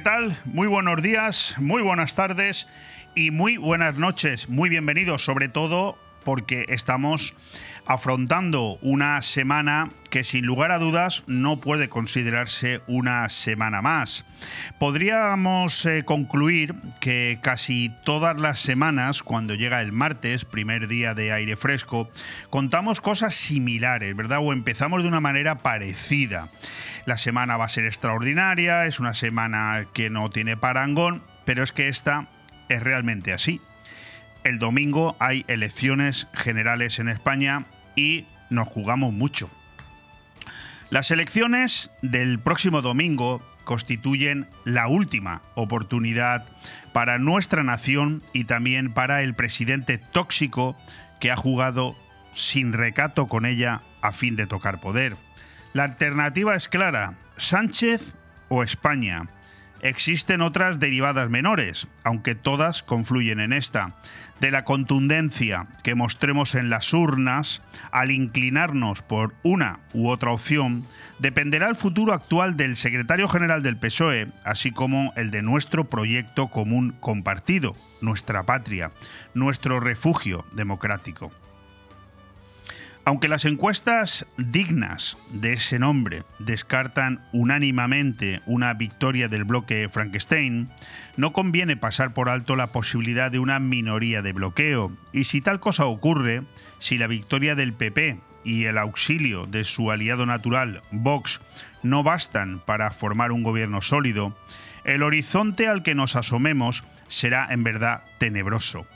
[0.00, 0.34] ¿Qué tal?
[0.46, 2.68] Muy buenos días, muy buenas tardes
[3.14, 4.48] y muy buenas noches.
[4.48, 7.34] Muy bienvenidos, sobre todo porque estamos
[7.86, 14.24] afrontando una semana que sin lugar a dudas no puede considerarse una semana más.
[14.78, 21.32] Podríamos eh, concluir que casi todas las semanas, cuando llega el martes, primer día de
[21.32, 22.10] aire fresco,
[22.50, 24.38] contamos cosas similares, ¿verdad?
[24.42, 26.48] O empezamos de una manera parecida.
[27.06, 31.72] La semana va a ser extraordinaria, es una semana que no tiene parangón, pero es
[31.72, 32.28] que esta
[32.68, 33.60] es realmente así.
[34.44, 37.64] El domingo hay elecciones generales en España
[37.96, 39.50] y nos jugamos mucho.
[40.90, 46.46] Las elecciones del próximo domingo constituyen la última oportunidad
[46.92, 50.76] para nuestra nación y también para el presidente tóxico
[51.20, 51.96] que ha jugado
[52.32, 55.16] sin recato con ella a fin de tocar poder.
[55.72, 58.14] La alternativa es clara, Sánchez
[58.48, 59.28] o España.
[59.82, 63.94] Existen otras derivadas menores, aunque todas confluyen en esta.
[64.40, 67.60] De la contundencia que mostremos en las urnas,
[67.92, 70.86] al inclinarnos por una u otra opción,
[71.18, 76.48] dependerá el futuro actual del secretario general del PSOE, así como el de nuestro proyecto
[76.48, 78.92] común compartido, nuestra patria,
[79.34, 81.30] nuestro refugio democrático.
[83.04, 90.70] Aunque las encuestas dignas de ese nombre descartan unánimamente una victoria del bloque Frankenstein,
[91.16, 94.92] no conviene pasar por alto la posibilidad de una minoría de bloqueo.
[95.12, 96.42] Y si tal cosa ocurre,
[96.78, 101.40] si la victoria del PP y el auxilio de su aliado natural, Vox,
[101.82, 104.36] no bastan para formar un gobierno sólido,
[104.84, 108.86] el horizonte al que nos asomemos será en verdad tenebroso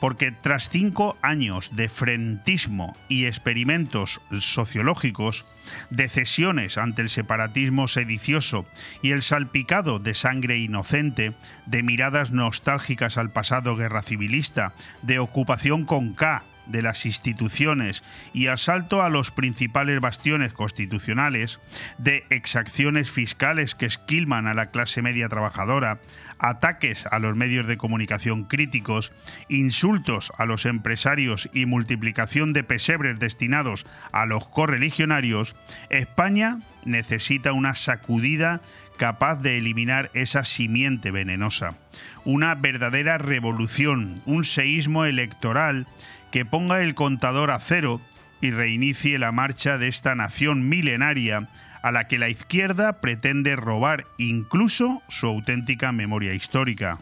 [0.00, 5.44] porque tras cinco años de frentismo y experimentos sociológicos,
[5.90, 8.64] de cesiones ante el separatismo sedicioso
[9.02, 11.34] y el salpicado de sangre inocente,
[11.66, 18.46] de miradas nostálgicas al pasado guerra civilista, de ocupación con K de las instituciones y
[18.46, 21.60] asalto a los principales bastiones constitucionales,
[21.96, 26.00] de exacciones fiscales que esquilman a la clase media trabajadora,
[26.38, 29.12] ataques a los medios de comunicación críticos,
[29.48, 35.56] insultos a los empresarios y multiplicación de pesebres destinados a los correligionarios,
[35.90, 38.60] España necesita una sacudida
[38.96, 41.76] capaz de eliminar esa simiente venenosa.
[42.24, 45.86] Una verdadera revolución, un seísmo electoral
[46.30, 48.00] que ponga el contador a cero
[48.40, 51.48] y reinicie la marcha de esta nación milenaria
[51.88, 56.98] a la que la izquierda pretende robar incluso su auténtica memoria histórica.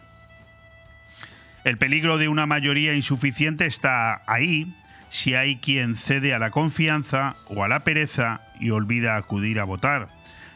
[1.65, 4.73] El peligro de una mayoría insuficiente está ahí
[5.09, 9.65] si hay quien cede a la confianza o a la pereza y olvida acudir a
[9.65, 10.07] votar.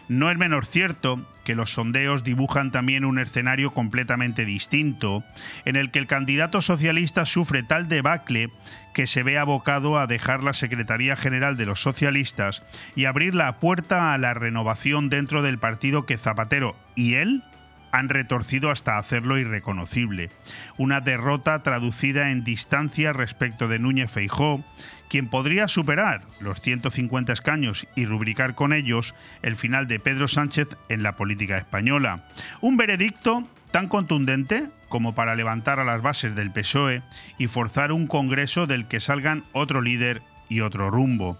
[0.07, 5.23] No es menos cierto que los sondeos dibujan también un escenario completamente distinto,
[5.65, 8.49] en el que el candidato socialista sufre tal debacle
[8.93, 12.63] que se ve abocado a dejar la Secretaría General de los Socialistas
[12.95, 17.43] y abrir la puerta a la renovación dentro del partido que Zapatero y él
[17.91, 20.29] han retorcido hasta hacerlo irreconocible.
[20.77, 24.63] Una derrota traducida en distancia respecto de Núñez Feijó,
[25.09, 30.77] quien podría superar los 150 escaños y rubricar con ellos el final de Pedro Sánchez
[30.89, 32.25] en la política española.
[32.61, 37.01] Un veredicto tan contundente como para levantar a las bases del PSOE
[37.37, 41.37] y forzar un Congreso del que salgan otro líder y otro rumbo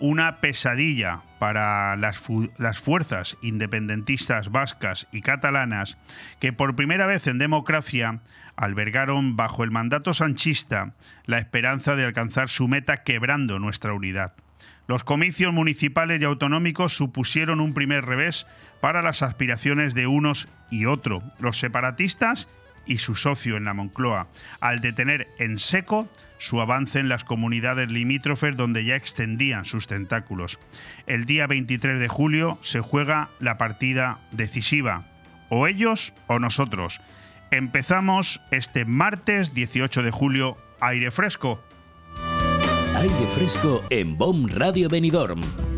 [0.00, 2.24] una pesadilla para las,
[2.56, 5.98] las, fuerzas independentistas vascas y catalanas
[6.40, 8.20] que por primera vez en democracia
[8.56, 10.94] albergaron bajo el mandato sanchista
[11.26, 14.34] la esperanza de alcanzar su meta quebrando nuestra unidad.
[14.88, 18.46] Los comicios municipales y autonómicos supusieron un primer revés
[18.80, 22.48] para las aspiraciones de unos y otros, los separatistas
[22.86, 24.28] y su socio en la Moncloa,
[24.60, 26.08] al detener en seco
[26.38, 30.58] su avance en las comunidades limítrofes donde ya extendían sus tentáculos.
[31.06, 35.04] El día 23 de julio se juega la partida decisiva,
[35.50, 37.02] o ellos o nosotros.
[37.50, 41.62] Empezamos este martes 18 de julio, aire fresco.
[42.98, 45.77] Aire fresco en BOM Radio Benidorm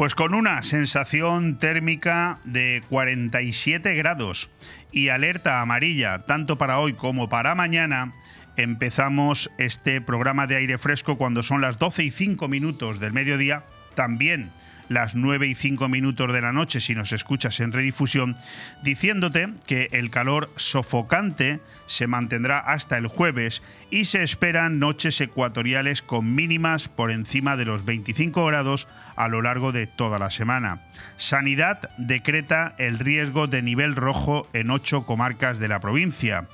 [0.00, 4.48] Pues con una sensación térmica de 47 grados
[4.92, 8.14] y alerta amarilla tanto para hoy como para mañana,
[8.56, 13.64] empezamos este programa de aire fresco cuando son las 12 y 5 minutos del mediodía,
[13.94, 14.50] también
[14.90, 18.34] las 9 y 5 minutos de la noche si nos escuchas en redifusión,
[18.82, 26.02] diciéndote que el calor sofocante se mantendrá hasta el jueves y se esperan noches ecuatoriales
[26.02, 30.82] con mínimas por encima de los 25 grados a lo largo de toda la semana.
[31.16, 36.48] Sanidad decreta el riesgo de nivel rojo en ocho comarcas de la provincia.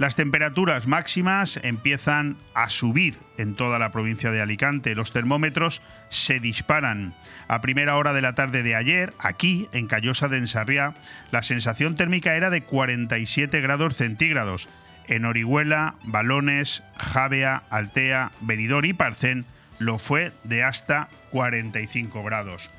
[0.00, 4.94] Las temperaturas máximas empiezan a subir en toda la provincia de Alicante.
[4.94, 7.14] Los termómetros se disparan.
[7.50, 10.94] A primera hora de la tarde de ayer, aquí, en Callosa de Ensarriá,
[11.32, 14.68] la sensación térmica era de 47 grados centígrados.
[15.08, 19.46] En Orihuela, Balones, Javea, Altea, Benidorm y Parcén
[19.80, 22.70] lo fue de hasta 45 grados.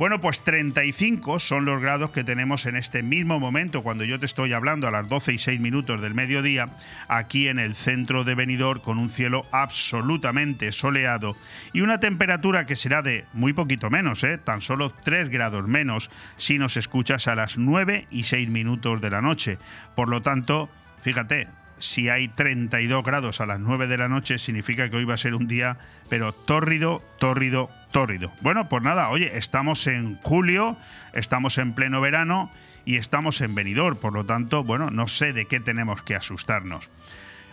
[0.00, 4.24] Bueno, pues 35 son los grados que tenemos en este mismo momento cuando yo te
[4.24, 6.70] estoy hablando a las 12 y 6 minutos del mediodía,
[7.06, 11.36] aquí en el centro de Benidorm con un cielo absolutamente soleado
[11.74, 14.38] y una temperatura que será de muy poquito menos, ¿eh?
[14.38, 19.10] tan solo 3 grados menos si nos escuchas a las 9 y 6 minutos de
[19.10, 19.58] la noche.
[19.94, 20.70] Por lo tanto,
[21.02, 21.46] fíjate,
[21.80, 25.18] si hay 32 grados a las 9 de la noche, significa que hoy va a
[25.18, 25.78] ser un día,
[26.08, 28.32] pero tórrido, tórrido, tórrido.
[28.40, 30.76] Bueno, pues nada, oye, estamos en julio,
[31.12, 32.50] estamos en pleno verano
[32.84, 36.90] y estamos en venidor, por lo tanto, bueno, no sé de qué tenemos que asustarnos.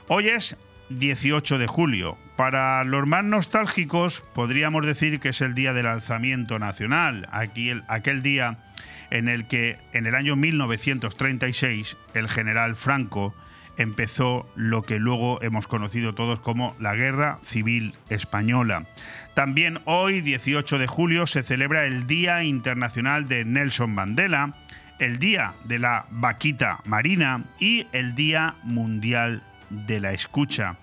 [0.08, 0.58] Hoy es
[0.90, 2.18] 18 de julio.
[2.36, 8.22] Para los más nostálgicos podríamos decir que es el día del alzamiento nacional, Aquí aquel
[8.22, 8.58] día
[9.10, 13.34] en el que en el año 1936 el general Franco
[13.78, 18.86] empezó lo que luego hemos conocido todos como la Guerra Civil Española.
[19.34, 24.56] También hoy, 18 de julio, se celebra el Día Internacional de Nelson Mandela,
[25.00, 30.78] el Día de la Vaquita Marina y el Día Mundial de la Escucha.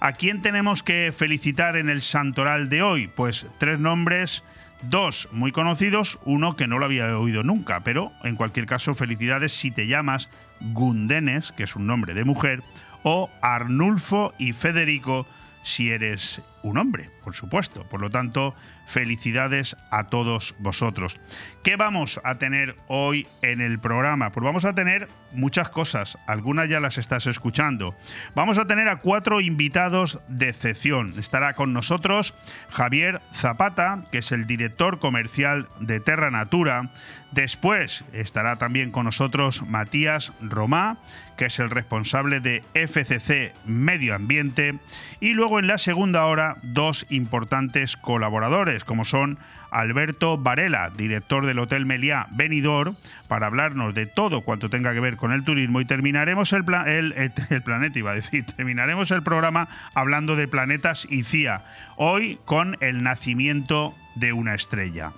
[0.00, 3.08] ¿A quién tenemos que felicitar en el santoral de hoy?
[3.08, 4.44] Pues tres nombres
[4.82, 9.52] Dos muy conocidos, uno que no lo había oído nunca, pero en cualquier caso felicidades
[9.52, 10.30] si te llamas
[10.60, 12.62] Gundenes, que es un nombre de mujer,
[13.02, 15.26] o Arnulfo y Federico
[15.62, 17.88] si eres un hombre, por supuesto.
[17.88, 18.54] Por lo tanto,
[18.86, 21.20] felicidades a todos vosotros.
[21.62, 24.32] ¿Qué vamos a tener hoy en el programa?
[24.32, 27.94] Pues vamos a tener muchas cosas, algunas ya las estás escuchando.
[28.34, 31.14] Vamos a tener a cuatro invitados de excepción.
[31.18, 32.34] Estará con nosotros
[32.70, 36.90] Javier Zapata, que es el director comercial de Terra Natura.
[37.30, 40.98] Después estará también con nosotros Matías Romá,
[41.36, 44.78] que es el responsable de FCC Medio Ambiente.
[45.20, 49.38] Y luego en la segunda hora, dos importantes colaboradores, como son
[49.70, 52.96] Alberto Varela, director del Hotel Meliá Benidorm,
[53.28, 56.64] para hablarnos de todo cuanto tenga que ver con el turismo y terminaremos el,
[57.50, 61.64] el, planeta, iba a decir, terminaremos el programa hablando de planetas y CIA,
[61.96, 65.12] hoy con el nacimiento de una estrella.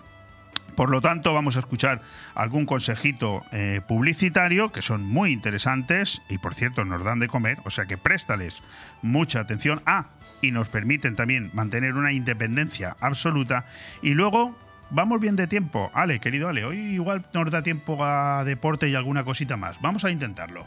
[0.76, 2.00] Por lo tanto, vamos a escuchar
[2.34, 7.58] algún consejito eh, publicitario que son muy interesantes y, por cierto, nos dan de comer,
[7.64, 8.62] o sea que préstales
[9.02, 9.82] mucha atención.
[9.84, 10.06] Ah,
[10.42, 13.64] y nos permiten también mantener una independencia absoluta.
[14.02, 14.54] Y luego
[14.90, 15.90] vamos bien de tiempo.
[15.94, 19.80] Ale, querido Ale, hoy igual nos da tiempo a deporte y alguna cosita más.
[19.80, 20.66] Vamos a intentarlo.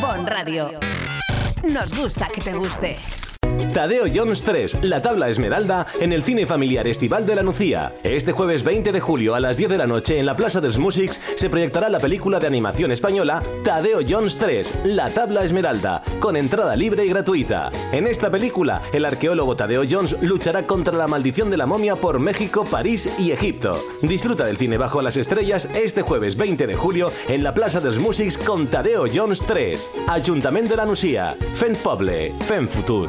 [0.00, 0.80] Bon Radio.
[1.72, 2.96] Nos gusta que te guste.
[3.72, 7.92] Tadeo Jones 3, La Tabla Esmeralda, en el Cine Familiar Estival de la Nucía.
[8.02, 10.78] Este jueves 20 de julio a las 10 de la noche en la Plaza dels
[10.78, 16.36] Músics se proyectará la película de animación española Tadeo Jones 3, La Tabla Esmeralda, con
[16.36, 17.70] entrada libre y gratuita.
[17.92, 22.18] En esta película, el arqueólogo Tadeo Jones luchará contra la maldición de la momia por
[22.18, 23.78] México, París y Egipto.
[24.02, 27.98] Disfruta del cine bajo las estrellas este jueves 20 de julio en la Plaza dels
[27.98, 29.90] Músics con Tadeo Jones 3.
[30.08, 31.36] Ayuntamiento de la Nucía.
[31.56, 32.32] Fent Poble.
[32.40, 33.08] Fent Futur.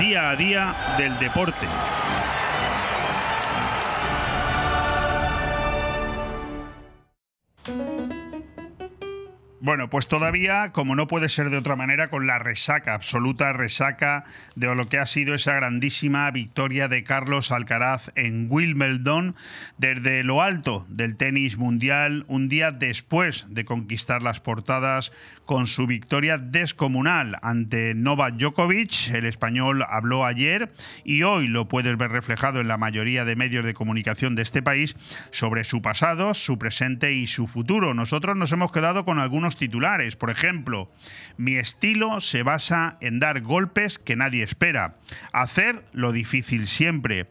[0.00, 1.66] Día a día del deporte.
[9.62, 14.24] Bueno, pues todavía, como no puede ser de otra manera, con la resaca, absoluta resaca
[14.54, 19.36] de lo que ha sido esa grandísima victoria de Carlos Alcaraz en Wimbledon
[19.76, 25.12] desde lo alto del tenis mundial, un día después de conquistar las portadas
[25.50, 29.08] con su victoria descomunal ante Novak Djokovic.
[29.12, 30.70] El español habló ayer
[31.02, 34.62] y hoy lo puedes ver reflejado en la mayoría de medios de comunicación de este
[34.62, 34.94] país
[35.32, 37.94] sobre su pasado, su presente y su futuro.
[37.94, 40.14] Nosotros nos hemos quedado con algunos titulares.
[40.14, 40.88] Por ejemplo,
[41.36, 44.98] mi estilo se basa en dar golpes que nadie espera,
[45.32, 47.26] hacer lo difícil siempre.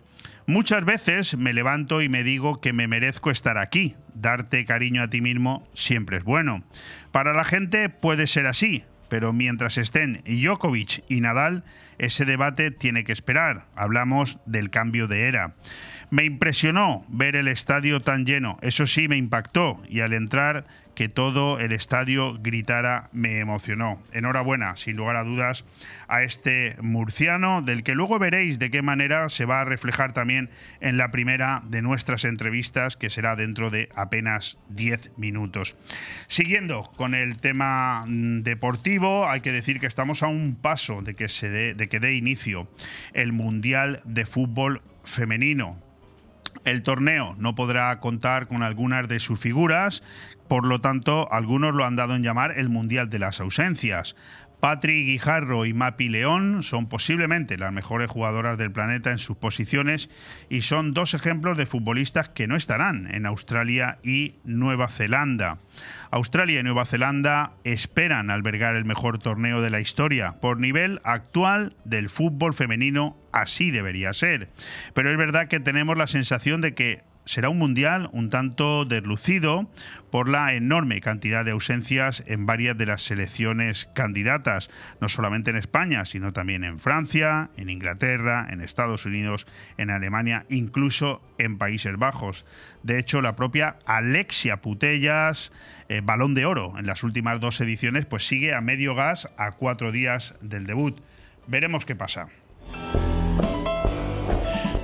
[0.46, 3.96] Muchas veces me levanto y me digo que me merezco estar aquí.
[4.22, 6.64] Darte cariño a ti mismo siempre es bueno.
[7.12, 11.64] Para la gente puede ser así, pero mientras estén Djokovic y Nadal,
[11.98, 13.66] ese debate tiene que esperar.
[13.76, 15.56] Hablamos del cambio de era.
[16.12, 20.66] Me impresionó ver el estadio tan lleno, eso sí me impactó y al entrar
[21.00, 24.04] que todo el estadio gritara me emocionó.
[24.12, 25.64] Enhorabuena, sin lugar a dudas,
[26.10, 30.50] a este murciano, del que luego veréis de qué manera se va a reflejar también
[30.82, 35.78] en la primera de nuestras entrevistas, que será dentro de apenas 10 minutos.
[36.28, 41.16] Siguiendo con el tema mm, deportivo, hay que decir que estamos a un paso de
[41.16, 42.70] que, se dé, de que dé inicio
[43.14, 45.82] el Mundial de Fútbol Femenino.
[46.66, 50.04] El torneo no podrá contar con algunas de sus figuras
[50.50, 54.16] por lo tanto, algunos lo han dado en llamar el Mundial de las Ausencias.
[54.60, 60.10] Patrick Guijarro y Mapi León son posiblemente las mejores jugadoras del planeta en sus posiciones
[60.50, 65.60] y son dos ejemplos de futbolistas que no estarán en Australia y Nueva Zelanda.
[66.12, 70.36] Australia y Nueva Zelanda esperan albergar el mejor torneo de la historia.
[70.42, 74.50] Por nivel actual del fútbol femenino así debería ser.
[74.94, 79.70] Pero es verdad que tenemos la sensación de que será un mundial un tanto deslucido
[80.10, 85.56] por la enorme cantidad de ausencias en varias de las selecciones candidatas, no solamente en
[85.56, 89.46] España, sino también en Francia, en Inglaterra, en Estados Unidos,
[89.78, 92.48] en Alemania, incluso en Países Bajos.
[92.82, 95.52] De hecho, la propia Alexia Putellas,
[95.88, 99.52] eh, balón de oro en las últimas dos ediciones, pues sigue a medio gas a
[99.52, 101.00] cuatro días del debut.
[101.46, 102.26] Veremos qué pasa.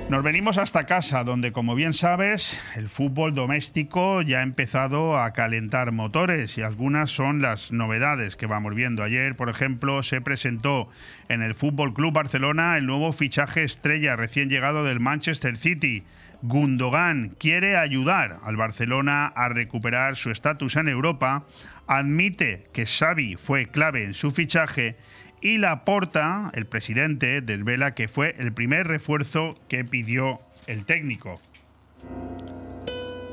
[0.08, 5.32] Nos venimos hasta casa, donde como bien sabes, el fútbol doméstico ya ha empezado a
[5.32, 9.02] calentar motores y algunas son las novedades que vamos viendo.
[9.02, 10.88] Ayer, por ejemplo, se presentó
[11.28, 16.04] en el Fútbol Club Barcelona el nuevo fichaje estrella recién llegado del Manchester City.
[16.42, 21.46] Gundogan quiere ayudar al Barcelona a recuperar su estatus en Europa,
[21.88, 24.96] admite que Xavi fue clave en su fichaje
[25.40, 31.40] y Laporta, el presidente, desvela que fue el primer refuerzo que pidió el técnico.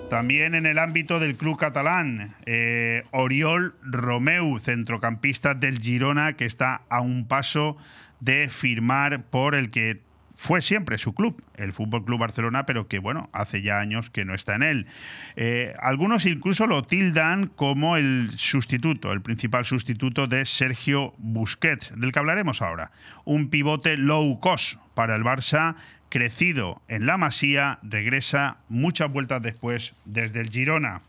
[0.10, 6.84] También en el ámbito del club catalán, eh, Oriol Romeu, centrocampista del Girona, que está
[6.90, 7.78] a un paso
[8.20, 10.03] de firmar por el que
[10.36, 14.26] fue siempre su club, el Fútbol Club Barcelona, pero que bueno, hace ya años que
[14.26, 14.88] no está en él.
[15.36, 22.12] Eh, algunos incluso lo tildan como el sustituto, el principal sustituto de Sergio Busquets, del
[22.12, 22.92] que hablaremos ahora.
[23.26, 25.76] Un pivote low cost para el Barça,
[26.10, 31.02] crecido en la Masía, regresa muchas vueltas después desde el Girona.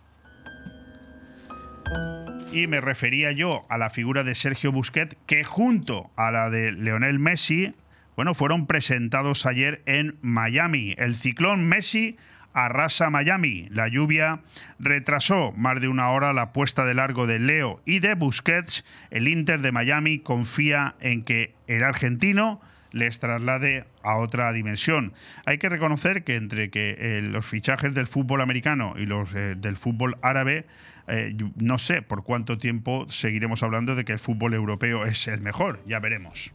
[2.52, 6.72] Y me refería yo a la figura de Sergio Busquets, que junto a la de
[6.72, 7.74] Leonel Messi
[8.16, 10.94] bueno, fueron presentados ayer en Miami.
[10.98, 12.16] El ciclón Messi
[12.52, 13.66] arrasa Miami.
[13.70, 14.40] La lluvia
[14.78, 18.84] retrasó más de una hora la puesta de largo de Leo y de Busquets.
[19.10, 22.60] El Inter de Miami confía en que el argentino
[22.92, 25.12] les traslade a otra dimensión.
[25.46, 29.56] Hay que reconocer que entre que eh, los fichajes del fútbol americano y los eh,
[29.56, 30.64] del fútbol árabe,
[31.08, 35.40] eh, no sé por cuánto tiempo seguiremos hablando de que el fútbol europeo es el
[35.40, 36.54] mejor, ya veremos.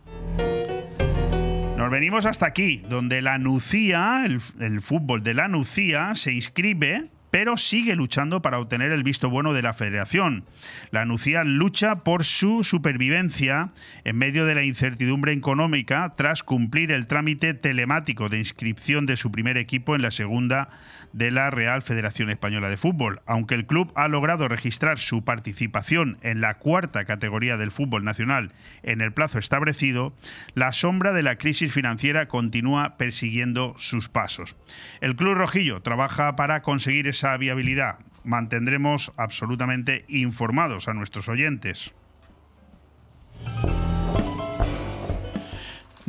[1.79, 7.57] Nos venimos hasta aquí, donde la Nucía, el, fútbol de la Nucía, se inscribe pero
[7.57, 10.45] sigue luchando para obtener el visto bueno de la federación.
[10.91, 13.69] La Nucía lucha por su supervivencia
[14.03, 19.31] en medio de la incertidumbre económica tras cumplir el trámite telemático de inscripción de su
[19.31, 20.69] primer equipo en la segunda
[21.13, 23.21] de la Real Federación Española de Fútbol.
[23.25, 28.51] Aunque el club ha logrado registrar su participación en la cuarta categoría del fútbol nacional
[28.83, 30.13] en el plazo establecido,
[30.53, 34.55] la sombra de la crisis financiera continúa persiguiendo sus pasos.
[35.01, 37.99] El club rojillo trabaja para conseguir esa viabilidad.
[38.23, 41.93] Mantendremos absolutamente informados a nuestros oyentes.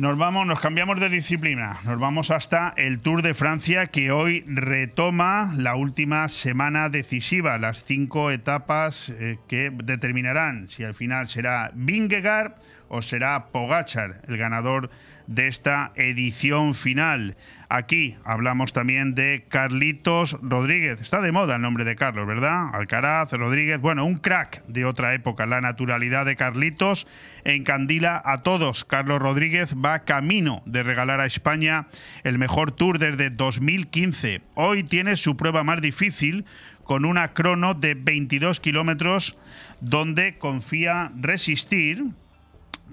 [0.01, 1.77] Nos vamos, nos cambiamos de disciplina.
[1.85, 7.83] Nos vamos hasta el Tour de Francia que hoy retoma la última semana decisiva, las
[7.83, 12.53] cinco etapas eh, que determinarán si al final será Vingegaard
[12.87, 14.89] o será Pogachar el ganador
[15.33, 17.37] de esta edición final.
[17.69, 20.99] Aquí hablamos también de Carlitos Rodríguez.
[21.01, 22.75] Está de moda el nombre de Carlos, ¿verdad?
[22.75, 23.79] Alcaraz, Rodríguez.
[23.79, 25.45] Bueno, un crack de otra época.
[25.45, 27.07] La naturalidad de Carlitos
[27.45, 28.83] encandila a todos.
[28.83, 31.87] Carlos Rodríguez va camino de regalar a España
[32.25, 34.41] el mejor tour desde 2015.
[34.55, 36.45] Hoy tiene su prueba más difícil
[36.83, 39.37] con una crono de 22 kilómetros
[39.79, 42.03] donde confía resistir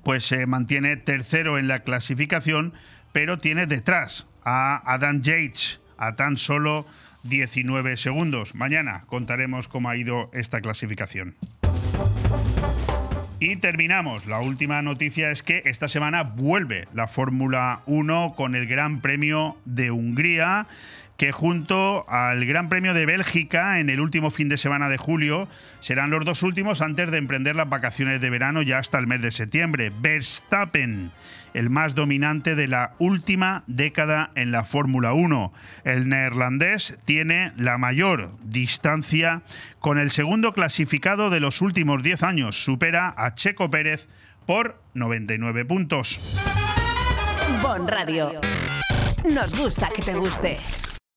[0.03, 2.73] pues se mantiene tercero en la clasificación,
[3.13, 6.87] pero tiene detrás a Adam Yates a tan solo
[7.25, 8.55] 19 segundos.
[8.55, 11.37] Mañana contaremos cómo ha ido esta clasificación.
[13.41, 14.27] Y terminamos.
[14.27, 19.57] La última noticia es que esta semana vuelve la Fórmula 1 con el Gran Premio
[19.65, 20.67] de Hungría
[21.19, 25.49] que junto al Gran Premio de Bélgica en el último fin de semana de julio
[25.81, 29.21] serán los dos últimos antes de emprender las vacaciones de verano ya hasta el mes
[29.21, 29.91] de septiembre.
[30.01, 31.11] Verstappen,
[31.55, 35.53] el más dominante de la última década en la Fórmula 1.
[35.83, 39.43] El neerlandés tiene la mayor distancia
[39.81, 42.65] con el segundo clasificado de los últimos 10 años.
[42.65, 44.09] Supera a Checo Pérez
[44.47, 46.39] por 99 puntos.
[47.61, 48.41] Bon Radio.
[49.25, 50.59] Nos gusta que te guste.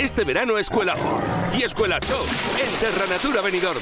[0.00, 0.96] Este verano Escuela
[1.56, 2.24] y Escuela Show
[2.58, 3.78] en Terra Natura Benidorm.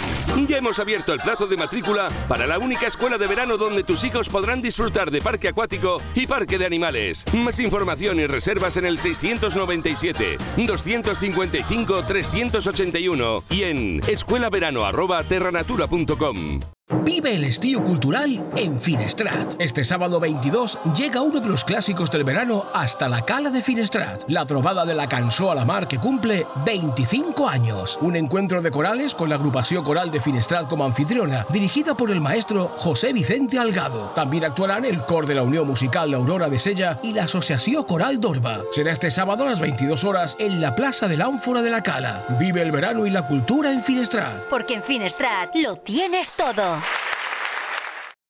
[0.49, 4.05] Ya hemos abierto el plazo de matrícula para la única escuela de verano donde tus
[4.05, 7.25] hijos podrán disfrutar de parque acuático y parque de animales.
[7.33, 16.61] Más información y reservas en el 697 255 381 y en escuelaverano@terranatura.com.
[16.91, 19.55] Vive el estío cultural en Finestrat.
[19.61, 24.25] Este sábado 22 llega uno de los clásicos del verano hasta la cala de Finestrat,
[24.29, 27.97] la trovada de la Cansó a la Mar que cumple 25 años.
[28.01, 32.21] Un encuentro de corales con la agrupación coral de Finestrat como anfitriona, dirigida por el
[32.21, 34.11] maestro José Vicente Algado.
[34.15, 38.19] También actuarán el cor de la Unión Musical Aurora de Sella y la Asociación Coral
[38.19, 38.63] Dorba.
[38.73, 41.85] Será este sábado a las 22 horas en la Plaza de la Ánfora de la
[41.85, 42.25] Cala.
[42.41, 44.45] Vive el verano y la cultura en Finestrat.
[44.51, 46.80] Porque en Finestrat lo tienes todo.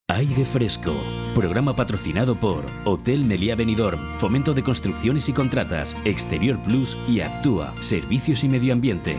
[0.09, 1.03] Aire Fresco,
[1.35, 7.73] programa patrocinado por Hotel Meliá Benidorm, Fomento de Construcciones y Contratas, Exterior Plus y Actúa,
[7.81, 9.17] Servicios y Medio Ambiente.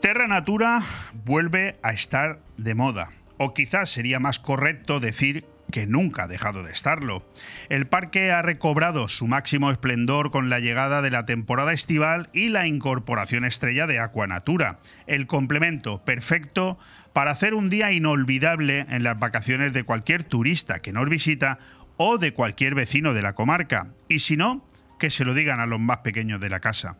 [0.00, 0.82] Terra Natura
[1.24, 3.10] vuelve a estar de moda.
[3.38, 7.30] O quizás sería más correcto decir que nunca ha dejado de estarlo.
[7.68, 12.48] El parque ha recobrado su máximo esplendor con la llegada de la temporada estival y
[12.48, 16.78] la incorporación estrella de Aquanatura, el complemento perfecto
[17.12, 21.58] para hacer un día inolvidable en las vacaciones de cualquier turista que nos visita
[21.98, 23.92] o de cualquier vecino de la comarca.
[24.08, 24.66] Y si no,
[24.98, 26.96] que se lo digan a los más pequeños de la casa.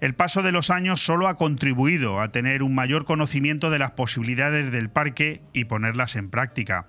[0.00, 3.90] El paso de los años solo ha contribuido a tener un mayor conocimiento de las
[3.90, 6.86] posibilidades del parque y ponerlas en práctica.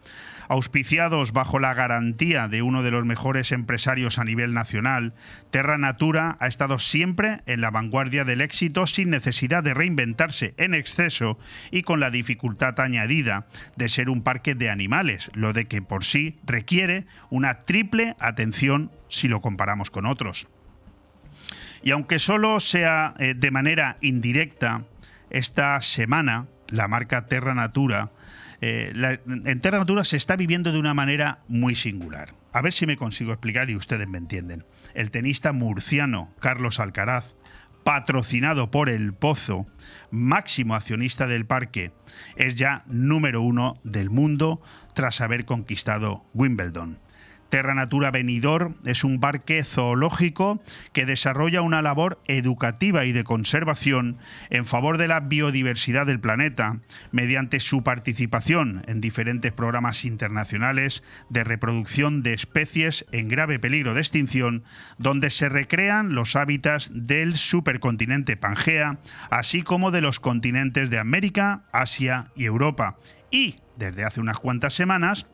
[0.48, 5.14] Auspiciados bajo la garantía de uno de los mejores empresarios a nivel nacional,
[5.50, 10.74] Terra Natura ha estado siempre en la vanguardia del éxito sin necesidad de reinventarse en
[10.74, 11.38] exceso
[11.70, 13.46] y con la dificultad añadida
[13.76, 18.90] de ser un parque de animales, lo de que por sí requiere una triple atención
[19.10, 20.48] si lo comparamos con otros.
[21.84, 24.86] Y aunque solo sea eh, de manera indirecta,
[25.30, 28.12] esta semana la marca Terra Natura
[28.62, 28.94] eh,
[29.26, 32.30] en Terra Natura se está viviendo de una manera muy singular.
[32.54, 34.66] A ver si me consigo explicar y ustedes me entienden.
[34.94, 37.36] El tenista murciano Carlos Alcaraz,
[37.84, 39.68] patrocinado por El Pozo,
[40.12, 41.92] máximo accionista del parque,
[42.36, 44.62] es ya número uno del mundo
[44.94, 47.00] tras haber conquistado Wimbledon.
[47.52, 54.18] Terra Natura Benidorm es un parque zoológico que desarrolla una labor educativa y de conservación
[54.50, 56.80] en favor de la biodiversidad del planeta
[57.12, 64.00] mediante su participación en diferentes programas internacionales de reproducción de especies en grave peligro de
[64.00, 64.64] extinción,
[64.98, 71.66] donde se recrean los hábitats del supercontinente Pangea, así como de los continentes de América,
[71.74, 72.98] Asia y Europa.
[73.30, 75.28] Y, desde hace unas cuantas semanas,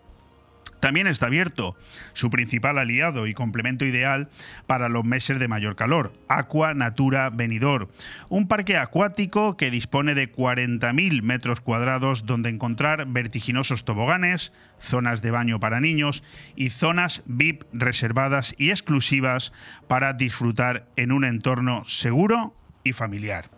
[0.80, 1.76] también está abierto
[2.13, 4.30] su principal aliado y complemento ideal
[4.66, 7.88] para los meses de mayor calor, Aqua Natura Benidorm,
[8.30, 15.32] un parque acuático que dispone de 40.000 metros cuadrados donde encontrar vertiginosos toboganes, zonas de
[15.32, 16.24] baño para niños
[16.56, 19.54] y zonas VIP reservadas y exclusivas
[19.88, 23.50] para disfrutar en un entorno seguro y familiar.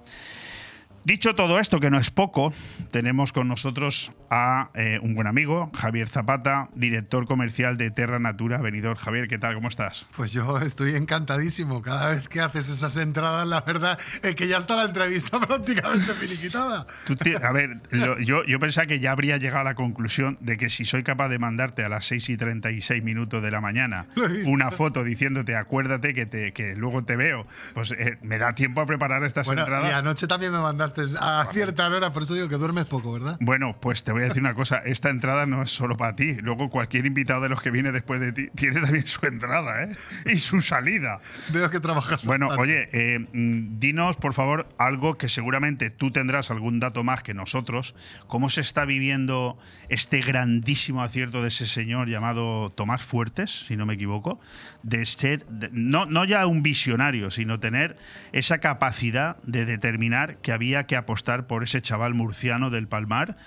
[1.03, 2.53] Dicho todo esto, que no es poco,
[2.91, 8.61] tenemos con nosotros a eh, un buen amigo, Javier Zapata, director comercial de Terra Natura
[8.61, 8.97] Benidorm.
[8.97, 9.55] Javier, ¿qué tal?
[9.55, 10.05] ¿Cómo estás?
[10.15, 11.81] Pues yo estoy encantadísimo.
[11.81, 16.13] Cada vez que haces esas entradas, la verdad es que ya está la entrevista prácticamente
[16.13, 16.85] finiquitada.
[17.05, 20.37] Tú te- a ver, lo- yo, yo pensaba que ya habría llegado a la conclusión
[20.41, 23.61] de que si soy capaz de mandarte a las 6 y 36 minutos de la
[23.61, 24.07] mañana
[24.45, 28.81] una foto diciéndote acuérdate que, te, que luego te veo, pues eh, me da tiempo
[28.81, 29.89] a preparar estas Bueno, entradas.
[29.89, 33.37] y anoche también me mandaste a cierta hora, por eso digo que poco, ¿verdad?
[33.41, 36.35] Bueno, pues te voy a decir una cosa, esta entrada no es solo para ti,
[36.41, 39.95] luego cualquier invitado de los que viene después de ti tiene también su entrada ¿eh?
[40.25, 41.21] y su salida.
[41.51, 42.71] Veo que trabajas Bueno, bastante.
[42.71, 47.33] oye, eh, mm, dinos por favor algo que seguramente tú tendrás algún dato más que
[47.33, 47.95] nosotros,
[48.27, 49.57] cómo se está viviendo
[49.89, 54.39] este grandísimo acierto de ese señor llamado Tomás Fuertes, si no me equivoco,
[54.83, 57.97] de ser, de- no, no ya un visionario, sino tener
[58.31, 63.37] esa capacidad de determinar que había que apostar por ese chaval murciano del Palmar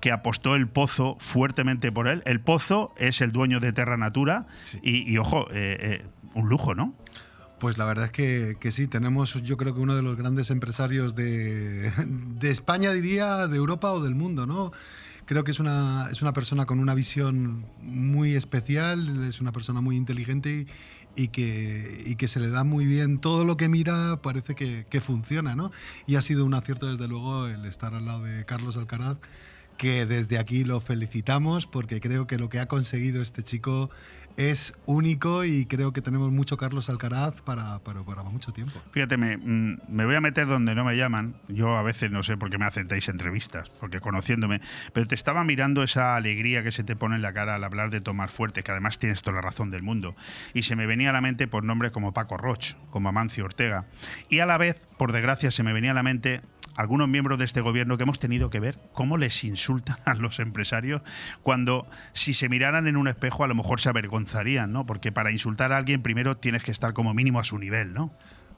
[0.00, 2.22] que apostó el Pozo fuertemente por él.
[2.24, 4.46] El Pozo es el dueño de Terra Natura
[4.82, 6.94] y, y, ojo, eh, eh, un lujo, ¿no?
[7.58, 10.50] Pues la verdad es que, que sí, tenemos yo creo que uno de los grandes
[10.50, 14.72] empresarios de, de España, diría, de Europa o del mundo, ¿no?
[15.26, 19.80] Creo que es una, es una persona con una visión muy especial, es una persona
[19.80, 20.66] muy inteligente y,
[21.20, 24.86] y que, y que se le da muy bien todo lo que mira, parece que,
[24.88, 25.70] que funciona, ¿no?
[26.06, 29.18] Y ha sido un acierto, desde luego, el estar al lado de Carlos Alcaraz,
[29.76, 33.90] que desde aquí lo felicitamos porque creo que lo que ha conseguido este chico
[34.36, 38.80] es único y creo que tenemos mucho Carlos Alcaraz para, para, para mucho tiempo.
[38.92, 41.34] Fíjate, me, mm, me voy a meter donde no me llaman.
[41.48, 44.60] Yo a veces no sé por qué me aceptáis entrevistas, porque conociéndome.
[44.92, 47.90] Pero te estaba mirando esa alegría que se te pone en la cara al hablar
[47.90, 50.14] de Tomás Fuerte, que además tienes toda la razón del mundo.
[50.54, 53.86] Y se me venía a la mente por nombres como Paco Roch, como Amancio Ortega.
[54.28, 56.40] Y a la vez, por desgracia, se me venía a la mente
[56.76, 60.40] algunos miembros de este gobierno que hemos tenido que ver cómo les insultan a los
[60.40, 61.02] empresarios
[61.42, 64.86] cuando si se miraran en un espejo a lo mejor se avergonzarían, ¿no?
[64.86, 68.14] Porque para insultar a alguien primero tienes que estar como mínimo a su nivel, ¿no?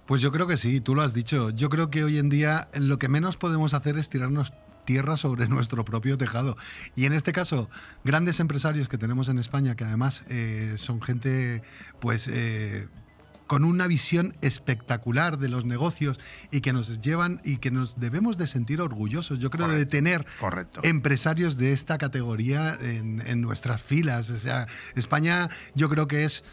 [0.06, 1.50] Pues yo creo que sí, tú lo has dicho.
[1.50, 4.52] Yo creo que hoy en día lo que menos podemos hacer es tirarnos
[4.84, 6.56] tierra sobre nuestro propio tejado.
[6.96, 7.70] Y en este caso,
[8.04, 11.62] grandes empresarios que tenemos en España, que además eh, son gente,
[12.00, 12.28] pues...
[12.28, 12.88] eh,
[13.46, 18.38] con una visión espectacular de los negocios y que nos llevan y que nos debemos
[18.38, 19.38] de sentir orgullosos.
[19.38, 20.80] Yo creo de tener correcto.
[20.82, 24.30] empresarios de esta categoría en, en nuestras filas.
[24.30, 26.44] O sea, España yo creo que es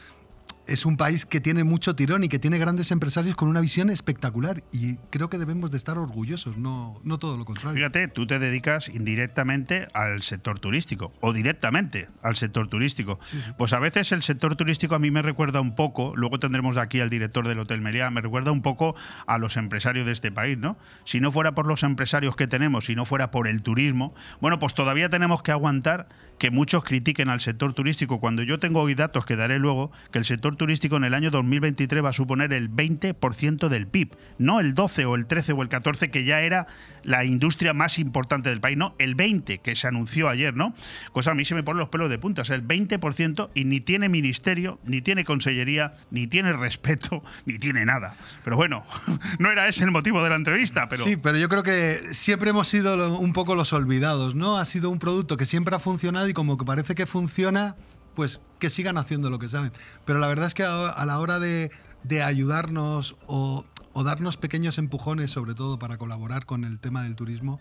[0.69, 3.89] es un país que tiene mucho tirón y que tiene grandes empresarios con una visión
[3.89, 7.75] espectacular y creo que debemos de estar orgullosos, no, no todo lo contrario.
[7.75, 13.19] Fíjate, tú te dedicas indirectamente al sector turístico o directamente al sector turístico.
[13.57, 16.99] Pues a veces el sector turístico a mí me recuerda un poco, luego tendremos aquí
[16.99, 20.57] al director del Hotel Meliá, me recuerda un poco a los empresarios de este país,
[20.57, 20.77] ¿no?
[21.03, 24.59] Si no fuera por los empresarios que tenemos, si no fuera por el turismo, bueno,
[24.59, 26.07] pues todavía tenemos que aguantar
[26.39, 30.19] que muchos critiquen al sector turístico cuando yo tengo hoy datos que daré luego que
[30.19, 34.61] el sector turístico en el año 2023 va a suponer el 20% del PIB, no
[34.61, 36.65] el 12 o el 13 o el 14 que ya era
[37.03, 40.73] la industria más importante del país, no, el 20 que se anunció ayer, ¿no?
[41.11, 43.65] Cosa a mí se me ponen los pelos de punta, o sea, el 20% y
[43.65, 48.15] ni tiene ministerio, ni tiene consellería, ni tiene respeto, ni tiene nada.
[48.43, 48.85] Pero bueno,
[49.39, 52.51] no era ese el motivo de la entrevista, pero Sí, pero yo creo que siempre
[52.51, 54.57] hemos sido un poco los olvidados, ¿no?
[54.57, 57.75] Ha sido un producto que siempre ha funcionado y como que parece que funciona,
[58.15, 59.71] pues que sigan haciendo lo que saben.
[60.05, 61.71] Pero la verdad es que a, la hora de,
[62.03, 67.15] de ayudarnos o, o darnos pequeños empujones, sobre todo para colaborar con el tema del
[67.15, 67.59] turismo,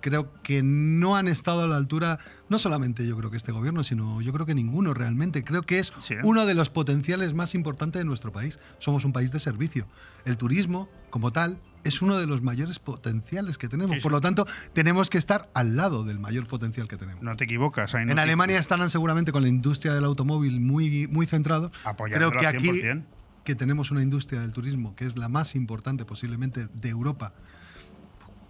[0.00, 3.84] creo que no han estado a la altura, no solamente yo creo que este gobierno,
[3.84, 5.44] sino yo creo que ninguno realmente.
[5.44, 6.16] Creo que es Sí.
[6.24, 8.58] uno de los potenciales más importantes de nuestro país.
[8.78, 9.86] Somos un país de servicio.
[10.24, 13.98] El turismo, como tal, es uno de los mayores potenciales que tenemos.
[13.98, 17.22] Por lo tanto, tenemos que estar al lado del mayor potencial que tenemos.
[17.22, 17.94] No te equivocas.
[17.94, 21.72] En Alemania estarán seguramente con la industria del automóvil muy, muy centrados.
[22.12, 23.04] Creo que aquí 100%.
[23.44, 27.32] que tenemos una industria del turismo que es la más importante posiblemente de Europa,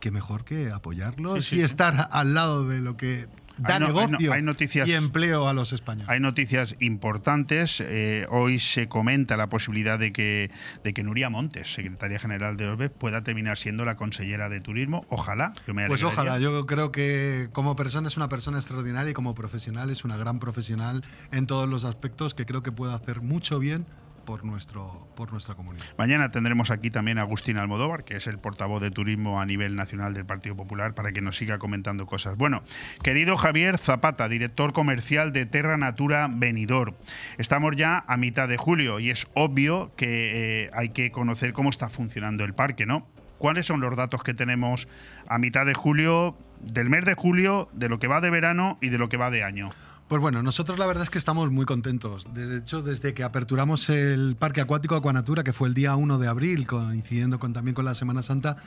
[0.01, 1.65] que mejor que apoyarlos Sí, sí, y sí.
[1.65, 5.53] estar al lado de lo que da Hay no- negocio hay noticias- y empleo a
[5.53, 6.09] los españoles.
[6.09, 7.81] Hay noticias importantes.
[7.81, 10.51] Eh, hoy se comenta la posibilidad de que,
[10.85, 15.05] de que Nuria Montes, secretaria general de Orbe, pueda terminar siendo la consellera de turismo.
[15.09, 15.53] Ojalá.
[15.67, 19.35] Yo me Pues ojalá, yo creo que como persona es una persona extraordinaria y como
[19.35, 23.59] profesional es una gran profesional en todos los aspectos que creo que puede hacer mucho
[23.59, 23.87] bien
[24.25, 25.85] por, nuestro, por nuestra comunidad.
[25.99, 29.77] Mañana tendremos aquí también a Agustín Almodóvar, que es el portavoz de turismo a nivel
[29.77, 32.37] nacional del Partido Popular, para que nos siga comentando cosas.
[32.37, 32.63] Bueno,
[33.03, 36.95] querido Javier Zapata, director comercial de Terra Natura Benidorm.
[37.39, 41.71] Estamos ya a mitad de julio y es obvio que eh, hay que conocer cómo
[41.71, 43.07] está funcionando el parque, ¿no?
[43.39, 44.89] ¿Cuáles son los datos que tenemos
[45.27, 48.91] a mitad de julio, del mes de julio, de lo que va de verano y
[48.91, 49.71] de lo que va de año?
[50.13, 52.27] Pues bueno, nosotros la verdad es que estamos muy contentos.
[52.35, 56.29] De hecho, desde que aperturamos el Parque Acuático Acuanatura, que fue el día 1 de
[56.29, 58.59] abril, coincidiendo con, también con la Semana Santa,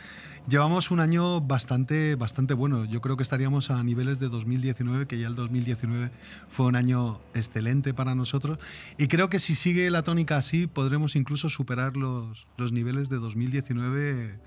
[0.48, 2.86] llevamos un año bastante, bastante bueno.
[2.86, 6.10] Yo creo que estaríamos a niveles de 2019, que ya el 2019
[6.50, 8.58] fue un año excelente para nosotros.
[8.98, 13.18] Y creo que si sigue la tónica así, podremos incluso superar los, los niveles de
[13.18, 14.40] 2019.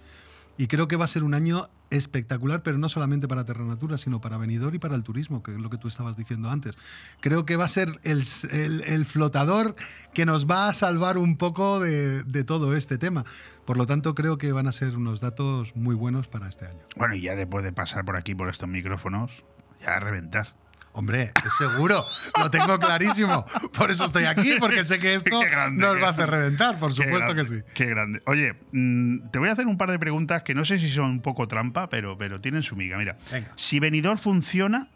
[0.59, 4.21] Y creo que va a ser un año espectacular, pero no solamente para Terranatura, sino
[4.21, 6.77] para Benidorm y para el turismo, que es lo que tú estabas diciendo antes.
[7.21, 9.77] Creo que va a ser el flotador
[10.12, 13.25] que nos va a salvar un poco de, de todo este tema.
[13.64, 16.81] Por lo tanto, creo que van a ser unos datos muy buenos para este año.
[16.97, 19.44] Bueno, y ya después de pasar por aquí, por estos micrófonos,
[19.81, 20.55] ya a reventar.
[20.98, 22.04] Hombre, es seguro,
[22.37, 23.46] lo tengo clarísimo.
[23.72, 26.92] Por eso estoy aquí, porque sé que esto grande, nos va a hacer reventar, por
[26.92, 27.54] supuesto que sí.
[27.72, 28.20] Qué grande.
[28.26, 31.04] Oye, mm, te voy a hacer un par de preguntas que no sé si son
[31.04, 32.98] un poco trampa, pero, pero tienen su miga.
[32.98, 33.52] Mira, Venga.
[33.54, 34.88] si Benidorm funciona,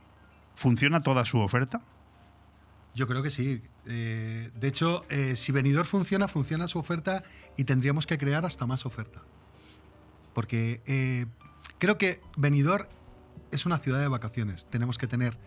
[0.57, 1.81] ¿funciona toda su oferta?
[2.97, 3.63] Yo creo que sí.
[3.87, 7.23] Eh, de hecho, eh, si Benidorm funciona, funciona su oferta
[7.57, 9.23] y tendríamos que crear hasta más oferta.
[10.35, 11.27] Porque eh,
[11.79, 12.89] creo que Benidorm
[13.53, 14.67] es una ciudad de vacaciones.
[14.69, 15.39] Tenemos que tener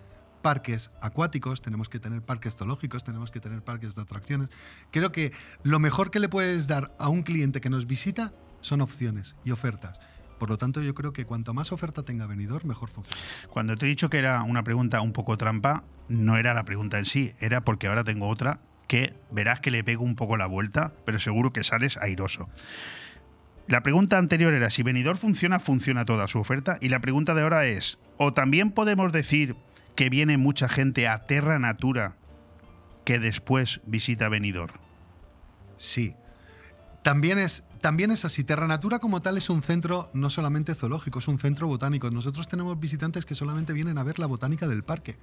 [0.45, 4.49] parques acuáticos, tenemos que tener parques zoológicos, tenemos que tener parques de atracciones.
[4.91, 5.31] Creo que
[5.63, 8.31] lo mejor que le puedes dar a un cliente que nos visita
[8.61, 9.99] son opciones y ofertas.
[10.37, 13.19] Por lo tanto, yo creo que cuanto más oferta tenga Benidorm, mejor funciona.
[13.49, 16.99] Cuando te he dicho que era una pregunta un poco trampa, no era la pregunta
[16.99, 20.45] en sí, era porque ahora tengo otra que verás que le pego un poco la
[20.45, 22.49] vuelta, pero seguro que sales airoso.
[23.65, 26.77] La pregunta anterior era si Benidorm funciona, funciona toda su oferta.
[26.81, 29.55] Y la pregunta de ahora es, ¿o también podemos decir
[29.95, 32.15] que viene mucha gente a Terra Natura
[33.05, 34.73] que después visita Benidorm?
[35.77, 36.15] Sí.
[37.03, 38.43] También es, también es así.
[38.43, 42.09] Terra Natura como tal es un centro no solamente zoológico, es un centro botánico.
[42.09, 45.17] Nosotros tenemos visitantes que solamente vienen a ver la botánica del parque.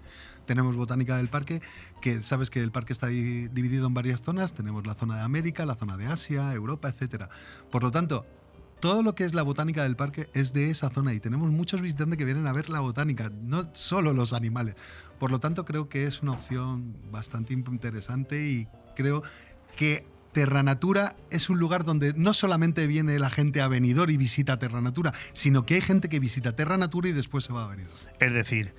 [0.46, 1.60] Tenemos botánica del parque,
[2.00, 4.52] que sabes que el parque está di- dividido en varias zonas.
[4.54, 7.24] Tenemos la zona de América, la zona de Asia, Europa, etc.
[7.72, 8.24] Por lo tanto,
[8.82, 11.80] todo lo que es la botánica del parque es de esa zona y tenemos muchos
[11.80, 14.74] visitantes que vienen a ver la botánica, no solo los animales.
[15.20, 18.66] Por lo tanto, creo que es una opción bastante interesante y
[18.96, 19.22] creo
[19.76, 24.58] que Terranatura es un lugar donde no solamente viene la gente a Benidorm y visita
[24.58, 27.96] Terranatura, sino que hay gente que visita Terranatura y después se va a Benidorm.
[28.18, 28.74] Es decir,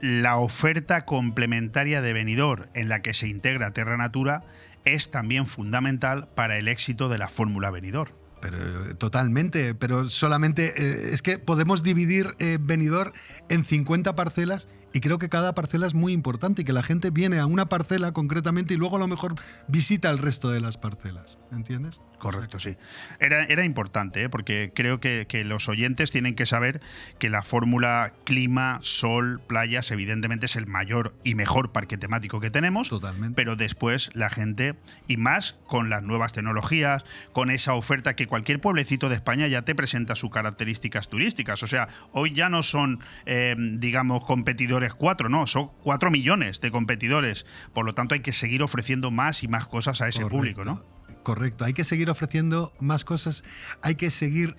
[0.00, 4.44] la oferta complementaria de Benidorm en la que se integra Terra Natura
[4.86, 8.12] es también fundamental para el éxito de la Fórmula Benidorm.
[8.50, 13.12] Pero totalmente, pero solamente eh, es que podemos dividir eh, Benidorm
[13.48, 17.10] en 50 parcelas y creo que cada parcela es muy importante y que la gente
[17.10, 19.34] viene a una parcela concretamente y luego a lo mejor
[19.68, 22.00] visita el resto de las parcelas, ¿entiendes?
[22.18, 22.76] Correcto, sí.
[23.20, 24.28] Era, era importante, ¿eh?
[24.28, 26.80] porque creo que, que los oyentes tienen que saber
[27.18, 32.50] que la fórmula clima, sol, playas, evidentemente es el mayor y mejor parque temático que
[32.50, 32.88] tenemos.
[32.88, 33.34] Totalmente.
[33.36, 38.60] Pero después la gente, y más con las nuevas tecnologías, con esa oferta que cualquier
[38.60, 41.62] pueblecito de España ya te presenta sus características turísticas.
[41.62, 46.70] O sea, hoy ya no son, eh, digamos, competidores cuatro, no, son cuatro millones de
[46.70, 47.46] competidores.
[47.74, 50.36] Por lo tanto, hay que seguir ofreciendo más y más cosas a ese Correcto.
[50.36, 50.95] público, ¿no?
[51.26, 53.42] Correcto, hay que seguir ofreciendo más cosas,
[53.82, 54.54] hay que seguir,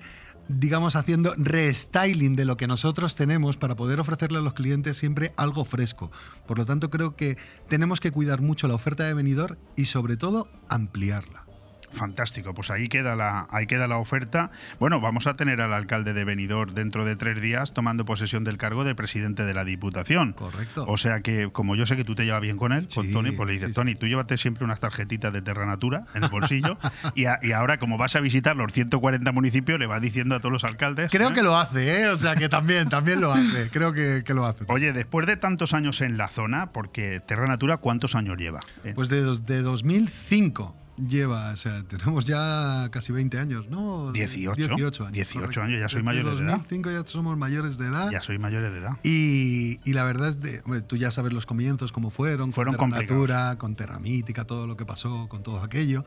[0.49, 5.31] digamos, haciendo restyling de lo que nosotros tenemos para poder ofrecerle a los clientes siempre
[5.37, 6.11] algo fresco.
[6.45, 7.37] Por lo tanto, creo que
[7.69, 11.46] tenemos que cuidar mucho la oferta de venidor y sobre todo ampliarla.
[11.91, 14.51] Fantástico, pues ahí queda la ahí queda la oferta.
[14.79, 18.57] Bueno, vamos a tener al alcalde de Benidorm dentro de tres días tomando posesión del
[18.57, 20.33] cargo de presidente de la Diputación.
[20.33, 20.85] Correcto.
[20.87, 23.31] O sea que como yo sé que tú te llevas bien con él, con Tony,
[23.31, 23.75] pues le dices sí, sí.
[23.75, 26.77] Tony, tú llévate siempre unas tarjetitas de Terra Natura en el bolsillo
[27.15, 30.39] y, a- y ahora como vas a visitar los 140 municipios le vas diciendo a
[30.39, 31.09] todos los alcaldes.
[31.09, 31.33] Creo ¿eh?
[31.33, 32.07] que lo hace, ¿eh?
[32.09, 33.69] O sea que también, también lo hace.
[33.71, 34.65] Creo que, que lo hace.
[34.67, 38.59] Oye, después de tantos años en la zona, porque Terra Natura, ¿cuántos años lleva?
[38.83, 44.11] Eh, Pues de, dos- de 2005 lleva, o sea, tenemos ya casi 20 años, ¿no?
[44.11, 44.55] 18.
[44.55, 45.13] 18 años.
[45.13, 45.61] 18 correcto.
[45.61, 46.57] años, ya soy mayores de edad.
[46.57, 48.11] 2005 ya somos mayores de edad.
[48.11, 48.97] ya soy mayores de edad.
[49.03, 52.75] Y, y la verdad es de, hombre, tú ya sabes los comienzos cómo fueron, Fueron
[52.75, 56.05] con Terra con Terra Mítica, todo lo que pasó, con todo aquello.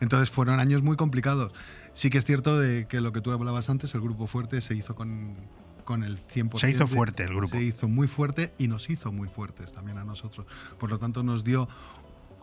[0.00, 1.52] Entonces fueron años muy complicados.
[1.92, 4.74] Sí que es cierto de que lo que tú hablabas antes, el grupo fuerte se
[4.74, 5.36] hizo con,
[5.86, 6.58] con el 100%.
[6.58, 7.56] Se hizo fuerte el grupo.
[7.56, 10.46] Se hizo muy fuerte y nos hizo muy fuertes también a nosotros.
[10.78, 11.68] Por lo tanto, nos dio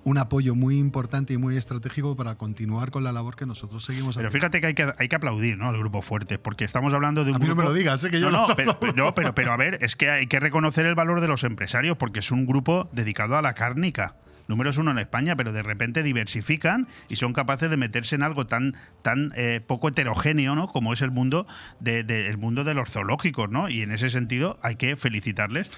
[0.05, 4.15] un apoyo muy importante y muy estratégico para continuar con la labor que nosotros seguimos
[4.15, 4.47] Pero haciendo.
[4.49, 5.67] fíjate que hay que, hay que aplaudir ¿no?
[5.69, 7.63] al grupo fuerte, porque estamos hablando de un A mí no grupo...
[7.63, 8.09] me lo digas, ¿eh?
[8.09, 10.27] que yo no, no no, pero, pero- no, pero, pero a ver, es que hay
[10.27, 14.15] que reconocer el valor de los empresarios, porque es un grupo dedicado a la cárnica.
[14.49, 18.45] Números uno en España, pero de repente diversifican y son capaces de meterse en algo
[18.45, 20.67] tan, tan eh, poco heterogéneo, ¿no?
[20.67, 21.47] Como es el mundo
[21.79, 23.69] de, de- el mundo de los zoológicos, ¿no?
[23.69, 25.71] Y en ese sentido hay que felicitarles.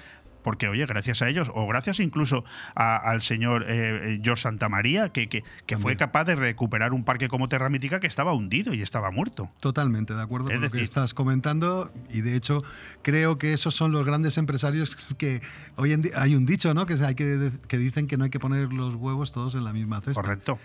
[0.46, 2.44] Porque, oye, gracias a ellos, o gracias incluso
[2.76, 7.02] a- al señor eh, eh, George Santamaría, que, que, que fue capaz de recuperar un
[7.02, 9.50] parque como Terra Mítica que estaba hundido y estaba muerto.
[9.58, 12.62] Totalmente de acuerdo Es con lo que estás comentando y de hecho
[13.02, 15.42] creo que esos son los grandes empresarios que
[15.74, 16.86] hoy en día hay un dicho, ¿no?
[16.86, 19.72] Que hay que que dicen que no hay que poner los huevos todos en la
[19.72, 20.22] misma cesta.
[20.22, 20.60] Correcto.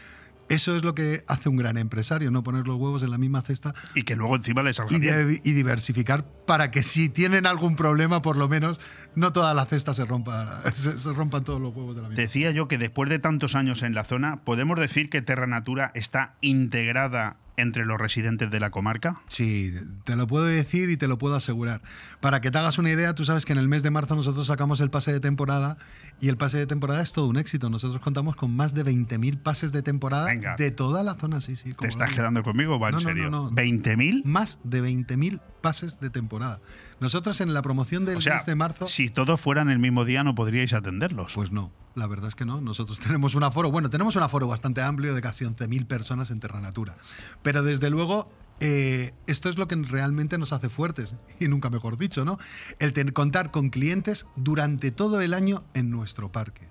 [0.49, 3.41] Eso es lo que hace un gran empresario, no poner los huevos en la misma
[3.41, 5.27] cesta Y que luego encima le salga y, bien.
[5.29, 8.77] de- y diversificar para que si tienen algún problema, por lo menos
[9.15, 12.21] no toda la cesta se rompa, se, se rompan todos los huevos de la misma.
[12.21, 15.91] Decía yo que después de tantos años en la zona, ¿podemos decir que Terra Natura
[15.93, 19.21] está integrada entre los residentes de la comarca?
[19.29, 21.81] Sí, te lo puedo decir y te lo puedo asegurar.
[22.21, 24.45] Para que te hagas una idea, tú sabes que en el mes de marzo nosotros
[24.45, 25.77] sacamos el pase de temporada
[26.19, 27.69] y el pase de temporada es todo un éxito.
[27.71, 30.55] Nosotros contamos con más de 20.000 pases de temporada Venga.
[30.55, 31.73] de toda la zona, sí, sí.
[31.73, 33.31] ¿Te estás quedando conmigo o va en no, serio?
[33.31, 33.51] no, no.
[33.51, 34.21] ¿20.000?
[34.23, 36.61] Más de 20.000 pases de temporada.
[36.99, 38.85] Nosotros en la promoción del O sea, mes de marzo...
[38.87, 41.33] si todos fueran el mismo día no podríais atenderlos.
[41.33, 42.61] Pues no, la verdad es que no.
[42.61, 46.39] Nosotros tenemos un aforo, bueno, tenemos un aforo bastante amplio de casi 11.000 personas en
[46.39, 46.97] Terra Natura.
[47.41, 48.31] Pero desde luego,
[48.61, 52.37] eh, esto es lo que realmente nos hace fuertes, y nunca mejor dicho, ¿no?
[52.79, 56.70] El contar con clientes durante todo el año en nuestro parque.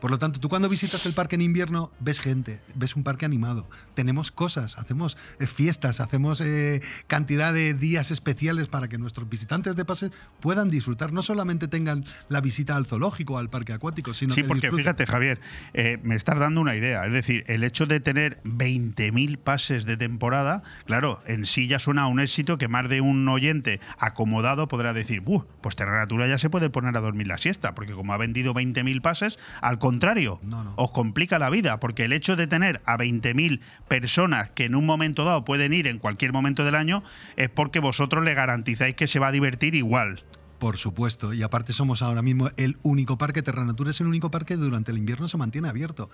[0.00, 3.26] Por lo tanto, tú cuando visitas el parque en invierno ves gente, ves un parque
[3.26, 9.28] animado, tenemos cosas, hacemos eh, fiestas, hacemos eh, cantidad de días especiales para que nuestros
[9.28, 13.72] visitantes de pase puedan disfrutar, no solamente tengan la visita al zoológico o al parque
[13.72, 14.84] acuático, sino Sí, que porque disfruten.
[14.84, 15.40] fíjate, Javier,
[15.74, 17.04] eh, me estás dando una idea.
[17.06, 22.02] Es decir, el hecho de tener 20.000 pases de temporada, claro, en sí ya suena
[22.02, 26.26] a un éxito que más de un oyente acomodado podrá decir, "Buh, pues Terra Natura
[26.28, 29.78] ya se puede poner a dormir la siesta, porque como ha vendido 20.000 pases, al
[29.90, 30.72] contrario, No, no.
[30.76, 34.86] os complica la vida, porque el hecho de tener a 20.000 personas que en un
[34.86, 37.02] momento dado pueden ir en cualquier momento del año,
[37.36, 40.22] es porque vosotros le garantizáis que se va a divertir igual.
[40.58, 44.28] Por supuesto, y aparte somos ahora mismo el único parque, Terra Natura es el único
[44.30, 46.10] parque que durante el invierno se mantiene abierto.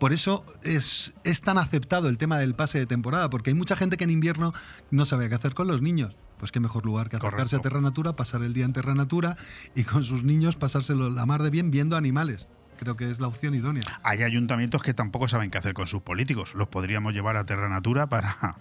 [0.00, 3.76] Por eso es, es tan aceptado el tema del pase de temporada, porque hay mucha
[3.76, 4.52] gente que en invierno
[4.90, 6.16] no sabe qué hacer con los niños.
[6.36, 7.56] Pues qué mejor lugar que acercarse Correcto.
[7.56, 9.36] a Terra Natura, pasar el día en Terra Natura
[9.74, 12.46] y con sus niños pasárselo la mar de bien viendo animales.
[12.78, 13.82] Creo que es la opción idónea.
[14.02, 16.54] Hay ayuntamientos que tampoco saben qué hacer con sus políticos.
[16.54, 18.36] Los podríamos llevar a Terra Natura para.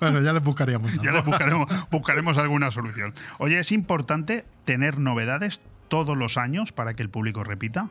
[0.00, 0.94] Bueno, ya les buscaríamos.
[1.02, 3.12] ya les buscaremos, buscaremos alguna solución.
[3.38, 7.90] Oye, es importante tener novedades todos los años para que el público repita.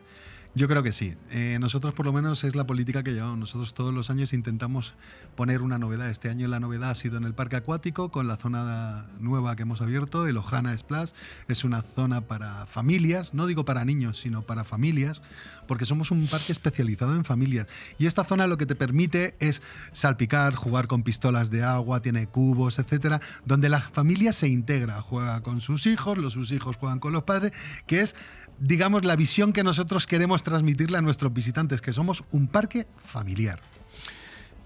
[0.52, 1.14] Yo creo que sí.
[1.30, 3.38] Eh, nosotros por lo menos es la política que llevamos.
[3.38, 4.94] Nosotros todos los años intentamos
[5.36, 6.10] poner una novedad.
[6.10, 9.62] Este año la novedad ha sido en el parque acuático con la zona nueva que
[9.62, 11.10] hemos abierto, el Ojana Splash.
[11.46, 15.22] Es una zona para familias, no digo para niños, sino para familias,
[15.68, 17.68] porque somos un parque especializado en familias.
[17.98, 22.26] Y esta zona lo que te permite es salpicar, jugar con pistolas de agua, tiene
[22.26, 26.98] cubos, etcétera, donde la familia se integra, juega con sus hijos, los sus hijos juegan
[26.98, 27.52] con los padres,
[27.86, 28.16] que es
[28.60, 33.60] digamos, la visión que nosotros queremos transmitirle a nuestros visitantes, que somos un parque familiar.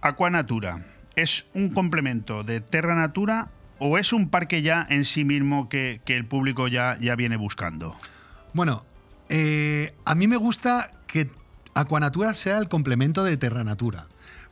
[0.03, 0.85] Aquanatura,
[1.17, 6.01] ¿es un complemento de Terra Natura o es un parque ya en sí mismo que,
[6.05, 7.97] que el público ya, ya viene buscando?
[8.53, 8.85] Bueno,
[9.29, 11.31] eh, a mí me gusta que
[11.75, 14.07] Aquanatura sea el complemento de Terra Natura.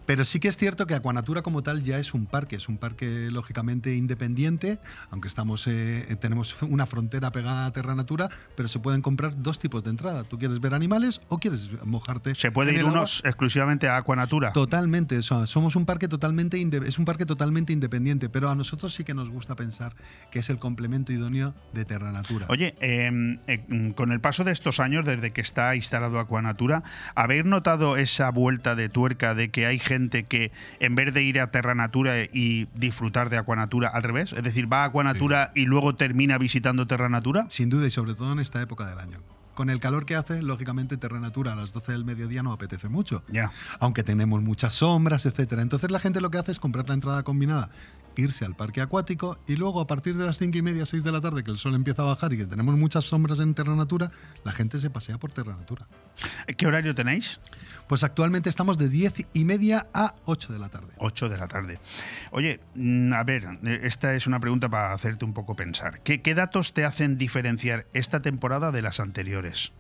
[0.07, 2.79] Pero sí que es cierto que Aquanatura como tal ya es un parque, es un
[2.79, 4.79] parque lógicamente independiente,
[5.11, 9.59] aunque estamos eh, tenemos una frontera pegada a Terra Natura, pero se pueden comprar dos
[9.59, 10.25] tipos de entrada.
[10.25, 12.35] ¿Tú quieres ver animales o quieres mojarte?
[12.35, 12.93] ¿Se puede ir agua?
[12.93, 14.53] unos exclusivamente a Aquanatura?
[14.53, 18.95] Totalmente, o sea, somos un parque totalmente es un parque totalmente independiente, pero a nosotros
[18.95, 19.95] sí que nos gusta pensar
[20.31, 22.47] que es el complemento idóneo de Terra Natura.
[22.49, 26.83] Oye, eh, eh, con el paso de estos años, desde que está instalado Aquanatura,
[27.15, 29.92] ¿habéis notado esa vuelta de tuerca de que hay gente
[30.25, 34.33] que en vez de ir a Terra Natura y disfrutar de Aquanatura, al revés?
[34.33, 37.47] Es decir, va a Aquanatura y luego termina visitando Terra Natura.
[37.49, 39.19] Sin duda y sobre todo en esta época del año.
[39.55, 42.89] Con el calor que hace, lógicamente Terra Natura a las 12 del mediodía no apetece
[42.89, 43.23] mucho.
[43.29, 43.53] Ya.
[43.81, 45.61] Aunque tenemos muchas sombras, etcétera.
[45.61, 47.69] Entonces la gente lo que hace es comprar la entrada combinada,
[48.17, 51.13] irse al parque acuático y luego a partir de las 5 y media, 6 de
[51.13, 53.75] la tarde, que el sol empieza a bajar y que tenemos muchas sombras en Terra
[53.75, 54.11] Natura,
[54.45, 55.87] la gente se pasea por Terra Natura.
[56.57, 57.41] ¿Qué horario tenéis?
[57.87, 60.93] Pues actualmente estamos de 10 y media a 8 de la tarde.
[60.99, 61.79] 8 de la tarde.
[62.31, 66.01] Oye, mm, a ver, eh, esta es una pregunta para hacerte un poco pensar.
[66.01, 69.73] ¿Qué, qué datos te hacen diferenciar esta temporada de las anteriores?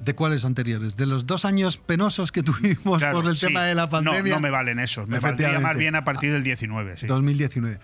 [0.00, 0.96] ¿De cuáles anteriores?
[0.96, 3.46] ¿De los dos años penosos que tuvimos Claro, por el sí.
[3.48, 4.34] tema de la No, pandemia?
[4.34, 5.08] No, me valen esos.
[5.08, 6.96] Me valdría más bien a partir del 19.
[6.98, 7.06] sí.
[7.06, 7.78] 2019.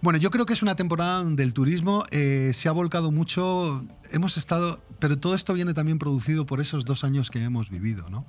[0.00, 3.84] Bueno, yo creo que es una temporada donde el turismo eh, se ha volcado mucho.
[4.10, 8.08] Hemos estado, pero todo esto viene también producido por esos dos años que hemos vivido,
[8.08, 8.26] ¿no?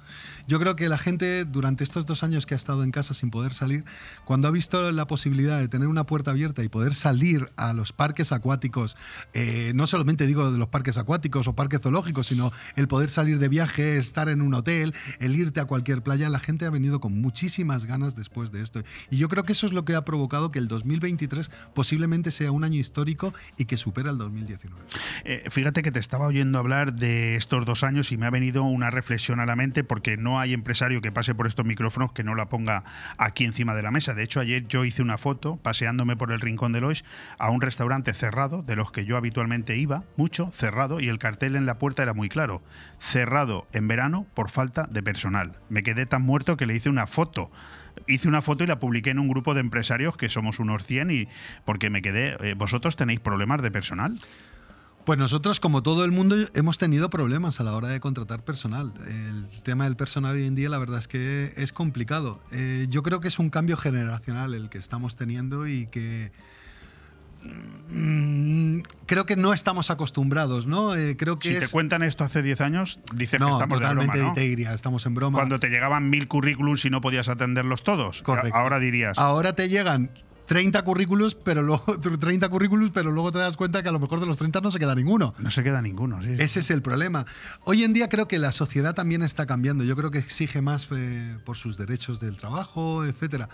[0.48, 3.30] Yo creo que la gente durante estos dos años que ha estado en casa sin
[3.30, 3.86] poder salir,
[4.26, 7.94] cuando ha visto la posibilidad de tener una puerta abierta y poder salir a los
[7.94, 8.98] parques acuáticos,
[9.34, 13.40] eh, no solamente digo de los parques acuáticos o parques zoológicos, sino el poder salir
[13.40, 17.00] de viaje, estar en un hotel, el irte a cualquier playa, la gente ha venido
[17.00, 18.82] con muchísimas ganas después de esto.
[19.10, 22.52] Y yo creo que eso es lo que ha provocado que el 2023 posiblemente sea
[22.52, 24.82] un año histórico y que supera el 2019.
[25.24, 28.64] Eh, fíjate que te estaba oyendo hablar de estos dos años y me ha venido
[28.64, 32.24] una reflexión a la mente porque no hay empresario que pase por estos micrófonos que
[32.24, 32.84] no la ponga
[33.20, 34.16] aquí encima de la mesa.
[34.16, 37.06] De hecho, ayer yo hice una foto paseándome por el rincón de Lois
[37.38, 41.56] a un restaurante cerrado, de los que yo habitualmente iba, mucho cerrado, y el cartel
[41.56, 42.64] en la puerta era muy claro.
[43.00, 45.56] Cerrado en verano por falta de personal.
[45.70, 47.52] Me quedé tan muerto que le hice una foto
[48.08, 51.12] hice una foto y la publiqué en un grupo de empresarios que somos unos 100
[51.12, 51.28] y
[51.66, 54.20] porque me quedé, eh, ¿vosotros tenéis problemas de personal?
[55.06, 58.94] Pues nosotros, como todo el mundo, hemos tenido problemas a la hora de contratar personal.
[59.08, 62.40] El tema del personal hoy en día, la verdad es que es complicado.
[62.52, 66.32] Eh, yo creo que es un cambio generacional el que estamos teniendo y que
[67.90, 70.94] mm, creo que no estamos acostumbrados, ¿no?
[70.96, 71.62] Eh, creo que Si es...
[71.62, 74.34] te cuentan esto hace 10 años, dices que no, estamos de broma, totalmente ¿no?
[74.34, 75.40] te diría, estamos en broma.
[75.40, 78.22] Cuando te llegaban mil currículums y no podías atenderlos todos.
[78.22, 78.56] Correcto.
[78.56, 80.12] Ahora dirías, Ahora te llegan
[80.50, 81.84] 30 currículos, pero luego
[82.20, 84.72] 30 currículos, pero luego te das cuenta que a lo mejor de los 30 no
[84.72, 85.36] se queda ninguno.
[85.38, 86.24] no se queda ninguno.
[86.24, 86.42] sí, sí.
[86.42, 87.28] Ese es el problema.
[87.66, 89.84] Hoy en día creo que la sociedad también está cambiando.
[89.84, 93.48] Yo creo que exige más eh, por sus derechos del trabajo, etcétera.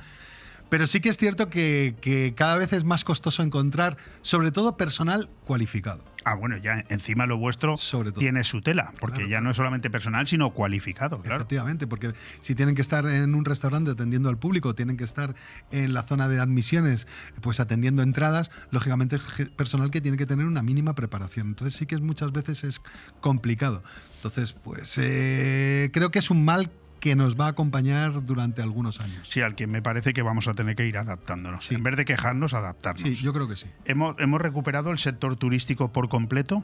[0.70, 4.78] Pero sí que es cierto que, que cada vez es más costoso encontrar, sobre todo
[4.78, 6.02] personal cualificado.
[6.28, 8.20] Ah, bueno, ya encima lo vuestro Sobre todo.
[8.20, 11.38] tiene su tela, porque Claro, ya no es solamente personal, sino cualificado, claro.
[11.38, 15.36] Efectivamente, porque si tienen que estar en un restaurante atendiendo al público, tienen que estar
[15.72, 17.08] en la zona de admisiones,
[17.42, 21.50] pues atendiendo entradas, lógicamente es personal que tiene que tener una mínima preparación.
[21.50, 22.82] Entonces sí que es, muchas veces es
[23.22, 23.84] complicado.
[24.16, 26.72] Entonces, pues eh, creo que es un mal
[27.06, 29.28] que nos va a acompañar durante algunos años.
[29.30, 31.66] Sí, al que me parece que vamos a tener que ir adaptándonos.
[31.66, 31.76] Sí.
[31.76, 33.08] En vez de quejarnos, adaptarnos.
[33.08, 33.68] Sí, yo creo que sí.
[33.86, 36.64] ¿Hemos, ¿Hemos recuperado el sector turístico por completo?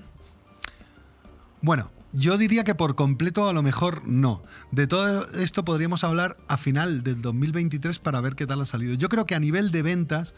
[1.61, 4.41] Bueno, yo diría que por completo a lo mejor no.
[4.71, 8.95] De todo esto podríamos hablar a final del 2023 para ver qué tal ha salido.
[8.95, 10.33] Yo creo que a nivel de ventas,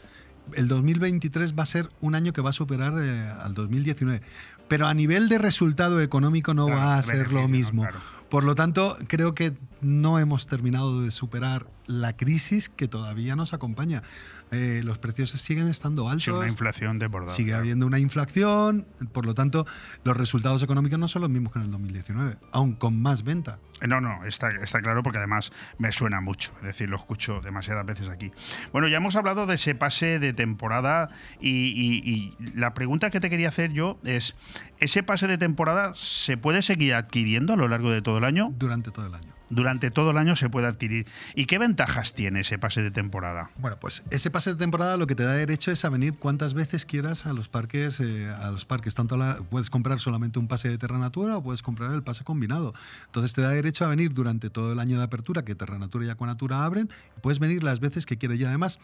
[0.53, 4.21] el 2023 va a ser un año que va a superar eh, al 2019.
[4.67, 7.83] Pero a nivel de resultado económico no Claro, va a ser lo mismo.
[7.83, 7.99] Claro.
[8.33, 13.53] Por lo tanto, creo que no hemos terminado de superar la crisis que todavía nos
[13.53, 14.03] acompaña.
[14.51, 16.23] Eh, los precios siguen estando altos.
[16.25, 17.33] Sí, una inflación desbordada.
[17.35, 19.65] Sigue habiendo una inflación, por lo tanto,
[20.03, 23.57] los resultados económicos no son los mismos que en el 2019, aún con más venta.
[23.81, 27.85] No, no, está, está claro porque además me suena mucho, es decir, lo escucho demasiadas
[27.85, 28.31] veces aquí.
[28.71, 31.09] Bueno, ya hemos hablado de ese pase de temporada
[31.41, 34.35] y, y- y la pregunta que te quería hacer yo es,
[34.77, 38.53] ¿ese pase de temporada se puede seguir adquiriendo a lo largo de todo el año?
[38.55, 39.32] durante todo el año.
[39.55, 41.05] Durante todo el año se puede adquirir.
[41.35, 43.51] ¿Y qué ventajas tiene ese pase de temporada?
[43.57, 46.53] Bueno, pues ese pase de temporada lo que te da derecho es a venir cuantas
[46.53, 48.95] veces quieras a los parques, eh, a los parques.
[48.95, 52.23] Tanto la- puedes comprar solamente un pase de Terra Natura o puedes comprar el pase
[52.23, 52.73] combinado.
[53.05, 56.05] Entonces te da derecho a venir durante todo el año de apertura que Terra Natura
[56.05, 56.89] y Aquanatura abren.
[57.17, 58.37] y Puedes venir las veces que quieras.
[58.39, 58.79] Y además,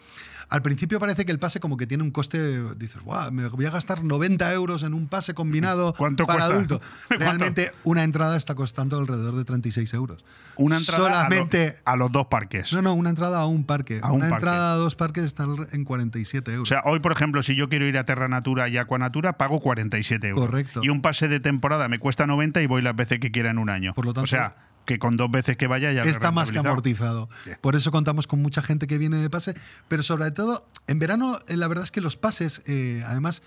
[0.49, 3.65] al principio parece que el pase como que tiene un coste, dices, "Guau, me voy
[3.65, 6.55] a gastar 90 euros en un pase combinado ¿Cuánto para cuesta?
[6.55, 6.79] adulto.
[7.07, 7.23] ¿Cuánto?
[7.25, 10.23] Realmente una entrada está costando alrededor de 36 euros.
[10.59, 11.75] Una entrada a lo- solamente.
[11.85, 12.71] a, los dos parques.
[12.73, 13.99] No, no, una entrada a un parque.
[14.03, 14.45] A un una parque.
[14.45, 16.69] entrada a dos parques está en 47 O euros.
[16.69, 20.27] sea, hoy, por ejemplo, si yo quiero ir a Terra Natura y Aquanatura, pago 47
[20.27, 20.45] euros.
[20.45, 20.81] Correcto.
[20.83, 23.57] Y un pase de temporada me cuesta 90 y voy las veces que quiera en
[23.57, 23.93] un año.
[23.93, 24.55] Por lo tanto, o sea,
[24.85, 27.29] que con dos veces que vaya ya está más que amortizado.
[27.61, 29.53] Por eso contamos con mucha gente que viene de pase,
[29.87, 33.43] pero sobre todo en verano eh, la verdad es que los pases, eh, además,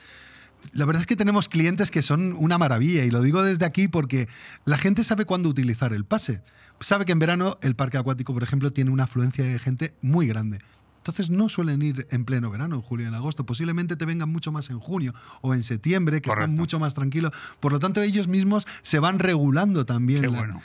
[0.73, 3.89] la verdad es que tenemos clientes que son una maravilla y lo digo desde aquí
[3.89, 4.29] porque
[4.65, 6.41] la gente sabe cuándo utilizar el pase.
[6.83, 10.27] Sabe que en verano el parque acuático, por ejemplo, tiene una afluencia de gente muy
[10.27, 10.59] grande.
[10.99, 13.45] Entonces no suelen ir en pleno verano, en julio y en agosto.
[13.45, 17.33] Posiblemente te vengan mucho más en junio o en septiembre, que están mucho más tranquilos.
[17.59, 20.21] Por lo tanto, ellos mismos se van regulando también.
[20.21, 20.63] Qué la- bueno.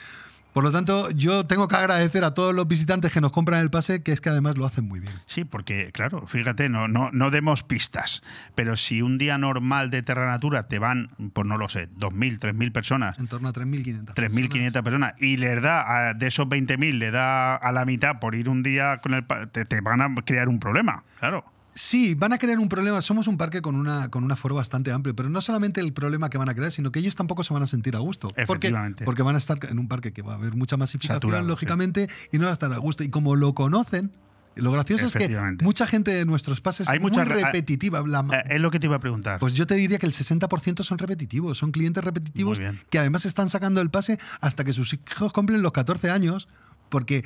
[0.58, 3.70] Por lo tanto, yo tengo que agradecer a todos los visitantes que nos compran el
[3.70, 5.14] pase, que es que además lo hacen muy bien.
[5.28, 8.24] Sí, porque, claro, fíjate, no, no, no demos pistas,
[8.56, 12.40] pero si un día normal de Terra Natura te van, pues no lo sé, 2.000,
[12.40, 14.16] 3.000 personas, En torno a 3.500.
[14.16, 18.34] 3.500 personas, y les da, a- de esos 20.000, le da a la mitad por
[18.34, 19.28] ir un día con el...
[19.52, 21.44] Te, te van a crear un problema, claro.
[21.80, 23.00] Sí, van a crear un problema.
[23.04, 26.28] Somos un parque con, una, con un aforo bastante amplio, pero no solamente el problema
[26.32, 28.30] que van a crear, sino que ellos tampoco se van a sentir a gusto.
[28.30, 29.06] Porque, Efectivamente.
[29.06, 31.48] porque van a estar en un parque que va a haber mucha masificación, Saturado, sí.
[31.50, 33.04] lógicamente, y no va a estar a gusto.
[33.04, 34.12] Y como lo conocen,
[34.56, 35.30] lo gracioso es que
[35.62, 38.04] mucha gente de nuestros pases Hay es muy mucha repetitiva.
[38.08, 39.40] La- Eh, es lo que te iba a preguntar.
[39.40, 42.60] Pues yo te diría que el 60% son repetitivos, son clientes repetitivos
[42.90, 46.48] que además están sacando el pase hasta que sus hijos cumplen los 14 años.
[46.90, 47.24] Porque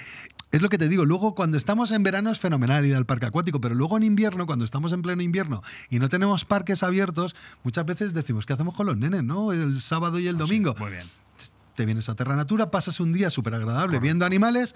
[0.51, 3.25] es lo que te digo, luego cuando estamos en verano es fenomenal ir al parque
[3.25, 7.35] acuático, pero luego en invierno, cuando estamos en pleno invierno y no tenemos parques abiertos,
[7.63, 9.53] muchas veces decimos, ¿qué hacemos con los nenes, no?
[9.53, 10.75] El sábado y el domingo.
[10.77, 11.05] Muy bien.
[11.75, 14.75] Te vienes a Terra Natura, pasas un día súper agradable viendo animales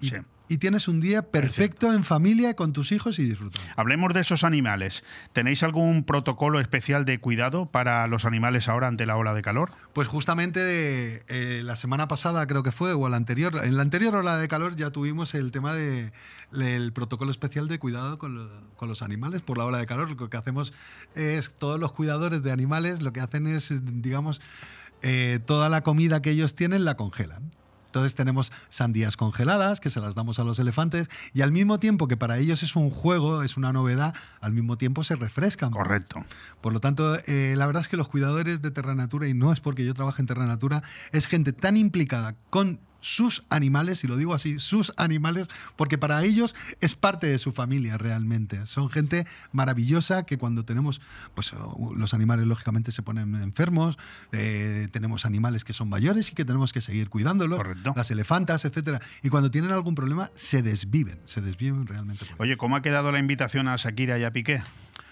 [0.00, 0.16] y, Sí.
[0.48, 3.68] y tienes un día perfecto en familia con tus hijos y disfrutando.
[3.76, 5.02] Hablemos de esos animales.
[5.32, 9.70] ¿Tenéis algún protocolo especial de cuidado para los animales ahora ante la ola de calor?
[9.92, 10.60] Pues justamente
[11.28, 14.46] eh, la semana pasada creo que fue, o la anterior, en la anterior ola de
[14.48, 16.12] calor ya tuvimos el tema de-
[16.52, 20.10] del protocolo especial de cuidado con, lo- con los animales por la ola de calor.
[20.10, 20.72] Lo que hacemos
[21.16, 24.40] es, todos los cuidadores de animales lo que hacen es, digamos,
[25.02, 27.50] eh, toda la comida que ellos tienen la congelan.
[27.96, 32.08] Entonces tenemos sandías congeladas que se las damos a los elefantes y al mismo tiempo
[32.08, 35.70] que para ellos es un juego, es una novedad, al mismo tiempo se refrescan.
[35.70, 36.18] Correcto.
[36.60, 39.50] Por lo tanto, eh, la verdad es que los cuidadores de Terra Natura, y no
[39.50, 40.82] es porque yo trabaje en Terra Natura,
[41.12, 46.24] es gente tan implicada con sus animales, y lo digo así, sus animales, porque para
[46.24, 48.66] ellos es parte de su familia realmente.
[48.66, 51.00] Son gente maravillosa que cuando tenemos,
[51.34, 51.52] pues
[51.94, 53.98] los animales lógicamente se ponen enfermos,
[54.32, 57.92] eh, tenemos animales que son mayores y que tenemos que seguir cuidándolos, Correcto.
[57.96, 59.00] las elefantas, etcétera.
[59.22, 62.26] Y cuando tienen algún problema, se desviven, se desviven realmente.
[62.38, 64.62] Oye, ¿cómo ha quedado la invitación a Shakira y a Piqué?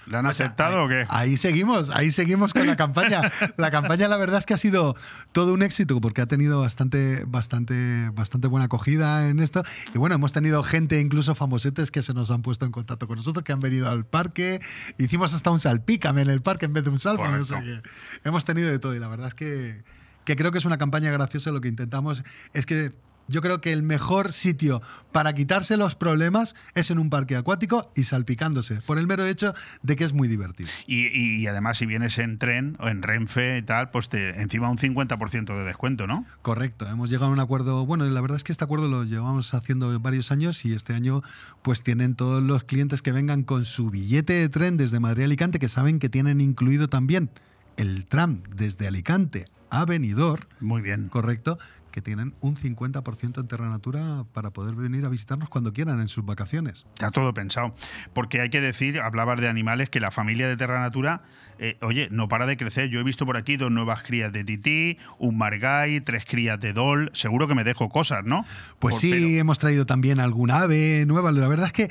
[0.07, 1.07] ¿La han aceptado ahí, o qué?
[1.09, 3.21] Ahí seguimos, ahí seguimos con la campaña.
[3.57, 4.97] La campaña, la verdad es que ha sido
[5.33, 9.63] todo un éxito porque ha tenido bastante, bastante, bastante buena acogida en esto.
[9.95, 13.17] Y bueno, hemos tenido gente, incluso famosetes, que se nos han puesto en contacto con
[13.17, 14.61] nosotros, que han venido al parque.
[14.99, 16.95] Hicimos hasta un salpícame en el parque en vez de un.
[16.95, 17.83] O sea que
[18.25, 19.83] hemos tenido de todo y la verdad es que,
[20.25, 21.51] que creo que es una campaña graciosa.
[21.51, 22.93] Lo que intentamos es que
[23.29, 27.91] yo creo que el mejor sitio para quitarse los problemas es en un parque acuático
[27.95, 30.69] y salpicándose, por el mero hecho de que es muy divertido.
[30.87, 34.41] Y, y- y además, si vienes en tren o en Renfe y tal, pues te,
[34.41, 36.25] encima un 50% de descuento, ¿no?
[36.43, 37.85] Correcto, hemos llegado a un acuerdo.
[37.87, 41.23] Bueno, la verdad es que este acuerdo lo llevamos haciendo varios años y este año
[41.63, 45.27] pues tienen todos los clientes que vengan con su billete de tren desde Madrid a
[45.27, 47.31] Alicante, que saben que tienen incluido también
[47.77, 51.09] el tram desde Alicante a Benidorm, Muy bien.
[51.09, 51.59] correcto,
[51.95, 56.09] que tienen un 50% en Terra Natura para poder venir a visitarnos cuando quieran en
[56.09, 56.87] sus vacaciones.
[56.95, 57.73] Está todo pensado.
[58.13, 61.23] Porque hay que decir, hablabas de animales, que la familia de Terra Natura,
[61.61, 62.89] eh, oye, no para de crecer.
[62.89, 66.73] Yo he visto por aquí dos nuevas crías de tití, un margay, tres crías de
[66.73, 67.13] dol.
[67.15, 68.45] Seguro que me dejo cosas, ¿no?
[68.81, 71.31] Pues Por- sí, pero- hemos traído también alguna ave nueva.
[71.31, 71.91] La verdad es que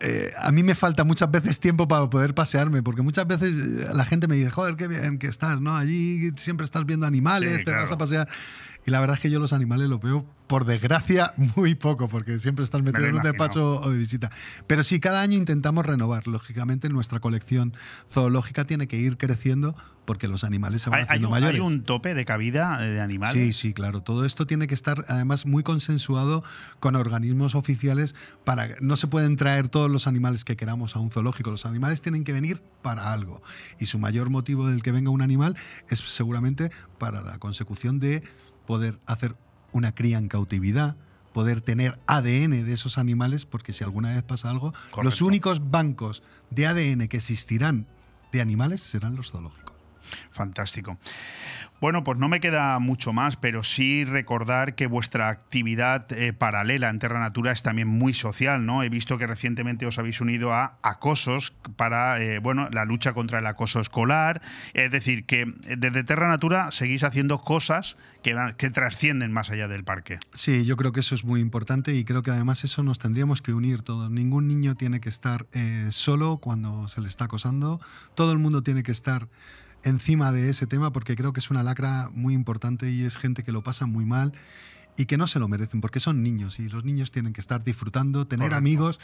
[0.00, 3.86] eh, a mí me falta muchas veces tiempo para poder pasearme, porque muchas veces eh,
[3.94, 5.76] la gente me dice, joder, qué bien que estás, ¿no?
[5.76, 8.28] Allí siempre estás viendo animales, Sí, te vas a pasear.
[8.86, 12.38] Y la verdad es que yo los animales los veo, por desgracia, muy poco, porque
[12.38, 14.30] siempre estás metido lo en un despacho o de visita.
[14.66, 16.26] Pero sí, cada año intentamos renovar.
[16.26, 17.74] Lógicamente, nuestra colección
[18.10, 19.74] zoológica tiene que ir creciendo
[20.06, 21.54] porque los animales se van Hay, hay haciendo un, mayores.
[21.54, 23.34] hay un tope de cabida de animales.
[23.34, 24.00] Sí, sí, claro.
[24.00, 26.42] Todo esto tiene que estar además muy consensuado
[26.80, 31.10] con organismos oficiales para no se pueden traer todos los animales que queramos a un
[31.10, 31.52] zoológico.
[31.52, 33.40] Los animales tienen que venir para algo.
[33.78, 35.56] Y su mayor motivo del que venga un animal
[35.88, 38.24] es seguramente para la consecución de
[38.70, 39.34] poder hacer
[39.72, 40.94] una cría en cautividad,
[41.32, 46.22] poder tener ADN de esos animales, porque si alguna vez pasa algo, los únicos bancos
[46.50, 47.88] de ADN que existirán
[48.30, 49.69] de animales serán los zoológicos.
[50.30, 50.98] Fantástico.
[51.80, 56.90] Bueno, pues no me queda mucho más, pero sí recordar que vuestra actividad eh, paralela
[56.90, 58.82] en Terra Natura es también muy social, ¿no?
[58.82, 63.38] He visto que recientemente os habéis unido a Acosos para, eh, bueno, la lucha contra
[63.38, 64.42] el acoso escolar.
[64.74, 65.46] Es decir, que
[65.78, 70.18] desde Terra Natura seguís haciendo cosas que, que trascienden más allá del parque.
[70.34, 73.40] Sí, yo creo que eso es muy importante y creo que además eso nos tendríamos
[73.40, 74.10] que unir todos.
[74.10, 77.80] Ningún niño tiene que estar eh, solo cuando se le está acosando.
[78.14, 79.28] Todo el mundo tiene que estar
[79.84, 83.42] encima de ese tema porque creo que es una lacra muy importante y es gente
[83.42, 84.32] que lo pasa muy mal
[84.96, 87.64] y que no se lo merecen porque son niños y los niños tienen que estar
[87.64, 88.58] disfrutando, tener Correcto.
[88.58, 89.00] amigos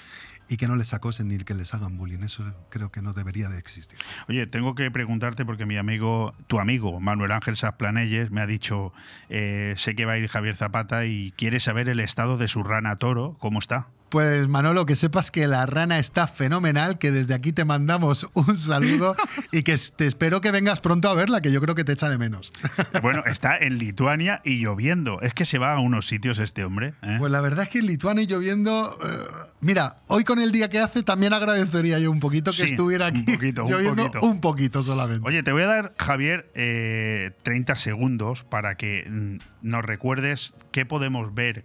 [0.48, 2.22] y que no les acosen ni que les hagan bullying.
[2.22, 3.98] Eso creo que no debería de existir.
[4.28, 8.92] Oye, tengo que preguntarte porque mi amigo, tu amigo Manuel Ángel Sasplanelles me ha dicho,
[9.28, 12.62] eh, sé que va a ir Javier Zapata y quiere saber el estado de su
[12.62, 13.88] rana toro, ¿cómo está?
[14.08, 18.56] Pues Manolo, que sepas que la rana está fenomenal, que desde aquí te mandamos un
[18.56, 19.16] saludo
[19.52, 22.08] y que te espero que vengas pronto a verla, que yo creo que te echa
[22.08, 22.52] de menos.
[23.02, 25.20] Bueno, está en Lituania y lloviendo.
[25.20, 26.94] Es que se va a unos sitios este hombre.
[27.02, 27.16] ¿eh?
[27.18, 28.96] Pues la verdad es que en Lituania y lloviendo...
[29.04, 32.62] eh, mira, hoy con el día que hace también agradecería yo un poquito que Sí,
[32.64, 34.26] estuviera aquí un poquito, un lloviendo poquito.
[34.26, 35.26] un poquito solamente.
[35.28, 39.38] Oye, te voy a dar, Javier, eh, 30 segundos para que mm,
[39.68, 41.64] nos recuerdes qué podemos ver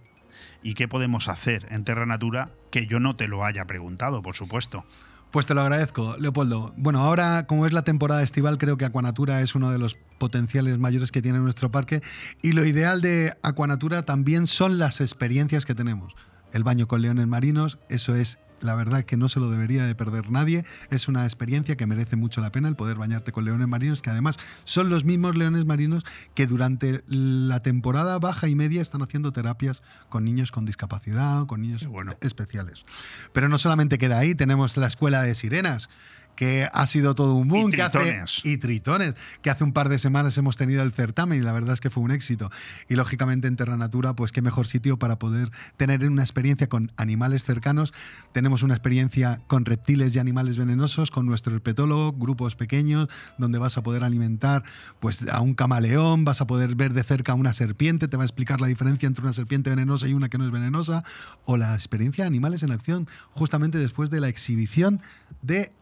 [0.62, 4.34] y qué podemos hacer en Terra Natura que yo no te lo haya preguntado, por
[4.34, 4.84] supuesto.
[5.30, 6.74] Pues te lo agradezco, Leopoldo.
[6.76, 10.78] Bueno, ahora, como es la temporada estival, creo que Aquanatura es uno de los potenciales
[10.78, 12.02] mayores que tiene nuestro parque.
[12.42, 16.14] Y lo ideal de Aquanatura también son las experiencias que tenemos.
[16.52, 19.94] El baño con leones marinos, eso es la verdad que no se lo debería de
[19.94, 20.64] perder nadie.
[20.90, 24.10] Es una experiencia que merece mucho la pena el poder bañarte con leones marinos, que
[24.10, 26.04] además son los mismos leones marinos
[26.34, 31.62] que durante la temporada baja y media están haciendo terapias con niños con discapacidad, con
[31.62, 32.14] niños bueno.
[32.20, 32.84] especiales.
[33.32, 35.88] Pero no solamente queda ahí, tenemos la escuela de sirenas
[36.36, 37.68] que ha sido todo un boom.
[37.70, 38.44] Y que hace- tritones.
[38.44, 41.74] y tritones, que hace un par de semanas hemos tenido el certamen y la verdad
[41.74, 42.50] es que fue un éxito.
[42.88, 46.90] Y lógicamente en Terra Natura, pues qué mejor sitio para poder tener una experiencia con
[46.96, 47.92] animales cercanos.
[48.32, 53.08] Tenemos una experiencia con reptiles y animales venenosos, con nuestro herpetólogo, grupos pequeños,
[53.38, 54.62] donde vas a poder alimentar
[55.00, 58.22] pues, a un camaleón, vas a poder ver de cerca a una serpiente, te va
[58.22, 61.04] a explicar la diferencia entre una serpiente venenosa y una que no es venenosa,
[61.44, 65.00] o la experiencia de animales en acción, justamente después de la exhibición
[65.42, 65.72] de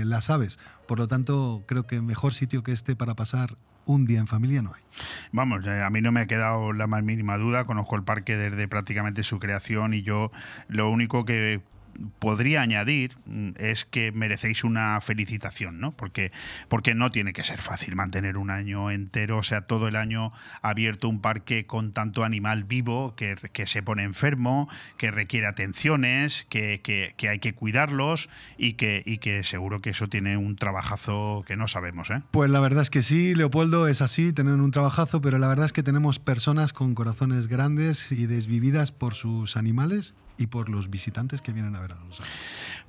[0.00, 0.58] eh, las aves.
[0.86, 4.62] Por lo tanto, creo que mejor sitio que este para pasar un día en familia
[4.62, 4.82] no hay.
[5.32, 7.64] Vamos, eh, a mí no me ha quedado la más mínima duda.
[7.64, 10.30] Conozco el parque desde prácticamente su creación y yo
[10.68, 11.62] lo único que
[12.18, 15.92] podría añadir mm, es que merecéis una felicitación, ¿no?
[15.92, 16.32] Porque,
[16.68, 20.32] porque no tiene que ser fácil mantener un año entero, o sea, todo el año
[20.62, 26.46] abierto un parque con tanto animal vivo que, que se pone enfermo, que requiere atenciones,
[26.48, 31.44] que, que- hay que cuidarlos y que, y que seguro que eso tiene un trabajazo
[31.46, 32.22] que no sabemos, ¿eh?
[32.30, 35.66] Pues la verdad es que sí, Leopoldo, es así, tener un trabajazo, pero la verdad
[35.66, 40.88] es que tenemos personas con corazones grandes y desvividas por sus animales y por los
[40.88, 42.20] visitantes que vienen a vernos.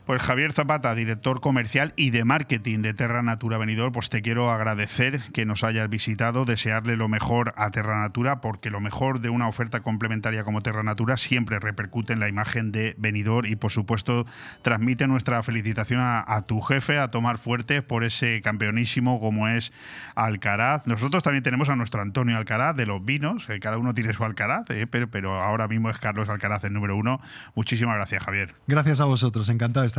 [0.10, 4.50] Pues Javier Zapata, director comercial y de marketing de Terra Natura Venidor, pues te quiero
[4.50, 9.30] agradecer que nos hayas visitado, desearle lo mejor a Terra Natura, porque lo mejor de
[9.30, 13.70] una oferta complementaria como Terra Natura siempre repercute en la imagen de Venidor y por
[13.70, 14.26] supuesto
[14.64, 19.72] transmite nuestra felicitación a, tu jefe, a Tomar Fuerte, por ese campeonísimo como es
[20.16, 20.88] Alcaraz.
[20.88, 24.72] Nosotros también tenemos a nuestro Antonio Alcaraz de los vinos, cada uno tiene su Alcaraz,
[24.72, 27.22] eh, pero, pero ahora mismo es Carlos Alcaraz el número uno.
[27.54, 28.56] Muchísimas gracias, Javier.
[28.66, 29.99] Gracias a vosotros, encantado de estar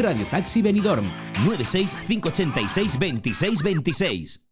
[0.00, 1.10] Radio Taxi Benidorm
[1.44, 4.51] 96 586 26 26.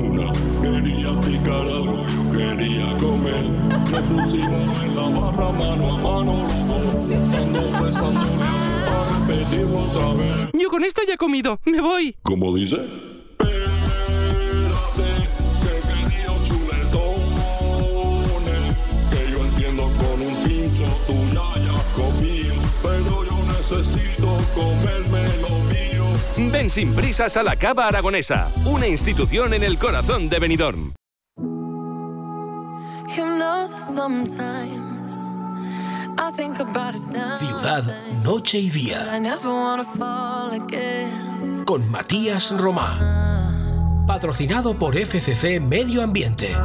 [1.11, 3.43] Quería picar algo, yo quería comer.
[3.43, 6.85] Nos pusimos en la barra mano a mano los dos.
[7.41, 10.49] Ando besándole a repetirlo otra vez.
[10.53, 11.59] Yo con esto ya he comido.
[11.65, 12.15] Me voy.
[12.23, 12.77] ¿Cómo dice?
[13.31, 13.59] Espérate,
[15.61, 17.91] que querido chuletones.
[19.11, 22.55] Que yo entiendo con un pincho tú ya hayas comido.
[22.83, 26.51] Pero yo necesito comerme lo mío.
[26.51, 30.93] Ven sin prisas a la Cava Aragonesa, una institución en el corazón de Benidorm.
[37.39, 37.83] Ciudad,
[38.23, 39.15] noche y día.
[39.15, 41.65] I never wanna fall again.
[41.65, 42.97] Con Matías Romá.
[44.07, 46.55] Patrocinado por FCC Medio Ambiente.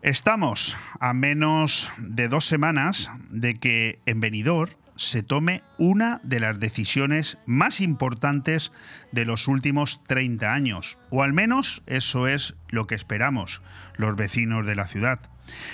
[0.00, 6.58] Estamos a menos de dos semanas de que en Benidorm se tome una de las
[6.58, 8.72] decisiones más importantes
[9.12, 13.62] de los últimos 30 años, o al menos eso es lo que esperamos
[13.96, 15.20] los vecinos de la ciudad.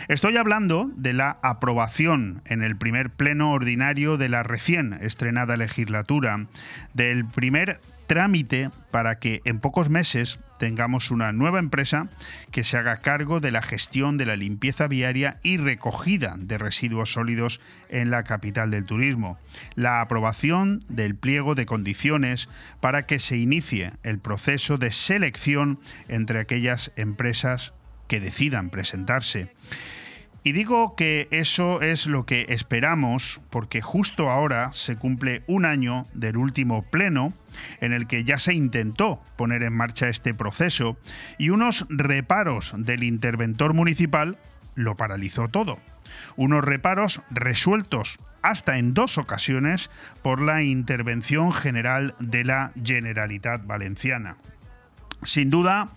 [0.09, 6.47] Estoy hablando de la aprobación en el primer pleno ordinario de la recién estrenada legislatura,
[6.93, 7.81] del primer
[8.13, 12.11] trámite para que en pocos meses tengamos una nueva empresa
[12.51, 17.15] que se haga cargo de la gestión de la limpieza viaria y recogida de residuos
[17.15, 19.39] sólidos en la capital del turismo.
[19.77, 22.51] La aprobación del pliego de condiciones
[22.81, 27.73] para que se inicie el proceso de selección entre aquellas empresas
[28.09, 29.55] que decidan presentarse.
[30.45, 36.07] Y digo que eso es lo que esperamos porque justo ahora se cumple un año
[36.15, 37.33] del último pleno
[37.81, 40.97] en el que ya se intentó poner en marcha este proceso
[41.39, 44.37] y unos reparos del interventor municipal
[44.75, 45.79] lo paralizó todo.
[46.37, 49.91] Unos reparos resueltos hasta en dos ocasiones
[50.23, 54.37] por la intervención general de la Generalitat Valenciana.
[55.23, 55.91] Sin duda,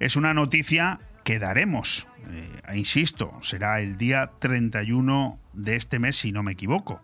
[0.00, 6.32] es una noticia que daremos eh, insisto, será el día 31 de este mes si
[6.32, 7.02] no me equivoco.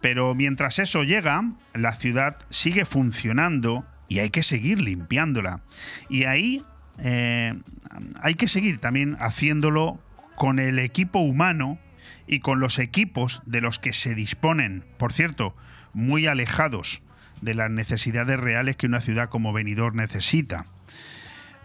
[0.00, 5.62] Pero mientras eso llega, la ciudad sigue funcionando y hay que seguir limpiándola.
[6.08, 6.62] Y ahí
[6.98, 7.54] eh,
[8.20, 10.00] hay que seguir también haciéndolo
[10.36, 11.78] con el equipo humano
[12.26, 15.56] y con los equipos de los que se disponen, por cierto,
[15.92, 17.02] muy alejados
[17.40, 20.66] de las necesidades reales que una ciudad como Benidorm necesita.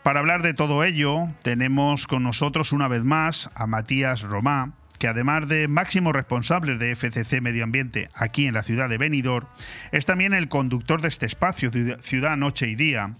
[0.03, 5.07] Para hablar de todo ello, tenemos con nosotros una vez más a Matías Romá, que
[5.07, 9.47] además de máximo responsable de FCC Medio Ambiente aquí en la ciudad de Benidorm,
[9.91, 11.71] es también el conductor de este espacio,
[12.01, 13.15] Ciudad Noche y Día,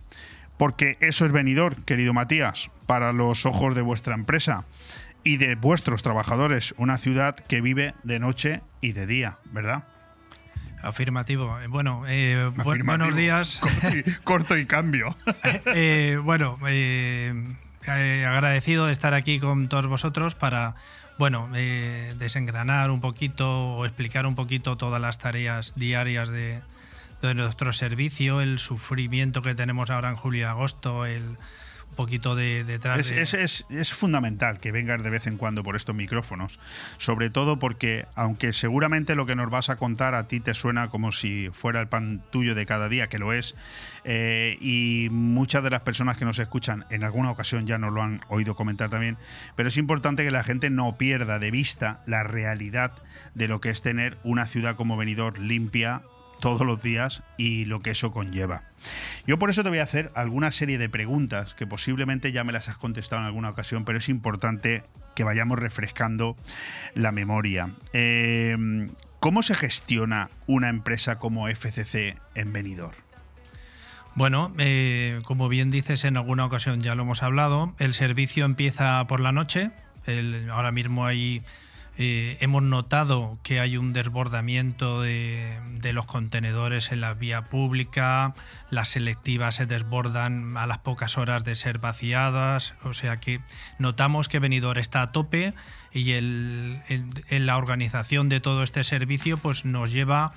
[0.57, 4.65] porque eso es Benidorm, querido Matías, para los ojos de vuestra empresa
[5.23, 9.84] y de vuestros trabajadores, una ciudad que vive de noche y de día, ¿verdad?
[10.82, 11.59] Afirmativo.
[11.59, 13.61] Eh, bueno, eh, buenos días.
[14.23, 15.15] Corto y, cambio.
[15.73, 20.75] Eh, bueno, agradecido de estar aquí con todos vosotros para,
[21.17, 26.61] bueno, desengranar un poquito o explicar un poquito todas las tareas diarias de,
[27.21, 31.38] de nuestro servicio, el sufrimiento que tenemos ahora en julio y agosto, el
[31.95, 33.11] poquito de detrás.
[33.11, 36.59] Es, es, es, fundamental que vengas de vez en cuando por estos micrófonos,
[36.97, 40.89] sobre todo porque, aunque seguramente lo que nos vas a contar a ti te suena
[40.89, 43.55] como si fuera el pan tuyo de cada día, que lo es,
[44.03, 48.01] eh, y muchas de las personas que nos escuchan en alguna ocasión ya nos lo
[48.01, 49.17] han oído comentar también,
[49.55, 52.93] pero es importante que la gente no pierda de vista la realidad
[53.33, 56.03] de lo que es tener una ciudad como Benidorm limpia,
[56.39, 58.63] todos los días y lo que eso conlleva.
[59.25, 62.53] Yo por eso te voy a hacer alguna serie de preguntas que posiblemente ya me
[62.53, 64.83] las has contestado en alguna ocasión, pero es importante
[65.15, 66.35] que vayamos refrescando
[66.93, 67.69] la memoria.
[67.93, 68.55] Eh,
[69.19, 72.93] ¿Cómo se gestiona una empresa como FCC en Benidorm?
[74.15, 79.05] Bueno, eh, como bien dices, en alguna ocasión ya lo hemos hablado, el servicio empieza
[79.07, 79.71] por la noche,
[80.05, 81.43] El- ahora mismo hay
[81.97, 85.59] eh, hemos notado que hay un desbordamiento de,
[85.93, 88.33] los contenedores en la vía pública,
[88.69, 93.39] las selectivas se desbordan a las pocas horas de ser vaciadas, o sea que
[93.79, 95.53] notamos que Benidorm está a tope
[95.93, 100.33] y el- en la organización de todo este servicio pues nos lleva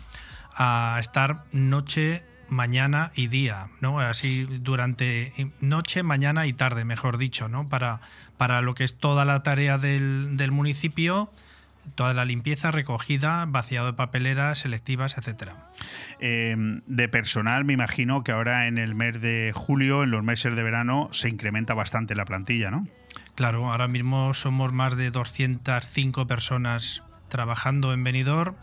[0.55, 3.69] a estar noche, mañana y día.
[3.99, 7.69] Así durante noche, mañana y tarde, mejor dicho, ¿no?
[7.69, 8.01] Para,
[8.37, 11.31] para lo que es toda la tarea del municipio,
[11.95, 15.71] toda la limpieza, recogida, vaciado de papeleras, selectivas, etcétera.
[16.21, 20.57] Eh, de personal, me imagino que ahora en el mes de julio, en los meses
[20.57, 22.87] de verano, se incrementa bastante la plantilla, ¿no?
[23.35, 28.57] Claro, ahora mismo somos más de 205 personas trabajando en Benidorm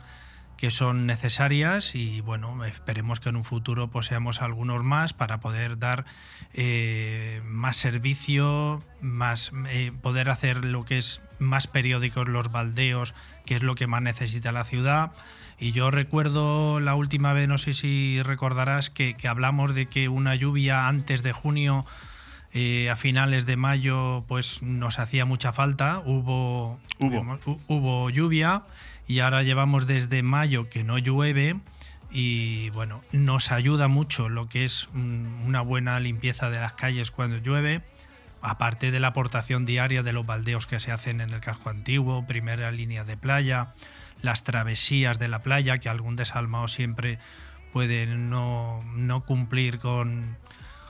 [0.57, 5.39] que son necesarias y bueno, esperemos que en un futuro pues seamos algunos más para
[5.39, 6.05] poder dar
[6.53, 13.13] eh, más servicio, más eh, poder hacer lo que es más periódicos los baldeos,
[13.45, 15.11] que es lo que más necesita la ciudad.
[15.59, 20.09] Y yo recuerdo la última vez, no sé si recordarás, que, que hablamos de que
[20.09, 21.85] una lluvia antes de junio
[22.53, 27.21] eh, a finales de mayo pues nos hacía mucha falta, hubo, Hubo.
[27.45, 28.63] hu- hubo lluvia
[29.07, 31.55] y ahora llevamos desde mayo que no llueve
[32.11, 37.11] y bueno, nos ayuda mucho lo que es mm, una buena limpieza de las calles
[37.11, 37.81] cuando llueve,
[38.41, 42.25] aparte de la aportación diaria de los baldeos que se hacen en el casco antiguo,
[42.27, 43.73] primera línea de playa,
[44.21, 47.19] las travesías de la playa, que algún desalmado siempre
[47.73, 50.37] puede no, no cumplir con,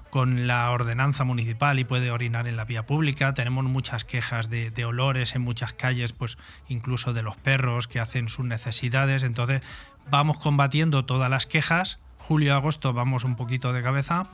[0.09, 3.33] con la ordenanza municipal y puede orinar en la vía pública.
[3.33, 6.37] Tenemos muchas quejas de, de olores en muchas calles, pues
[6.67, 9.23] incluso de los perros que hacen sus necesidades.
[9.23, 9.61] Entonces
[10.09, 11.99] vamos combatiendo todas las quejas.
[12.17, 14.27] Julio agosto vamos un poquito de cabeza.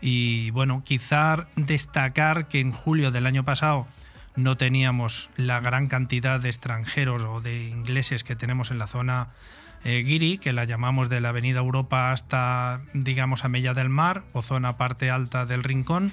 [0.00, 3.86] Y bueno, quizá destacar que en julio del año pasado
[4.36, 9.28] no teníamos la gran cantidad de extranjeros o de ingleses que tenemos en la zona
[9.84, 14.22] eh, Guiri, que la llamamos de la Avenida Europa hasta, digamos, a Mella del Mar
[14.32, 16.12] o zona parte alta del Rincón.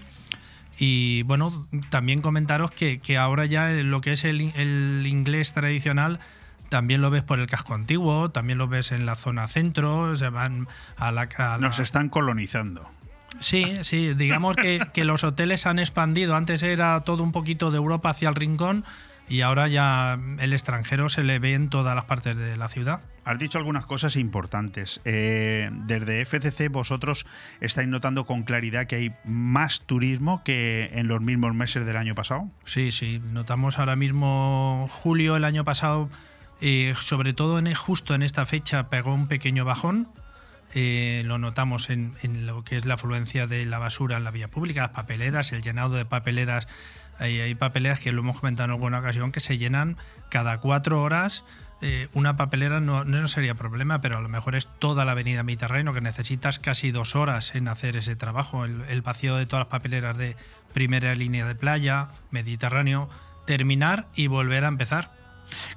[0.78, 6.20] Y bueno, también comentaros que, que ahora ya lo que es el, el inglés tradicional
[6.70, 10.30] también lo ves por el casco antiguo, también lo ves en la zona centro, se
[10.30, 11.24] van a la...
[11.38, 12.90] a la- Nos están colonizando.
[13.42, 16.36] Sí, sí, digamos que, que los hoteles han expandido.
[16.36, 18.86] Antes era todo un poquito de Europa hacia el rincón
[19.30, 23.02] y ahora ya el extranjero se le ve en todas las partes de la ciudad.
[23.24, 25.00] Has dicho algunas cosas importantes.
[25.06, 27.26] Eh, desde FCC vosotros
[27.60, 32.16] estáis notando con claridad que hay más turismo que en los mismos meses del año
[32.16, 32.50] pasado.
[32.66, 36.10] Sí, sí, notamos ahora mismo julio el año pasado,
[36.62, 40.08] eh, sobre todo en, justo en esta fecha pegó un pequeño bajón.
[40.74, 44.32] Eh, lo notamos en, en lo que es la afluencia de la basura en la
[44.32, 46.68] vía pública, las papeleras, el llenado de papeleras.
[47.22, 49.96] Hay, hay papeleras que lo hemos comentado en alguna ocasión que se llenan
[50.30, 51.44] cada cuatro horas.
[51.82, 55.44] Eh, una papelera no, no sería problema, pero a lo mejor es toda la avenida
[55.44, 58.66] Mediterráneo, que necesitas casi dos horas en hacer ese trabajo.
[58.66, 60.36] El, el vacío de todas las papeleras de
[60.74, 63.10] primera línea de playa, Mediterráneo,
[63.46, 65.21] terminar y volver a empezar.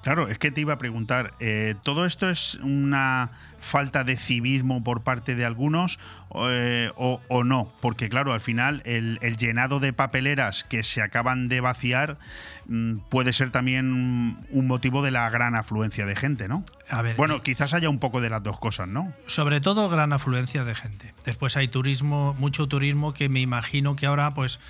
[0.02, 4.84] Claro, es que te iba a preguntar, eh, ¿todo esto es una falta de civismo
[4.84, 5.98] por parte de algunos
[6.34, 7.72] eh, o, o no?
[7.80, 12.18] Porque claro, al final el, el llenado de papeleras que se acaban de vaciar
[12.66, 16.64] mm, puede ser también un motivo de la gran afluencia de gente, ¿no?
[16.90, 19.12] A ver, Bueno, quizás haya un poco de las dos cosas, ¿no?
[19.26, 21.14] sobre todo gran afluencia de gente.
[21.24, 24.60] Después hay turismo, mucho turismo que me imagino que ahora, pues,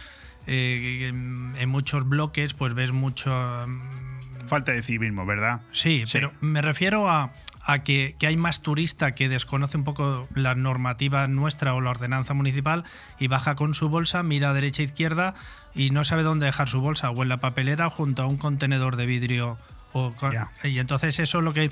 [0.46, 3.32] eh, en, en muchos bloques, pues ves mucho.
[4.54, 5.60] Falta de civismo, ¿verdad?
[5.72, 7.32] Sí, pero me refiero a,
[7.64, 11.90] a que, que hay más turista que desconoce un poco la normativa nuestra o la
[11.90, 12.84] ordenanza municipal
[13.18, 15.34] y baja con su bolsa, mira a derecha e izquierda
[15.74, 18.96] y no sabe dónde dejar su bolsa, o en la papelera junto a un contenedor
[18.96, 19.58] de vidrio.
[19.92, 20.32] O con-
[20.62, 21.70] y entonces eso es lo que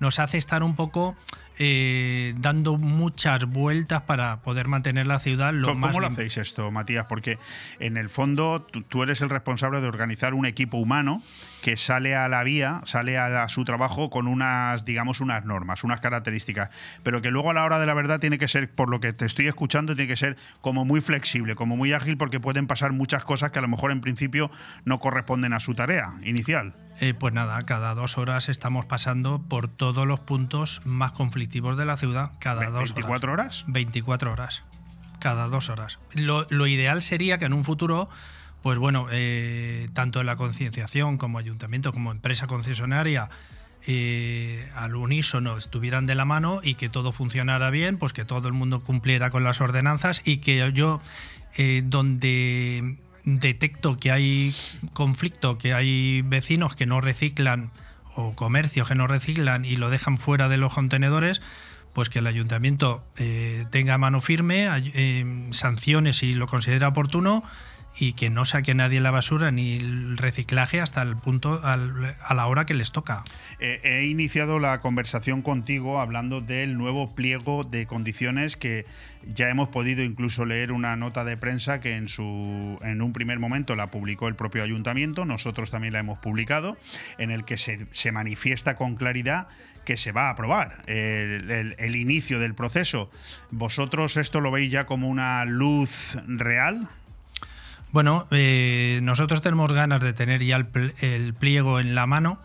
[0.00, 1.16] nos hace estar un poco
[1.58, 6.36] eh, dando muchas vueltas para poder mantener la ciudad lo ¿Cómo, más cómo lo hacéis
[6.36, 7.06] esto, Matías?
[7.06, 7.38] Porque
[7.80, 11.22] en el fondo tú, tú eres el responsable de organizar un equipo humano
[11.62, 15.82] que sale a la vía, sale a, a su trabajo con unas, digamos, unas normas,
[15.82, 16.70] unas características,
[17.02, 19.12] pero que luego a la hora de la verdad tiene que ser, por lo que
[19.12, 22.92] te estoy escuchando, tiene que ser como muy flexible, como muy ágil, porque pueden pasar
[22.92, 24.50] muchas cosas que a lo mejor en principio
[24.84, 26.74] no corresponden a su tarea inicial.
[27.00, 31.84] Eh, pues nada, cada dos horas estamos pasando por todos los puntos más conflictivos de
[31.84, 32.32] la ciudad.
[32.40, 33.64] Cada Ve- dos 24 horas.
[33.68, 34.64] 24 horas.
[35.20, 35.98] Cada dos horas.
[36.14, 38.08] Lo, lo ideal sería que en un futuro,
[38.62, 43.30] pues bueno, eh, tanto en la concienciación como ayuntamiento, como empresa concesionaria,
[43.86, 48.48] eh, al unísono estuvieran de la mano y que todo funcionara bien, pues que todo
[48.48, 51.00] el mundo cumpliera con las ordenanzas y que yo,
[51.56, 52.96] eh, donde
[53.36, 54.54] detecto que hay
[54.92, 57.70] conflicto, que hay vecinos que no reciclan
[58.14, 61.40] o comercios que no reciclan y lo dejan fuera de los contenedores,
[61.92, 67.44] pues que el ayuntamiento eh, tenga mano firme, eh, sanciones si lo considera oportuno
[68.00, 72.34] y que no saque nadie la basura ni el reciclaje hasta el punto al- a
[72.34, 73.24] la hora que les toca.
[73.58, 78.86] Eh, he iniciado la conversación contigo hablando del nuevo pliego de condiciones que
[79.26, 83.38] ya hemos podido incluso leer una nota de prensa que en su en un primer
[83.38, 86.76] momento la publicó el propio ayuntamiento, nosotros también la hemos publicado,
[87.18, 89.48] en el que se, se manifiesta con claridad
[89.84, 93.10] que se va a aprobar el, el- el inicio del proceso.
[93.50, 96.86] ¿Vosotros esto lo veis ya como una luz real?
[97.90, 102.38] Bueno, eh, nosotros tenemos ganas de tener ya el, el pliego en la mano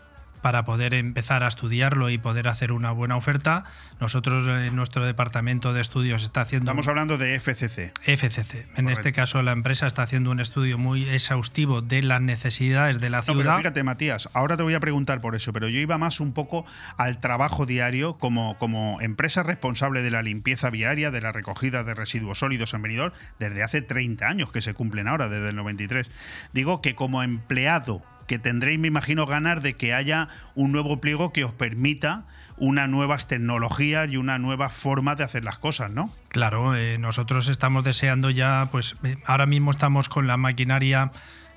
[0.44, 3.64] para poder empezar a estudiarlo y poder hacer una buena oferta.
[3.98, 6.66] Nosotros, eh, nuestro departamento de estudios está haciendo...
[6.70, 7.94] Estamos hablando de FCC.
[8.02, 8.68] FCC.
[8.76, 13.08] En este caso, la empresa está haciendo un estudio muy exhaustivo de las necesidades de
[13.08, 13.56] la No, pero ciudad.
[13.56, 16.66] fíjate, Matías, ahora te voy a preguntar por eso, pero yo iba más un poco
[16.98, 21.94] al trabajo diario como, como empresa responsable de la limpieza viaria, de la recogida de
[21.94, 26.10] residuos sólidos en Benidorm, desde hace 30 años que se cumplen ahora, desde el 93.
[26.52, 31.32] Digo que como empleado que tendréis, me imagino, ganas de que haya un nuevo pliego
[31.32, 32.24] que os permita
[32.56, 36.12] unas nuevas tecnologías y una nueva forma de hacer las cosas, ¿no?
[36.28, 41.10] Claro, eh, nosotros estamos deseando ya, pues eh, ahora mismo estamos con la maquinaria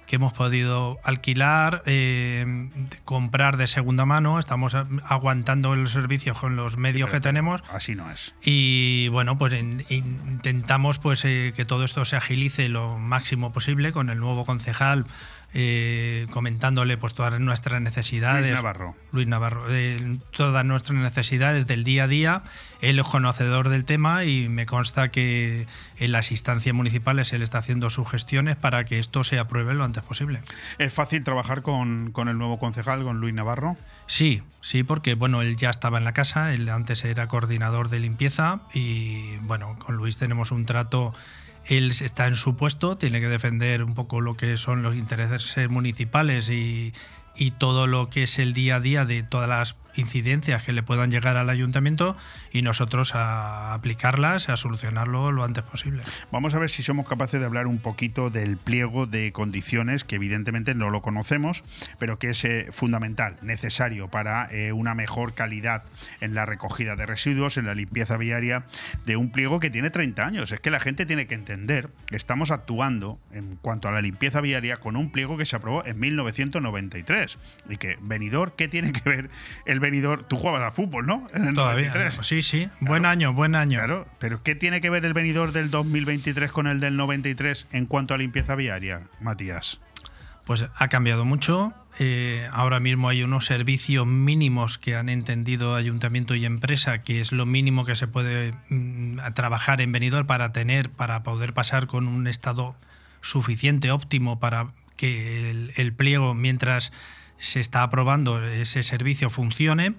[0.08, 2.70] que hemos podido alquilar, eh,
[3.04, 7.62] comprar de segunda mano, estamos aguantando el servicio con los medios que tenemos.
[7.70, 8.34] Así no es.
[8.42, 14.10] Y bueno, pues in- intentamos pues que todo esto se agilice lo máximo posible con
[14.10, 15.06] el nuevo concejal
[15.54, 18.46] eh, comentándole pues todas nuestras necesidades.
[18.46, 18.96] Luis Navarro.
[19.12, 22.44] Luis Navarro, eh, todas nuestras necesidades del día a día.
[22.82, 25.66] Él es conocedor del tema y me consta que
[25.98, 29.84] en las instancias municipales él está haciendo sus gestiones para que esto se apruebe lo
[29.84, 30.42] antes posible.
[30.78, 33.78] ¿Es fácil trabajar con, con el nuevo concejal, con Luis Navarro?
[34.08, 38.00] Sí, sí, porque bueno, él ya estaba en la casa, él antes era coordinador de
[38.00, 41.14] limpieza y bueno, con Luis tenemos un trato,
[41.68, 45.70] él está en su puesto, tiene que defender un poco lo que son los intereses
[45.70, 46.94] municipales y,
[47.36, 50.84] y todo lo que es el día a día de todas las incidencias que le
[50.84, 52.16] puedan llegar al ayuntamiento
[52.52, 56.04] y nosotros a aplicarlas, a solucionarlo lo antes posible.
[56.32, 60.16] Vamos a ver si somos capaces de hablar un poquito del pliego de condiciones que
[60.16, 61.64] evidentemente no lo conocemos,
[62.00, 65.84] pero que es eh, fundamental, necesario para eh, una mejor calidad
[66.22, 68.66] en la recogida de residuos, en la limpieza viaria
[69.06, 70.52] de un pliego que tiene 30 años.
[70.52, 74.42] Es que la gente tiene que entender que estamos actuando en cuanto a la limpieza
[74.42, 77.38] viaria con un pliego que se aprobó en 1993
[77.70, 79.30] y que venidor, ¿qué tiene que ver
[79.66, 80.24] el venidor?
[80.24, 81.28] Tú jugabas al fútbol, ¿no?
[81.34, 82.26] En el Todavía, 93.
[82.26, 83.80] sí, sí, buen año, buen año.
[83.80, 87.86] Claro, pero ¿qué tiene que ver el venidor del 2023 con el del 93 en
[87.86, 89.80] cuanto a limpieza viaria, Matías?
[90.46, 91.74] Pues ha cambiado mucho.
[92.00, 97.32] Eh, ahora mismo hay unos servicios mínimos que han entendido ayuntamiento y empresa, que es
[97.32, 102.08] lo mínimo que se puede mm, trabajar en venidor para tener, para poder pasar con
[102.08, 102.76] un estado
[103.22, 106.92] suficiente, óptimo, para que el, el pliego, mientras
[107.40, 109.96] se está aprobando ese servicio, funcione.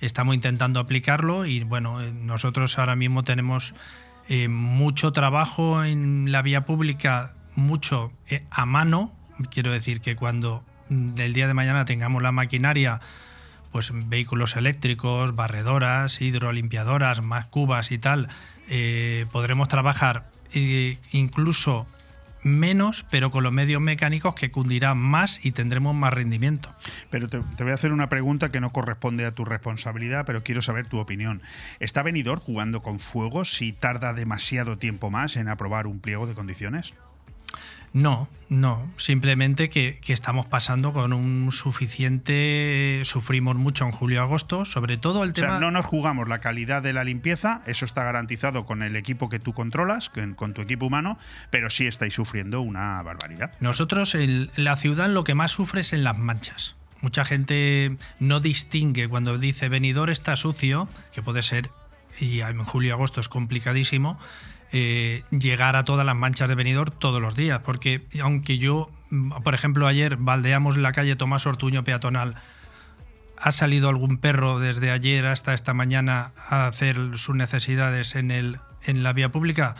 [0.00, 3.74] Estamos intentando aplicarlo y bueno, eh, nosotros ahora mismo tenemos
[4.28, 9.12] eh, mucho trabajo en la vía pública, mucho eh, a mano.
[9.50, 13.00] Quiero decir que cuando mm, del día de mañana tengamos la maquinaria,
[13.70, 18.28] pues vehículos eléctricos, barredoras, hidrolimpiadoras, más cubas y tal,
[19.32, 20.30] podremos trabajar
[21.12, 21.86] incluso
[22.42, 26.74] menos, pero con los medios mecánicos que cundirá más y tendremos más rendimiento.
[27.10, 30.62] Pero te, voy a hacer una pregunta que no corresponde a tu responsabilidad, pero quiero
[30.62, 31.42] saber tu opinión.
[31.80, 36.34] ¿Está Benidorm jugando con fuego si tarda demasiado tiempo más en aprobar un pliego de
[36.34, 36.94] condiciones?
[37.94, 44.96] No, no, simplemente que, que estamos pasando con un suficiente, sufrimos mucho en julio-agosto, sobre
[44.96, 45.58] todo el O sea, tema...
[45.60, 49.38] no nos jugamos la calidad de la limpieza, eso está garantizado con el equipo que
[49.38, 51.18] tú controlas, con, con tu equipo humano,
[51.50, 53.52] pero sí estáis sufriendo una barbaridad.
[53.60, 56.76] Nosotros, el- la ciudad lo que más sufre es en las manchas.
[57.00, 61.68] Mucha gente no distingue cuando dice venidor está sucio, que puede ser,
[62.20, 64.18] y en julio y agosto es complicadísimo,
[64.72, 67.60] eh, llegar a todas las manchas de venidor todos los días.
[67.64, 68.90] Porque aunque yo,
[69.44, 72.36] por ejemplo, ayer baldeamos la calle Tomás Ortuño peatonal,
[73.36, 78.60] ha salido algún perro desde ayer hasta esta mañana a hacer sus necesidades en, el,
[78.84, 79.74] en la vía pública,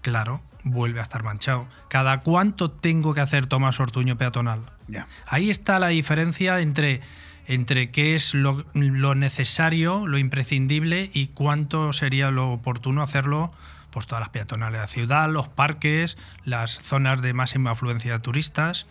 [0.00, 1.66] claro, vuelve a estar manchado.
[1.88, 4.60] ¿Cada cuánto tengo que hacer Tomás Ortuño peatonal?
[4.86, 5.08] Ya.
[5.26, 7.00] Ahí está la diferencia entre,
[7.46, 13.50] entre qué es lo, lo necesario, lo imprescindible y cuánto sería lo oportuno hacerlo
[13.90, 18.18] pues todas las peatonales de la ciudad, los parques, las zonas de máxima afluencia de
[18.20, 18.86] turistas.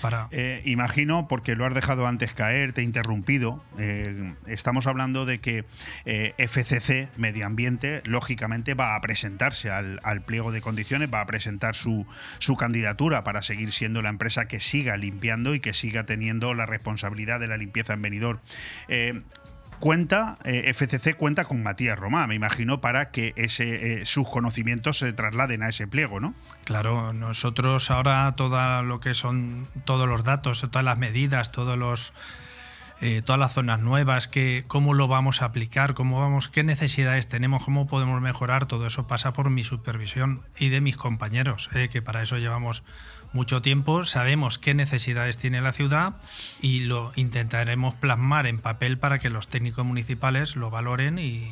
[0.00, 0.28] Para...
[0.30, 5.38] Eh, imagino, porque lo has dejado antes caer, te he interrumpido, eh, estamos hablando de
[5.38, 5.64] que
[6.04, 11.26] eh, FCC, Medio Ambiente, lógicamente va a presentarse al, al pliego de condiciones, va a
[11.26, 12.06] presentar su,
[12.38, 16.66] su, candidatura para seguir siendo la empresa que siga limpiando y que siga teniendo la
[16.66, 18.40] responsabilidad de la limpieza en venidor
[19.78, 24.98] cuenta, eh, FCC cuenta con Matías Romá, me imagino, para que ese, eh, sus conocimientos
[24.98, 26.34] se trasladen a ese pliego, ¿no?
[26.64, 32.12] Claro, nosotros ahora todo lo que son todos los datos, todas las medidas, todos los
[33.02, 37.28] eh, todas las zonas nuevas, que, cómo lo vamos a aplicar, cómo vamos, qué necesidades
[37.28, 42.00] tenemos, cómo podemos mejorar, todo eso pasa por mi supervisión y de mis compañeros, que
[42.00, 42.84] para eso llevamos
[43.36, 46.14] mucho tiempo, sabemos qué necesidades tiene la ciudad
[46.60, 51.48] y lo intentaremos plasmar en papel para que los técnicos municipales lo valoren y,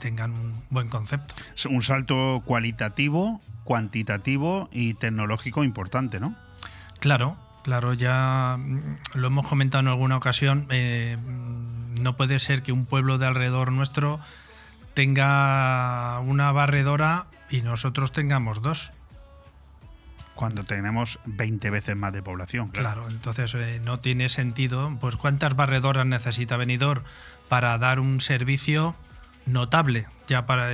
[0.00, 1.34] tengan un buen concepto.
[1.56, 6.34] Es un salto cualitativo, cuantitativo y tecnológico importante, ¿no?
[7.00, 11.16] Claro, claro, ya mm, lo hemos comentado en alguna ocasión, eh,
[12.02, 14.20] no puede ser que un pueblo de alrededor nuestro
[14.92, 18.92] tenga una barredora y nosotros tengamos dos
[20.38, 22.68] cuando tenemos 20 veces más de población.
[22.68, 24.96] Claro, entonces eh, no tiene sentido.
[25.00, 27.02] Pues cuántas barredoras necesita Benidorm
[27.48, 28.94] para dar un servicio
[29.46, 30.06] notable.
[30.28, 30.70] Ya para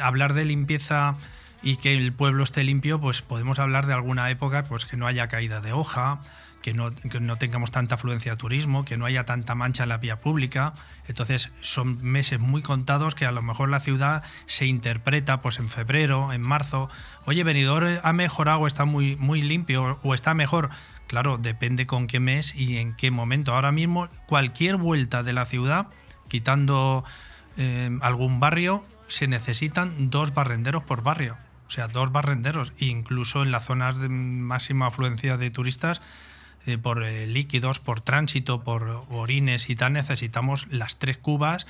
[0.00, 1.16] hablar de limpieza
[1.62, 5.06] y que el pueblo esté limpio, pues podemos hablar de alguna época, pues que no
[5.06, 6.22] haya caída de hoja,
[6.66, 6.90] que no,
[7.20, 10.74] no, tengamos tanta afluencia de turismo, que no haya tanta mancha en la vía pública.
[11.06, 15.68] Entonces son meses muy contados que a lo mejor la ciudad se interpreta pues en
[15.68, 16.90] febrero, en marzo.
[17.24, 20.70] Oye, Benidorm ha mejorado, está muy, muy limpio o está mejor.
[21.06, 23.54] Claro, depende con qué mes y en qué momento.
[23.54, 25.86] Ahora mismo cualquier vuelta de la ciudad,
[26.26, 27.04] quitando
[27.58, 31.36] eh, algún barrio, se necesitan dos barrenderos por barrio.
[31.68, 32.72] O sea, dos barrenderos.
[32.78, 36.02] Incluso en las zonas de máxima afluencia de turistas
[36.66, 41.66] eh, por eh, líquidos, por tránsito, por orines y tal, necesitamos las tres cubas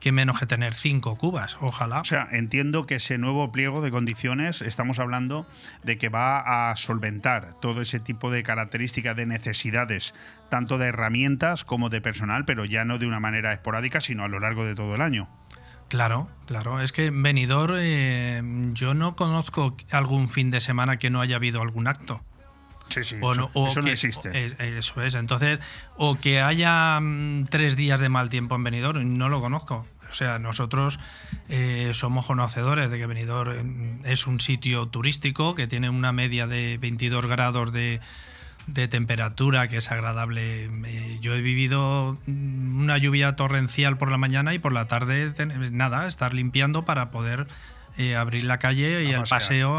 [0.00, 2.00] que menos que tener cinco cubas, ojalá.
[2.00, 5.46] O sea, entiendo que ese nuevo pliego de condiciones, estamos hablando
[5.84, 10.14] de que va a solventar todo ese tipo de características, de necesidades,
[10.50, 14.28] tanto de herramientas como de personal, pero ya no de una manera esporádica, sino a
[14.28, 15.28] lo largo de todo el año.
[15.88, 16.80] Claro, claro.
[16.80, 21.62] Es que venidor, eh, yo no conozco algún fin de semana que no haya habido
[21.62, 22.22] algún acto.
[22.88, 24.30] Sí, sí, eso, no existe.
[24.32, 25.14] Eh, eso es.
[25.14, 25.58] Entonces,
[25.96, 29.86] o que haya mm, tres días de mal tiempo en Benidorm, no lo conozco.
[30.08, 30.98] O sea, nosotros
[31.48, 36.46] eh, somos conocedores de que Benidorm mm, es un sitio turístico que tiene una media
[36.46, 38.00] de 22 grados de,
[38.66, 40.64] de temperatura que es agradable.
[40.86, 45.32] Eh, yo he vivido mm, una lluvia torrencial por la mañana y por la tarde
[45.72, 47.46] nada, estar limpiando para poder
[47.98, 49.76] eh, abrir la calle y el paseo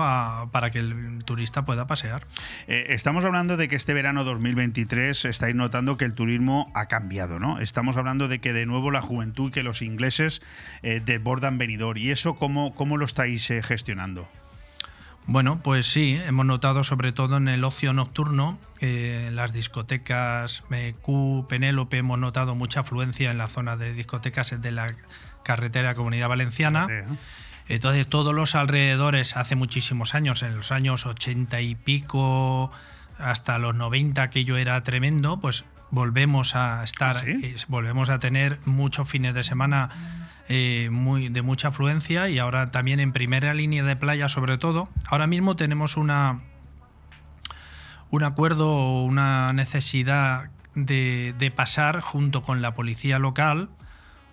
[0.52, 2.26] para que el turista pueda pasear.
[2.68, 7.38] Eh, estamos hablando de que este verano 2023 estáis notando que el turismo ha cambiado,
[7.40, 7.60] ¿no?
[7.60, 10.42] Estamos hablando de que de nuevo la juventud y que los ingleses
[10.82, 12.00] eh, desbordan venidor.
[12.00, 14.28] ¿Y eso cómo, cómo lo estáis gestionando?
[15.28, 20.64] Bueno, pues sí, hemos notado sobre todo en el ocio nocturno, en las discotecas
[21.02, 24.96] Q, Penélope, hemos notado mucha afluencia en la zona de discotecas de la
[25.44, 26.88] carretera Comunidad Valenciana.
[27.70, 32.72] Entonces todos los alrededores hace muchísimos años, en los años 80 y pico
[33.18, 39.10] hasta los 90 aquello era tremendo, pues volvemos a estar, eh, volvemos a tener muchos
[39.10, 39.90] fines de semana
[40.50, 44.90] eh, muy, de mucha afluencia y ahora también en primera línea de playa sobre todo.
[45.08, 46.42] Ahora mismo tenemos una
[48.10, 53.70] un acuerdo o una necesidad de, de pasar junto con la policía local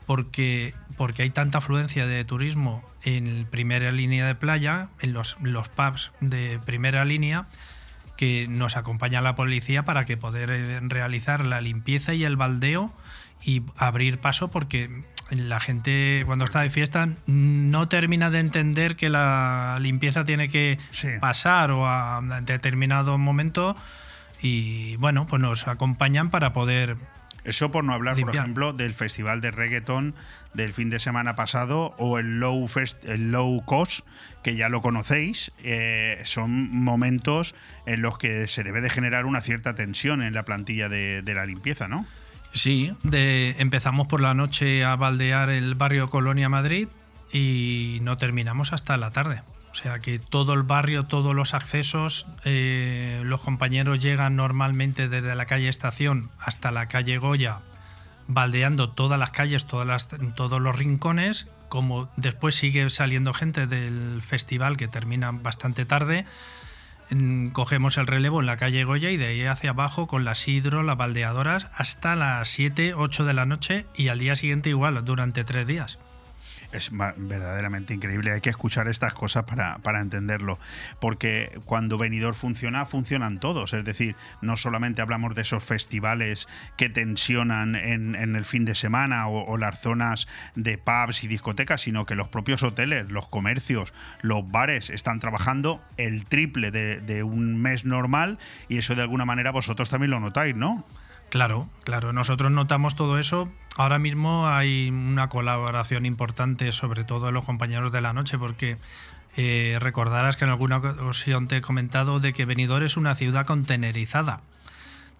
[0.06, 5.68] porque, porque hay tanta afluencia de turismo en primera línea de playa, en los, los
[5.68, 7.46] pubs de primera línea,
[8.16, 12.92] que nos acompaña la policía para que poder eh, realizar la limpieza y el baldeo
[13.42, 19.08] y abrir paso porque la gente cuando está de fiesta no termina de entender que
[19.08, 20.78] la limpieza tiene que
[21.20, 23.76] pasar o a determinado momento
[24.40, 26.98] y bueno, pues nos acompañan para poder
[27.44, 30.14] eso por no hablar, por ejemplo, del festival de reggaeton
[30.54, 34.06] del fin de semana pasado o el Low, Fest, el low Cost,
[34.42, 35.52] que ya lo conocéis.
[35.62, 37.54] Eh, son momentos
[37.86, 41.44] en los que se debe de generar una cierta tensión en la plantilla de, la
[41.44, 42.06] limpieza, ¿no?
[42.52, 46.88] Sí, de, empezamos por la noche a baldear el barrio Colonia Madrid
[47.32, 49.42] y no terminamos hasta la tarde.
[49.74, 55.34] O sea que todo el barrio, todos los accesos, eh, los compañeros llegan normalmente desde
[55.34, 57.58] la calle Estación hasta la calle Goya,
[58.28, 64.86] baldeando todas las calles, todos los rincones, como después sigue saliendo gente del festival que
[64.86, 66.24] termina bastante tarde,
[67.52, 70.84] cogemos el relevo en la calle Goya y de ahí hacia abajo con las hidro,
[70.84, 75.42] las baldeadoras, hasta las 7, 8 de la noche y al día siguiente igual, durante
[75.42, 75.98] tres días
[76.74, 78.32] es verdaderamente increíble.
[78.32, 80.58] Hay que escuchar estas cosas para, para entenderlo.
[81.00, 83.72] Porque cuando Venidor funciona, funcionan todos.
[83.72, 89.28] Es decir, no solamente hablamos de esos festivales que tensionan en, el fin de semana
[89.28, 94.50] o, las zonas de pubs y discotecas, sino que los propios hoteles, los comercios, los
[94.50, 98.38] bares están trabajando el triple de un mes normal
[98.68, 100.84] y eso de alguna manera vosotros también lo notáis, ¿no?
[101.34, 102.12] Claro, claro.
[102.12, 103.48] Nosotros notamos todo eso.
[103.76, 108.78] Ahora mismo hay una colaboración importante, sobre todo de los compañeros de la noche, porque
[109.36, 113.46] eh, recordarás que en alguna ocasión te he comentado de que Benidorm es una ciudad
[113.46, 114.42] contenerizada,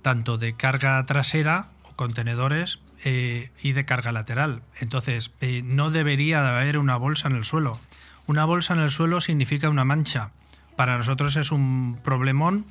[0.03, 4.63] tanto de carga trasera, contenedores, eh, y de carga lateral.
[4.79, 7.81] Entonces, eh, no debería haber una bolsa en el suelo.
[8.29, 10.31] Una bolsa en el suelo significa una mancha.
[10.77, 12.67] Para nosotros es un problemón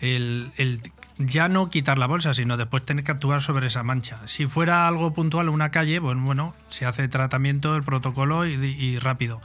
[0.00, 0.50] el
[1.18, 4.18] ya no quitar la bolsa, sino después tener que actuar sobre esa mancha.
[4.26, 9.40] Si fuera algo puntual, una calle, pues bueno, se hace tratamiento, el protocolo y, rápido.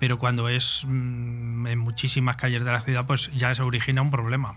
[0.00, 4.10] Pero cuando es mm, en muchísimas calles de la ciudad, pues ya se origina un
[4.10, 4.56] problema.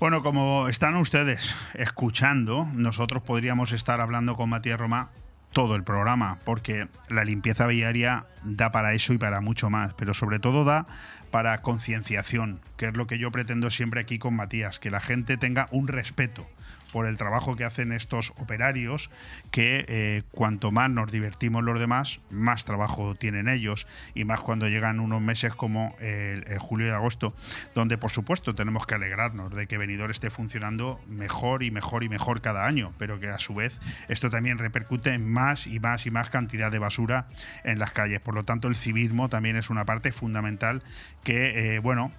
[0.00, 5.10] Bueno, como están ustedes escuchando, nosotros podríamos estar hablando con Matías Roma
[5.52, 10.14] todo el programa, porque la limpieza viaria da para eso y para mucho más, pero
[10.14, 10.86] sobre todo da
[11.30, 15.36] para concienciación, que es lo que yo pretendo siempre aquí con Matías, que la gente
[15.36, 16.48] tenga un respeto
[16.92, 19.10] por el trabajo que hacen estos operarios,
[19.50, 24.68] que eh, cuanto más nos divertimos los demás, más trabajo tienen ellos, y más cuando
[24.68, 27.34] llegan unos meses como el, julio y agosto,
[27.74, 32.08] donde por supuesto tenemos que alegrarnos de que Venidor esté funcionando mejor y mejor y
[32.08, 33.78] mejor cada año, pero que a su vez
[34.08, 37.28] esto también repercute en más y más y más cantidad de basura
[37.64, 38.20] en las calles.
[38.20, 40.82] Por lo tanto, el civismo también es una parte fundamental
[41.22, 42.12] que, eh, bueno,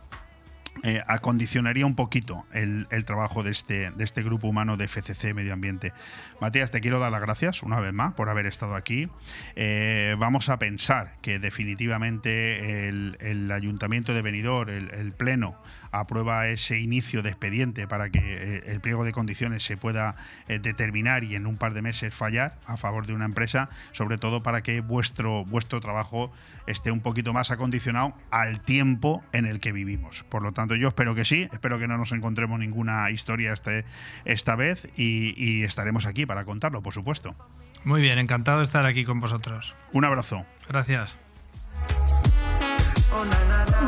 [0.83, 5.53] eh, acondicionaría un poquito el, trabajo de este, de este grupo humano de FCC Medio
[5.53, 5.93] Ambiente.
[6.41, 9.09] Matías, te quiero dar las gracias una vez más por haber estado aquí.
[9.55, 15.59] Eh, vamos a pensar que definitivamente el, Ayuntamiento de Benidorm, el Pleno,
[15.91, 20.15] aprueba ese inicio de expediente para que eh, el pliego de condiciones se pueda
[20.47, 24.17] eh, determinar y en un par de meses fallar a favor de una empresa, sobre
[24.17, 26.31] todo para que vuestro, vuestro trabajo
[26.67, 30.23] esté un poquito más acondicionado al tiempo en el que vivimos.
[30.29, 33.85] Por lo tanto, yo espero que sí, espero que no nos encontremos ninguna historia este,
[34.25, 37.35] esta vez y, y estaremos aquí para contarlo, por supuesto.
[37.83, 39.75] Muy bien, encantado de estar aquí con vosotros.
[39.93, 40.45] Un abrazo.
[40.67, 41.15] Gracias.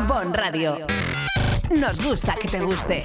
[0.08, 0.86] Bon Radio.
[1.80, 3.02] Nos gusta que te guste.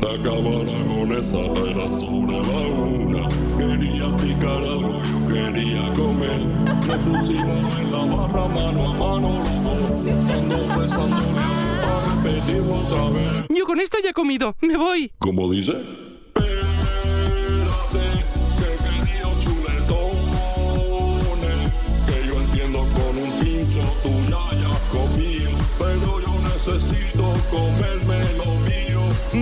[0.00, 3.28] La cámara con esa era sobre la una.
[3.56, 6.40] Quería picar algo, yo quería comer.
[6.88, 13.46] Me pusimos en la barra mano a mano los Ando besándole a repetirlo otra vez.
[13.48, 15.12] Yo con esto ya he comido, me voy.
[15.18, 16.09] ¿Cómo dice?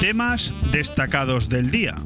[0.00, 1.96] Temas destacados del día.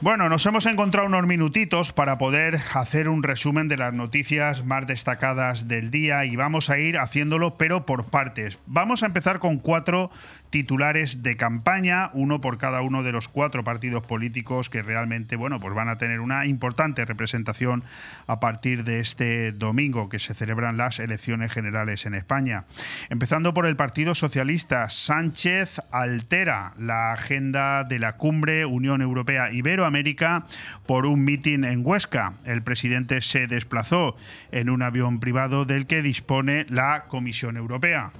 [0.00, 4.86] Bueno, nos hemos encontrado unos minutitos para poder hacer un resumen de las noticias más
[4.86, 8.58] destacadas del día y vamos a ir haciéndolo pero por partes.
[8.66, 10.10] Vamos a empezar con cuatro
[10.50, 15.60] titulares de campaña, uno por cada uno de los cuatro partidos políticos que realmente, bueno,
[15.60, 17.84] pues van a tener una importante representación
[18.26, 22.64] a partir de este domingo que se celebran las elecciones generales en España.
[23.10, 30.46] Empezando por el Partido Socialista, Sánchez altera la agenda de la cumbre Unión Europea Iberoamérica
[30.86, 32.34] por un mitin en Huesca.
[32.44, 34.16] El presidente se desplazó
[34.52, 38.12] en un avión privado del que dispone la Comisión Europea.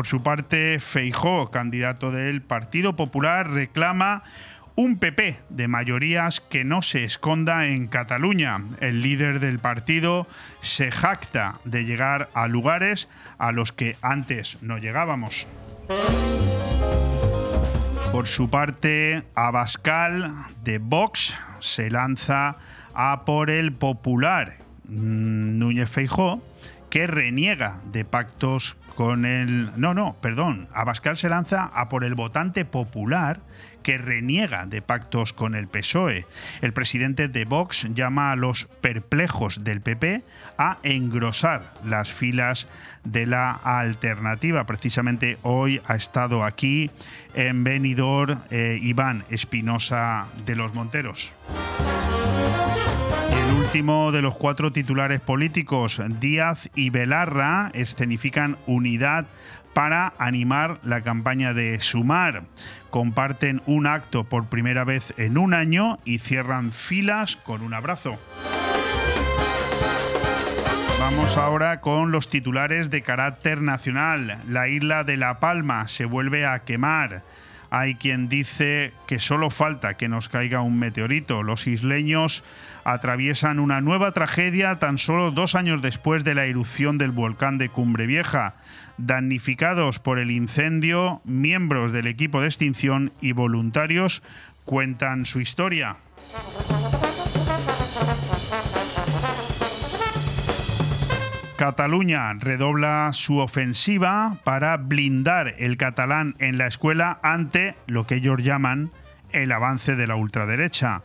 [0.00, 4.22] Por su parte, Feijó, candidato del Partido Popular, reclama
[4.74, 8.60] un PP de mayorías que no se esconda en Cataluña.
[8.80, 10.26] El líder del partido
[10.62, 15.46] se jacta de llegar a lugares a los que antes no llegábamos.
[18.10, 20.32] Por su parte, Abascal
[20.64, 22.56] de Vox se lanza
[22.94, 24.56] a por el popular
[24.86, 26.42] mm, Núñez Feijó,
[26.88, 29.70] que reniega de pactos con el...
[29.76, 30.68] No, no, perdón.
[30.72, 33.40] Abascal se lanza a por el votante popular
[33.82, 36.26] que reniega de pactos con el PSOE.
[36.60, 40.22] El presidente de Vox llama a los perplejos del PP
[40.58, 42.68] a engrosar las filas
[43.04, 44.66] de la alternativa.
[44.66, 46.90] Precisamente hoy ha estado aquí
[47.34, 51.32] en Benidorm eh, Iván Espinosa de los Monteros
[53.70, 59.28] último de los cuatro titulares políticos, Díaz y Belarra, escenifican unidad
[59.74, 62.42] para animar la campaña de Sumar.
[62.90, 68.18] Comparten un acto por primera vez en un año y cierran filas con un abrazo.
[70.98, 74.42] Vamos ahora con los titulares de carácter nacional.
[74.48, 77.22] La isla de La Palma se vuelve a quemar.
[77.70, 81.44] Hay quien dice que solo falta que nos caiga un meteorito.
[81.44, 82.42] Los isleños
[82.82, 87.68] atraviesan una nueva tragedia tan solo dos años después de la erupción del volcán de
[87.68, 88.54] Cumbre Vieja.
[88.98, 94.22] Damnificados por el incendio, miembros del equipo de extinción y voluntarios
[94.64, 95.96] cuentan su historia.
[101.60, 108.42] Cataluña redobla su ofensiva para blindar el catalán en la escuela ante lo que ellos
[108.42, 108.90] llaman
[109.32, 111.02] el avance de la ultraderecha.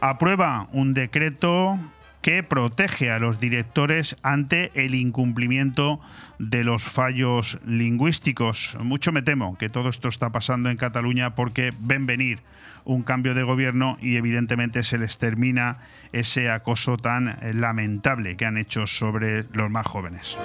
[0.00, 1.78] Aprueba un decreto
[2.22, 6.00] que protege a los directores ante el incumplimiento
[6.38, 8.78] de los fallos lingüísticos.
[8.80, 12.40] Mucho me temo que todo esto está pasando en Cataluña porque ven venir
[12.88, 15.76] un cambio de gobierno y evidentemente se les termina
[16.12, 20.38] ese acoso tan eh, lamentable que han hecho sobre los más jóvenes.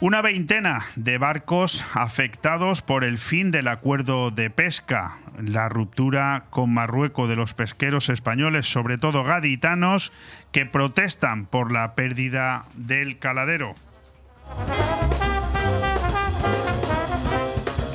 [0.00, 6.74] Una veintena de barcos afectados por el fin del acuerdo de pesca, la ruptura con
[6.74, 10.12] Marruecos de los pesqueros españoles, sobre todo gaditanos,
[10.50, 13.74] que protestan por la pérdida del caladero.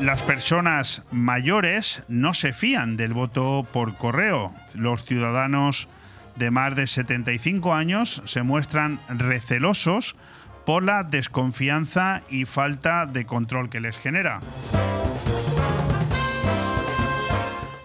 [0.01, 4.51] Las personas mayores no se fían del voto por correo.
[4.73, 5.87] Los ciudadanos
[6.35, 10.15] de más de 75 años se muestran recelosos
[10.65, 14.41] por la desconfianza y falta de control que les genera.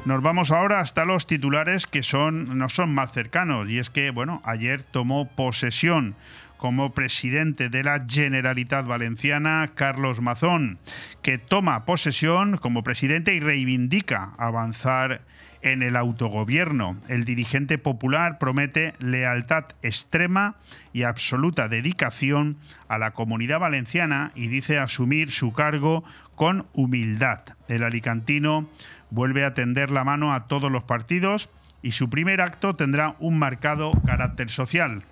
[0.06, 4.10] Nos vamos ahora hasta los titulares que son, no son más cercanos, y es que,
[4.10, 6.14] bueno, ayer tomó posesión
[6.56, 10.78] como presidente de la Generalitat Valenciana, Carlos Mazón,
[11.22, 15.22] que toma posesión como presidente y reivindica avanzar
[15.62, 16.96] en el autogobierno.
[17.08, 20.56] El dirigente popular promete lealtad extrema
[20.92, 22.56] y absoluta dedicación
[22.88, 26.04] a la comunidad valenciana y dice asumir su cargo
[26.34, 27.40] con humildad.
[27.68, 28.68] El alicantino
[29.10, 31.50] vuelve a tender la mano a todos los partidos
[31.82, 35.02] y su primer acto tendrá un marcado carácter social.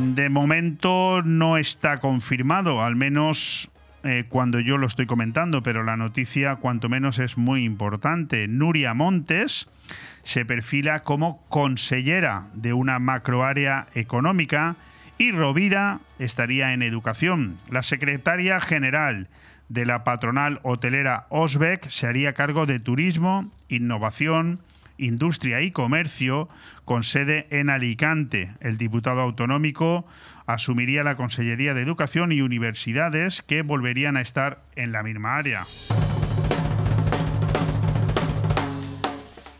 [0.00, 3.70] De momento no está confirmado, al menos
[4.02, 8.48] eh, cuando yo lo estoy comentando, pero la noticia cuanto menos es muy importante.
[8.48, 9.68] Nuria Montes
[10.22, 14.76] se perfila como consellera de una macroárea económica
[15.18, 17.58] y Rovira estaría en educación.
[17.68, 19.28] La secretaria general
[19.68, 24.60] de la patronal hotelera Osbeck se haría cargo de turismo, innovación,
[25.00, 26.48] industria y comercio
[26.84, 28.54] con sede en Alicante.
[28.60, 30.06] El diputado autonómico
[30.46, 35.64] asumiría la Consellería de Educación y Universidades que volverían a estar en la misma área.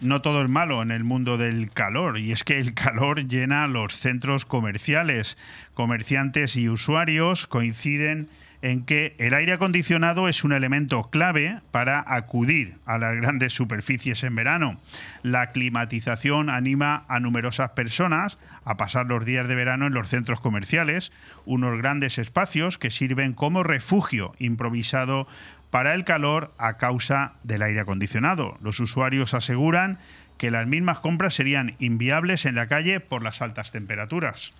[0.01, 3.67] no todo es malo en el mundo del calor, y es que el calor llena
[3.67, 5.37] los centros comerciales.
[5.75, 8.29] Comerciantes y usuarios coinciden
[8.63, 14.23] en que el aire acondicionado es un elemento clave para acudir a las grandes superficies
[14.25, 14.81] en verano.
[15.23, 20.41] La climatización anima a numerosas personas a pasar los días de verano en los centros
[20.41, 21.13] comerciales,
[21.47, 25.27] unos grandes espacios que sirven como refugio improvisado
[25.71, 28.57] para el calor a causa del aire acondicionado.
[28.61, 29.99] Los usuarios aseguran
[30.37, 34.53] que las mismas compras serían inviables en la calle por las altas temperaturas.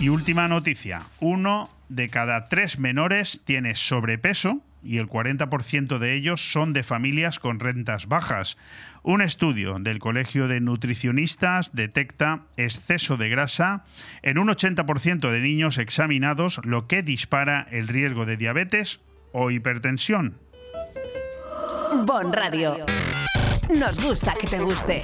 [0.00, 6.52] Y última noticia, uno de cada tres menores tiene sobrepeso y el 40% de ellos
[6.52, 8.56] son de familias con rentas bajas.
[9.02, 13.84] Un estudio del Colegio de Nutricionistas detecta exceso de grasa
[14.22, 19.00] en un 80% de niños examinados, lo que dispara el riesgo de diabetes
[19.32, 20.40] o hipertensión.
[22.06, 22.86] Bon Radio.
[23.68, 25.02] Nos gusta que te guste.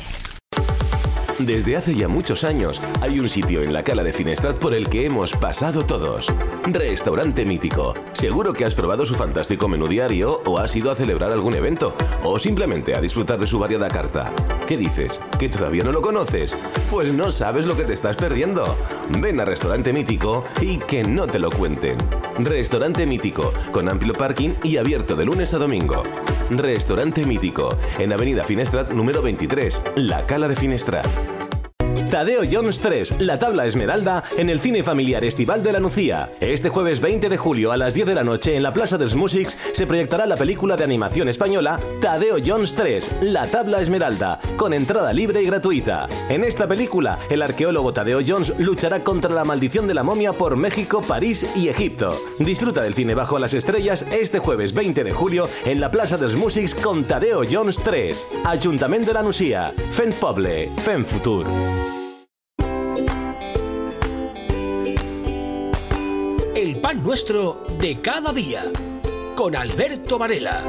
[1.39, 4.89] Desde hace ya muchos años hay un sitio en la cala de Finestrat por el
[4.89, 6.33] que hemos pasado todos.
[6.65, 7.93] Restaurante Mítico.
[8.15, 11.95] Seguro que has probado su fantástico menú diario o has ido a celebrar algún evento
[12.25, 14.33] o simplemente a disfrutar de su variada carta.
[14.67, 15.21] ¿Qué dices?
[15.39, 16.57] ¿Que todavía no lo conoces?
[16.91, 18.75] Pues no sabes lo que te estás perdiendo.
[19.21, 21.99] Ven a Restaurante Mítico y que no te lo cuenten.
[22.39, 26.03] Restaurante Mítico, con amplio parking y abierto de lunes a domingo.
[26.51, 31.07] Restaurante Mítico, en Avenida Finestrat número 23, La Cala de Finestrat.
[32.17, 36.31] Tadeo Jones 3, la tabla esmeralda en el cine familiar estival de la Nucía.
[36.41, 39.15] Este jueves 20 de julio a las 10 de la noche en la Plaza dels
[39.15, 44.73] Músics se proyectará la película de animación española Tadeo Jones 3, la tabla esmeralda, con
[44.73, 46.07] entrada libre y gratuita.
[46.31, 50.57] En esta película, el arqueólogo Tadeo Jones luchará contra la maldición de la momia por
[50.57, 52.17] México, París y Egipto.
[52.39, 56.35] Disfruta del cine bajo las estrellas este jueves 20 de julio en la Plaza dels
[56.35, 58.27] Músics con Tadeo Jones 3.
[58.47, 59.75] Ayuntamiento de la Nucía.
[59.93, 60.71] Fent Poble.
[60.79, 61.45] Fent Futur.
[66.87, 68.63] Pan nuestro de cada día.
[69.35, 70.63] Con Alberto Varela.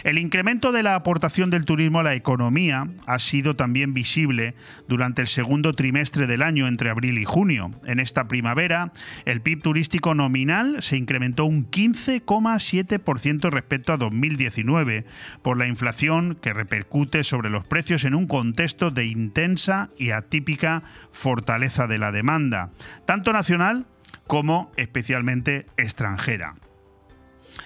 [0.04, 4.54] El incremento de la aportación del turismo a la economía ha sido también visible
[4.86, 7.70] durante el segundo trimestre del año entre abril y junio.
[7.84, 8.92] En esta primavera,
[9.24, 15.04] el PIB turístico nominal se incrementó un 15,7% respecto a 2019
[15.42, 20.82] por la inflación que repercute sobre los precios en un contexto de intensa y atípica
[21.12, 22.72] fortaleza de la demanda,
[23.04, 23.86] tanto nacional
[24.26, 26.54] como especialmente extranjera.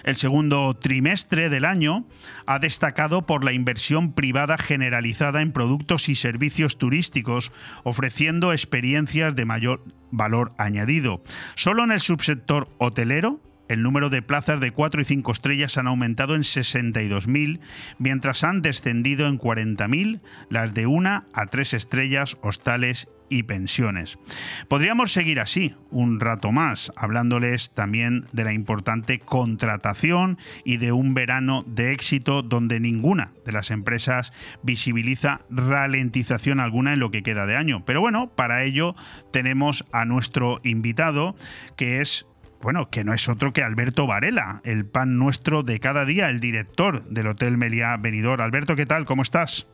[0.03, 2.05] El segundo trimestre del año
[2.45, 7.51] ha destacado por la inversión privada generalizada en productos y servicios turísticos,
[7.83, 9.81] ofreciendo experiencias de mayor
[10.11, 11.23] valor añadido.
[11.55, 13.39] Solo en el subsector hotelero,
[13.69, 17.59] el número de plazas de 4 y 5 estrellas han aumentado en 62.000,
[17.97, 24.19] mientras han descendido en 40.000 las de 1 a 3 estrellas, hostales y pensiones.
[24.67, 31.15] Podríamos seguir así un rato más, hablándoles también de la importante contratación y de un
[31.15, 37.47] verano de éxito donde ninguna de las empresas visibiliza ralentización alguna en lo que queda
[37.47, 37.83] de año.
[37.85, 38.95] Pero bueno, para ello
[39.31, 41.35] tenemos a nuestro invitado,
[41.75, 42.27] que es
[42.61, 46.39] bueno, que no es otro que Alberto Varela, el pan nuestro de cada día, el
[46.39, 48.41] director del Hotel Meliá Benidorm.
[48.41, 49.03] Alberto, ¿qué tal?
[49.03, 49.67] ¿Cómo estás?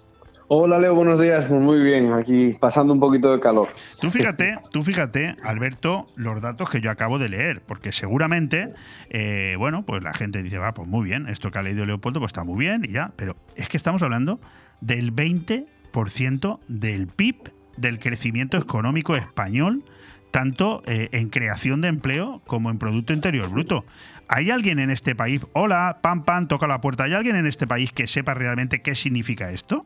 [0.52, 1.46] Hola Leo, buenos días.
[1.46, 3.70] Pues muy bien, aquí pasando un poquito de calor.
[4.02, 8.74] Tú fíjate, tú fíjate, Alberto, los datos que yo acabo de leer, porque seguramente,
[9.12, 12.20] eh, bueno, pues la gente dice, va, pues muy bien, esto que ha leído Leopoldo,
[12.20, 14.40] pues está muy bien y ya, pero es que estamos hablando
[14.82, 19.84] del 20% del PIB, del crecimiento económico español,
[20.32, 23.86] tanto eh, en creación de empleo como en Producto Interior Bruto.
[24.28, 27.68] ¿Hay alguien en este país, hola, pam, pam, toca la puerta, ¿hay alguien en este
[27.68, 29.86] país que sepa realmente qué significa esto?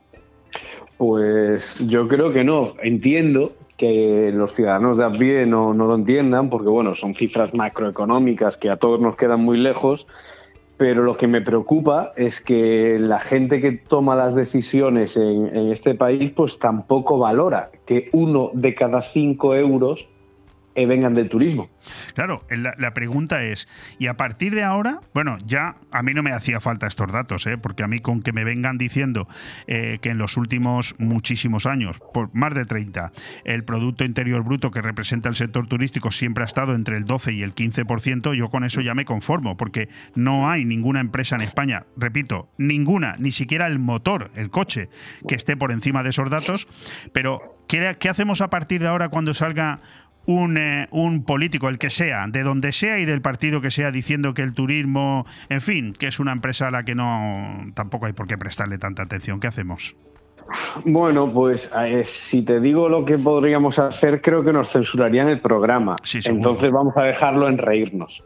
[0.97, 2.73] Pues yo creo que no.
[2.81, 8.57] Entiendo que los ciudadanos de a pie no, lo entiendan, porque bueno, son cifras macroeconómicas
[8.57, 10.07] que a todos nos quedan muy lejos,
[10.77, 15.71] pero lo que me preocupa es que la gente que toma las decisiones en, en,
[15.71, 20.07] este país pues tampoco valora que uno de cada cinco euros
[20.75, 21.69] eh, vengan del turismo.
[22.15, 23.67] Claro, la, pregunta es,
[23.99, 27.45] y a partir de ahora, bueno, ya a mí no me hacía falta estos datos,
[27.45, 27.57] ¿eh?
[27.57, 29.27] porque a mí con que me vengan diciendo
[29.67, 33.11] eh, que en los últimos muchísimos años, por más de 30,
[33.43, 37.33] el Producto Interior Bruto que representa el sector turístico siempre ha estado entre el 12
[37.33, 41.41] y el 15%, yo con eso ya me conformo, porque no hay ninguna empresa en
[41.41, 44.89] España, repito, ninguna, ni siquiera el motor, el coche,
[45.27, 46.67] que esté por encima de esos datos,
[47.11, 49.81] pero ¿qué, qué hacemos a partir de ahora cuando salga
[50.25, 53.91] un, eh, un, político, el que sea, de donde sea y del partido que sea,
[53.91, 58.05] diciendo que el turismo, en fin, que es una empresa a la que no tampoco
[58.05, 59.39] hay por qué prestarle tanta atención.
[59.39, 59.95] ¿Qué hacemos?
[60.85, 65.39] Bueno, pues eh, si te digo lo que podríamos hacer, creo que nos censurarían el
[65.39, 65.95] programa.
[66.25, 68.23] Entonces vamos a dejarlo en reírnos.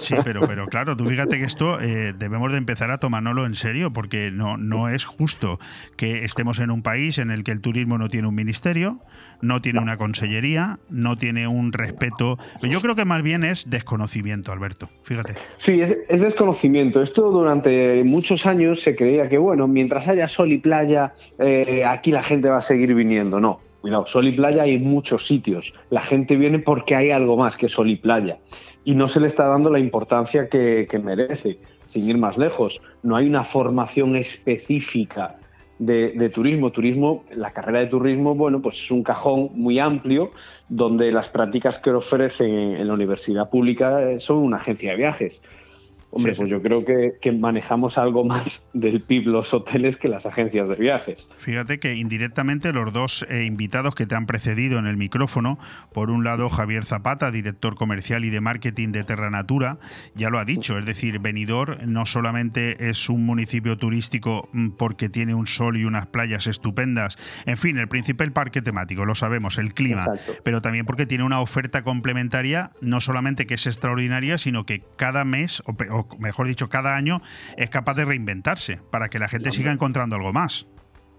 [0.00, 3.54] Sí, pero, pero claro, tú fíjate que esto eh, debemos de empezar a tomárnoslo en
[3.54, 5.58] serio, porque no, no es justo
[5.96, 8.98] que estemos en un país en el que el turismo no tiene un ministerio,
[9.40, 12.38] no tiene una consellería, no tiene un respeto.
[12.62, 14.88] Yo creo que más bien es desconocimiento, Alberto.
[15.02, 15.34] Fíjate.
[15.56, 17.02] Sí, es, desconocimiento.
[17.02, 22.10] Esto durante muchos años se creía que, bueno, mientras haya sol y playa, eh, aquí
[22.10, 23.40] la gente va a seguir viniendo.
[23.40, 25.74] No, cuidado, sol y playa hay en muchos sitios.
[25.90, 28.38] La gente viene porque hay algo más que sol y playa.
[28.84, 31.58] Y no se le está dando la importancia que, que merece.
[31.84, 35.36] Sin ir más lejos, no hay una formación específica
[35.78, 36.70] de, turismo.
[36.72, 40.32] Turismo, la carrera de turismo, bueno, pues es un cajón muy amplio
[40.68, 45.42] donde las prácticas que ofrecen en la universidad pública son una agencia de viajes.
[46.16, 50.68] Hombre, pues yo creo que, manejamos algo más del PIB los hoteles que las agencias
[50.68, 51.30] de viajes.
[51.36, 55.58] Fíjate que indirectamente los dos eh, invitados que te han precedido en el micrófono,
[55.92, 59.78] por un lado Javier Zapata, director comercial y de marketing de Terra Natura,
[60.14, 65.10] ya lo ha dicho, es decir, Benidorm no solamente es un municipio turístico mm, porque
[65.10, 69.58] tiene un sol y unas playas estupendas, en fin, el principal parque temático, lo sabemos,
[69.58, 70.06] el clima,
[70.44, 75.24] pero también porque tiene una oferta complementaria, no solamente que es extraordinaria, sino que cada
[75.26, 77.20] mes o mejor dicho, cada año
[77.56, 80.66] es capaz de reinventarse para que la gente siga encontrando algo más.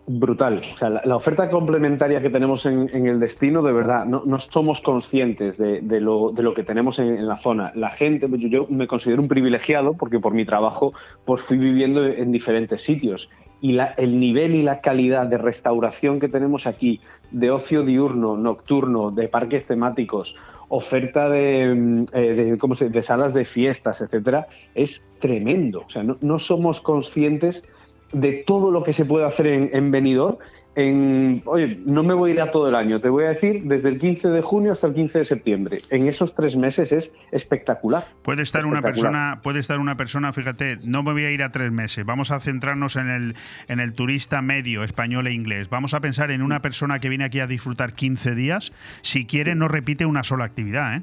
[0.10, 0.62] Brutal.
[1.04, 6.34] La, oferta complementaria que tenemos en, el destino, de verdad, no, somos conscientes de, lo,
[6.56, 7.74] que tenemos en, la zona.
[7.76, 10.94] La gente, pues yo, me considero un privilegiado porque por mi trabajo
[11.26, 13.30] pues fui viviendo en diferentes sitios.
[13.60, 17.02] Y el nivel y la calidad de restauración que tenemos aquí,
[17.32, 20.36] de ocio diurno, nocturno, de parques temáticos,
[20.70, 25.84] oferta de, mm, eh, ¿cómo se, de salas de fiestas, etcétera, es tremendo.
[25.86, 27.64] O sea, no, somos conscientes
[28.12, 30.38] de todo lo que se puede hacer en, en Benidorm
[30.78, 33.64] en, oye, no me voy a ir a todo el año, te voy a decir
[33.64, 35.82] desde el 15 de junio hasta el 15 de septiembre.
[35.90, 38.06] En esos tres meses es espectacular.
[38.22, 41.52] Puede estar una persona, puede estar una persona, fíjate, no me voy a ir a
[41.52, 42.06] tres meses.
[42.06, 43.36] Vamos a centrarnos en el,
[43.68, 45.68] en el turista medio español e inglés.
[45.68, 48.72] Vamos a pensar en una persona que viene aquí a disfrutar 15 días.
[49.02, 51.02] Si quiere, no repite una sola actividad, ¿eh?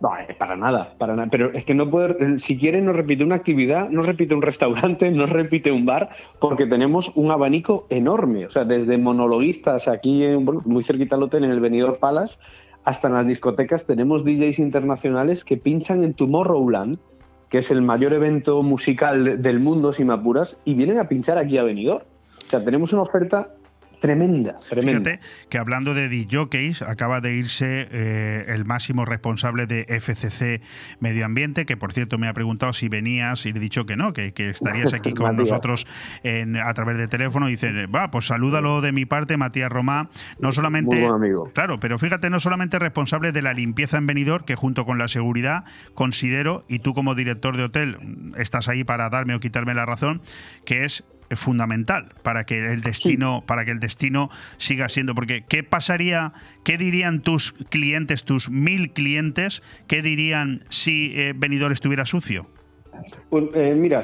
[0.00, 1.28] No, para nada, para nada.
[1.30, 5.10] Pero es que no puede, si quiere, no repite una actividad, no repite un restaurante,
[5.10, 6.10] no repite un bar,
[6.40, 8.44] porque tenemos un abanico enorme.
[8.46, 10.24] O sea, desde monologuistas aquí,
[10.64, 12.38] muy cerquita al hotel, en el Benidorm Palace,
[12.84, 16.98] hasta en las discotecas tenemos DJs internacionales que pinchan en Tomorrowland,
[17.48, 21.38] que es el mayor evento musical del mundo, si me apuras, y vienen a pinchar
[21.38, 22.04] aquí a Benidorm.
[22.46, 23.54] O sea, tenemos una oferta
[24.00, 25.10] tremenda, tremenda.
[25.10, 30.60] Fíjate que hablando de DJs, acaba de irse eh, el máximo responsable de FCC
[31.00, 33.96] Medio Ambiente, que por cierto me ha preguntado si venías y le he dicho que
[33.96, 35.86] no, que, que estarías aquí con nosotros
[36.22, 37.48] en- a través de teléfono.
[37.48, 40.08] Y dice, va, pues salúdalo de mi parte, Matías Romá.
[40.38, 40.96] No solamente.
[40.96, 41.50] Muy buen amigo.
[41.54, 45.08] Claro, pero fíjate, no solamente responsable de la limpieza en Benidorm, que junto con la
[45.08, 45.64] seguridad
[45.94, 47.98] considero, y tú como director de hotel
[48.36, 50.20] estás ahí para darme o quitarme la razón,
[50.64, 55.62] que es fundamental para que el destino para que el destino siga siendo porque qué
[55.62, 56.32] pasaría
[56.64, 62.48] qué dirían tus clientes tus mil clientes qué dirían si eh, Benidorm estuviera sucio
[63.28, 64.02] Pues, eh, mira,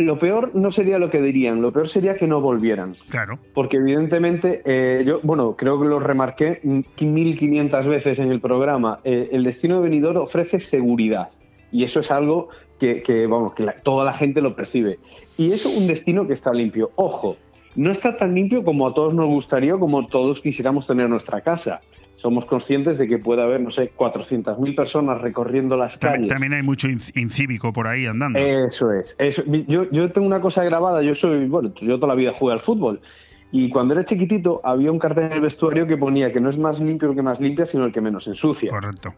[0.00, 2.94] lo peor no sería lo que dirían, lo peor sería que no volvieran.
[3.08, 8.40] claro Porque evidentemente, eh, yo, bueno, creo que lo remarqué mm, 1500 veces en el
[8.40, 11.28] programa, eh, el destino de Benidorm ofrece seguridad.
[11.72, 14.98] Y eso es algo que, que, vamos, que la- toda la gente lo percibe.
[15.36, 16.90] Y es un destino que está limpio.
[16.96, 17.36] Ojo,
[17.74, 21.80] no está tan limpio como a todos nos gustaría, como todos quisiéramos tener nuestra casa.
[22.16, 26.28] Somos conscientes de que puede haber, no sé, 400.000 personas recorriendo las calles.
[26.28, 29.14] también hay mucho inc- incívico por ahí andando Eso es.
[29.18, 29.42] Eso.
[29.68, 31.02] Yo, yo tengo una cosa grabada.
[31.02, 33.02] Yo soy, bueno, yo toda la vida jugué al fútbol.
[33.52, 36.56] Y cuando era chiquitito había un cartel en el vestuario que ponía que no es
[36.58, 38.70] más limpio el que más limpia, sino el que menos ensucia.
[38.70, 39.10] correcto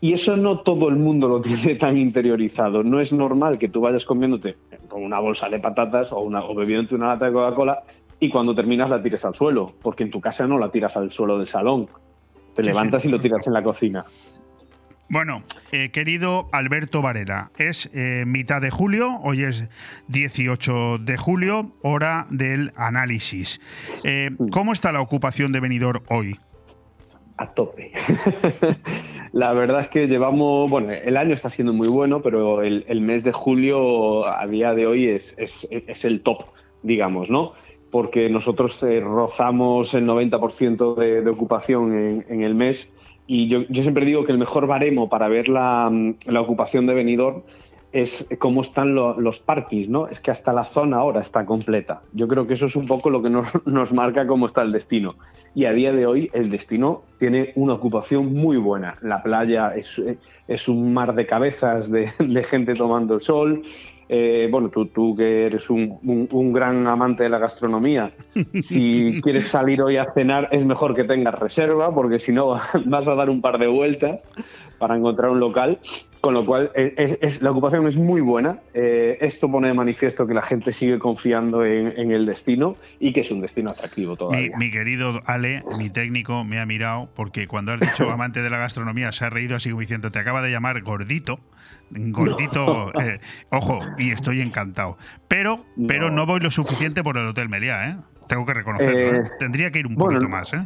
[0.00, 2.82] Y eso no todo el mundo lo tiene tan interiorizado.
[2.82, 4.56] No es normal que tú vayas comiéndote
[4.88, 7.82] con una bolsa de patatas o, una, o bebiéndote una lata de Coca-Cola
[8.18, 11.10] y cuando terminas la tires al suelo, porque en tu casa no la tiras al
[11.10, 11.88] suelo del salón.
[12.54, 14.04] Te Sí, levantas sí, y lo tiras en la cocina.
[15.08, 19.68] Bueno, eh, querido Alberto Varela, es eh, mitad de julio, hoy es
[20.06, 23.60] 18 de julio, hora del análisis.
[24.04, 26.38] Eh, ¿Cómo está la ocupación de Benidorm hoy?
[27.40, 27.90] A tope.
[29.32, 33.24] la verdad es que llevamos, bueno, el año está siendo muy bueno, pero el, mes
[33.24, 36.44] de julio a día de hoy es, es- el top,
[36.82, 37.52] digamos, ¿no?
[37.90, 42.92] Porque nosotros eh, rozamos el 90% de, ocupación en, el mes
[43.26, 45.90] y yo, yo siempre digo que el mejor baremo para ver la,
[46.26, 47.42] la ocupación de Benidorm
[47.92, 50.06] es cómo están lo- los parkings, ¿no?
[50.06, 52.02] Es que hasta la zona ahora está completa.
[52.12, 54.70] Yo creo que eso es un poco lo que nos, nos marca cómo está el
[54.72, 55.16] destino.
[55.54, 58.96] Y a día de hoy el destino tiene una ocupación muy buena.
[59.02, 60.00] La playa es,
[60.46, 63.62] es un mar de cabezas de, de gente tomando el sol.
[64.12, 68.12] Eh, bueno, tú, tú que eres un, un- un gran amante de la gastronomía,
[68.60, 73.06] si quieres salir hoy a cenar es mejor que tengas reserva porque si no vas
[73.06, 74.28] a dar un par de vueltas
[74.78, 75.78] para encontrar un local.
[76.20, 78.58] Con lo cual, eh, es- es- la ocupación es muy buena.
[78.74, 83.12] Eh, esto pone de manifiesto que la gente sigue confiando en, en el destino y
[83.14, 84.54] que es un destino atractivo todavía.
[84.58, 88.58] mi querido Ale, mi técnico, me ha mirado porque cuando has dicho amante de la
[88.58, 91.40] gastronomía se ha reído así como diciendo, te acaba de llamar gordito.
[91.90, 93.18] Gordito, eh,
[93.50, 94.96] ojo, y estoy encantado.
[95.28, 97.96] Pero, pero no voy lo suficiente por el Hotel Meliá, ¿eh?
[98.28, 99.28] Tengo que reconocerlo.
[99.38, 100.60] Tendría que ir un bueno, poquito más, ¿eh?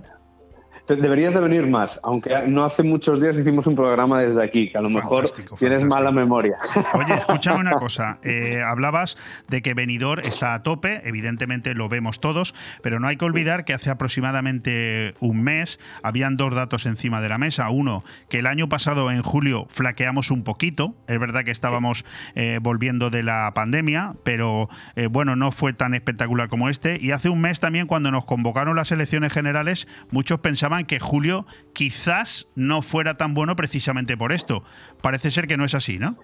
[0.86, 4.76] Deberías de venir más, aunque no hace muchos días hicimos un programa desde aquí, que
[4.76, 6.58] a lo mejor tienes mala memoria.
[6.94, 8.18] Oye, escúchame una cosa.
[8.22, 9.16] eh, hablabas
[9.48, 13.64] de que Benidorm está a tope, evidentemente lo vemos todos, pero no hay que olvidar
[13.64, 17.70] que hace aproximadamente un mes habían dos datos encima de la mesa.
[17.70, 20.94] Uno, que el año pasado en julio flaqueamos un poquito.
[21.06, 22.04] Es verdad que estábamos
[22.34, 26.98] eh, volviendo de la pandemia, pero eh, bueno, no fue tan espectacular como este.
[27.00, 31.46] Y hace un mes también, cuando nos convocaron las elecciones generales, muchos pensaban que julio
[31.72, 34.64] quizás no fuera tan bueno precisamente por esto.
[35.00, 36.18] Parece ser que no es así, ¿no?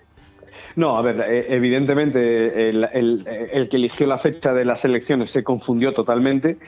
[0.76, 5.92] No, a ver, eh, evidentemente el, que eligió la fecha de las elecciones se confundió
[5.92, 6.58] totalmente,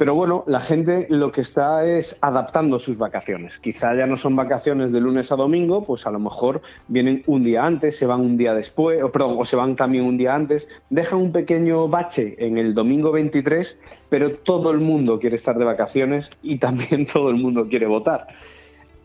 [0.00, 3.58] pero bueno, la gente lo que está es adaptando sus vacaciones.
[3.58, 7.44] Quizá ya no son vacaciones de lunes a domingo, pues a lo mejor vienen un
[7.44, 11.18] día antes, se van un día después, o se van también un día antes, dejan
[11.18, 13.76] un pequeño bache en el domingo 23,
[14.08, 18.28] pero todo el mundo quiere estar de vacaciones y también todo el mundo quiere votar.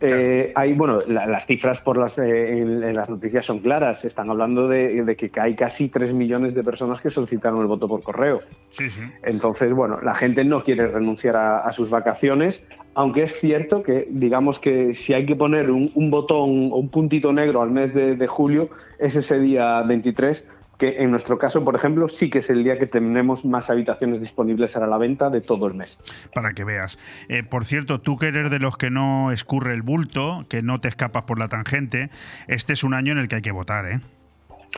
[0.01, 4.03] Eh, hay, bueno, la- las cifras por las, eh, en, en las noticias son claras.
[4.05, 7.87] Están hablando de, de que hay casi 3 millones de personas que solicitaron el voto
[7.87, 8.41] por correo.
[8.71, 9.01] Sí, sí.
[9.23, 12.63] Entonces, bueno, la gente no quiere renunciar a, a sus vacaciones,
[12.93, 16.89] aunque es cierto que, digamos que si hay que poner un, un botón o un
[16.89, 18.69] puntito negro al mes de, de julio,
[18.99, 20.45] es ese día 23,
[20.77, 24.21] que en nuestro caso, por ejemplo, sí que es el día que tenemos más habitaciones
[24.21, 25.99] disponibles a la venta de todo el mes.
[26.33, 26.97] para que veas.
[27.29, 30.79] Eh, por cierto, tú que eres de los que no escurre el bulto, que no
[30.81, 32.09] te escapas por la tangente,
[32.47, 33.99] este es un año en el que hay que votar, ¿eh?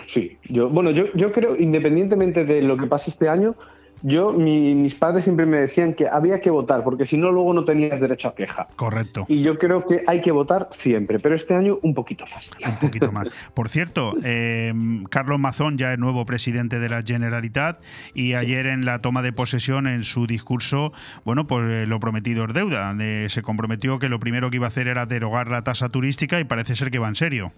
[0.05, 3.55] Sí, yo, bueno, yo, yo creo, independientemente de lo que pase este año,
[4.03, 7.53] Yo, mi- mis padres siempre me decían que había que votar, porque si no, luego
[7.53, 8.67] no tenías derecho a queja.
[8.75, 9.25] Correcto.
[9.27, 12.51] Y yo creo que hay que votar siempre, pero este año un poquito más.
[12.65, 13.27] Un poquito más.
[13.53, 14.73] Por cierto, eh,
[15.09, 17.81] Carlos Mazón ya es nuevo presidente de la Generalitat
[18.13, 20.91] y ayer en la toma de posesión, en su discurso,
[21.25, 22.93] bueno, pues eh, lo prometido es deuda.
[22.93, 26.39] De- se comprometió que lo primero que iba a hacer era derogar la tasa turística
[26.39, 27.51] y parece ser que va en serio.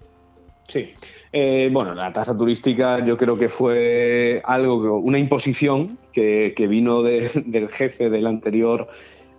[0.68, 0.94] Sí.
[1.32, 7.30] Eh, bueno, la tasa turística yo creo que fue algo, una imposición que, vino de-
[7.46, 8.88] del jefe del anterior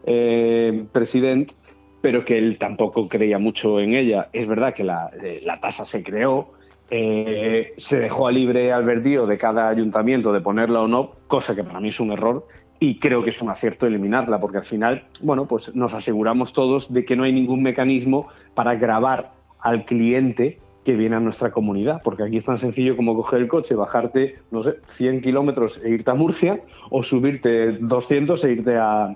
[0.05, 1.55] eh, presidente,
[2.01, 4.29] pero que él tampoco creía mucho en ella.
[4.33, 6.53] Es verdad que la, eh, tasa se creó,
[6.89, 11.81] se dejó a libre albedrío de cada ayuntamiento de ponerla o no, cosa que para
[11.81, 12.47] mí es un error.
[12.83, 16.91] Y creo que es un acierto eliminarla, porque al final, bueno, pues nos aseguramos todos
[16.91, 22.01] de que no hay ningún mecanismo para grabar al cliente que viene a nuestra comunidad,
[22.03, 25.91] porque aquí es tan sencillo como coger el coche, bajarte, no sé, 100 kilómetros e
[25.91, 29.15] irte a Murcia, o subirte 200 e irte a,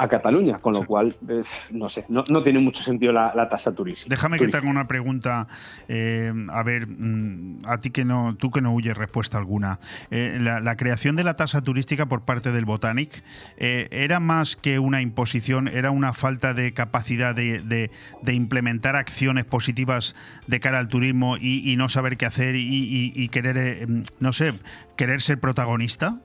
[0.00, 1.42] a Cataluña, con lo cual, eh,
[1.72, 4.08] no sé, no, no tiene mucho sentido la, la tasa turística.
[4.08, 5.48] Déjame que te haga una pregunta,
[5.88, 9.80] eh, a ver, mm, a ti que no, tú que no huyes respuesta alguna.
[10.12, 13.24] Eh, la, la creación de la tasa turística por parte del Botanic
[13.56, 17.90] eh, era más que una imposición, era una falta de capacidad de, de-
[18.22, 20.14] de implementar acciones positivas
[20.46, 23.86] de cara al turismo y, y no saber qué hacer y, y- y querer,
[24.20, 24.54] no sé,
[24.96, 26.20] querer ser protagonista.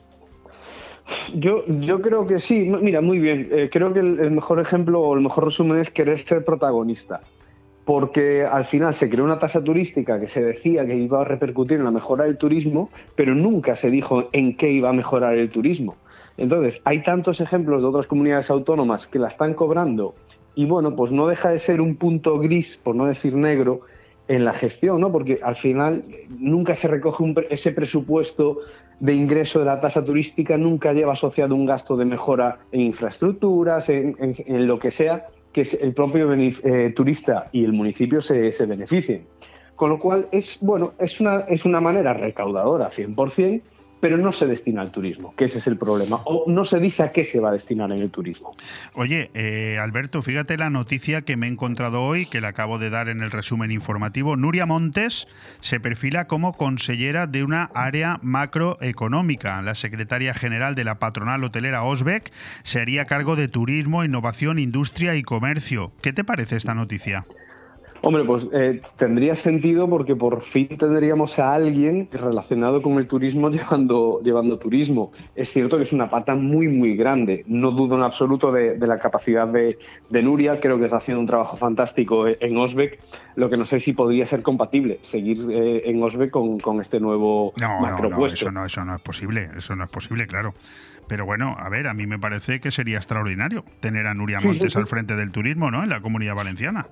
[1.36, 2.70] Yo, yo creo que sí.
[2.82, 3.50] Mira, muy bien.
[3.52, 7.22] Eh, creo que el, el mejor ejemplo o el mejor resumen es querer ser protagonista.
[7.86, 11.80] Porque al final se creó una tasa turística que se decía que iba a repercutir
[11.80, 15.50] en la mejora del turismo, pero nunca se dijo en qué iba a mejorar el
[15.50, 15.98] turismo.
[16.38, 20.16] Entonces, hay tantos ejemplos de otras comunidades autónomas que la están cobrando
[20.56, 23.82] y bueno, pues no deja de ser un punto gris, por no decir negro,
[24.28, 25.12] en la gestión, ¿no?
[25.12, 26.06] Porque al final
[26.40, 28.60] nunca se recoge un ese presupuesto
[29.04, 33.90] de ingreso de la tasa turística, nunca lleva asociado un gasto de mejora en infraestructuras,
[33.90, 34.16] en,
[34.66, 39.28] lo que sea, que el propio eh, turista y el municipio se, se beneficien.
[39.76, 43.62] Con lo cual, es, bueno, es una, es una manera recaudadora 100%,
[44.04, 46.20] pero no se destina al turismo, que ese es el problema.
[46.26, 48.54] O no se dice a qué se va a destinar en el turismo.
[48.96, 52.90] Oye, eh, Alberto, fíjate la noticia que me he encontrado hoy, que le acabo de
[52.90, 54.36] dar en el resumen informativo.
[54.36, 55.26] Nuria Montes
[55.62, 59.62] se perfila como consellera de una área macroeconómica.
[59.62, 62.30] La secretaria general de la patronal hotelera Osbeck
[62.64, 65.94] se haría cargo de turismo, innovación, industria y comercio.
[66.02, 67.26] ¿Qué te parece esta noticia?
[68.06, 73.50] Hombre, pues eh, tendría sentido porque por fin tendríamos a alguien relacionado con el turismo
[73.52, 75.14] llevando, llevando turismo.
[75.36, 77.46] Es cierto que es una pata muy, muy grande.
[77.48, 80.60] No dudo en absoluto de, de la capacidad de, de Nuria.
[80.60, 83.00] Creo que está haciendo un trabajo fantástico en Osbeck.
[83.36, 87.00] Lo que no sé si podría ser compatible seguir eh, en Osbeck con, con este
[87.00, 88.36] nuevo No, no, no, macropuesto.
[88.36, 90.54] eso no, eso no es posible, eso no es posible, claro.
[91.08, 94.44] Pero bueno, a ver, a mí me parece que sería extraordinario tener a Nuria Sí,
[94.44, 94.80] sí, Montes sí.
[94.80, 95.84] al frente del turismo, ¿no?
[95.84, 96.86] En la comunidad valenciana.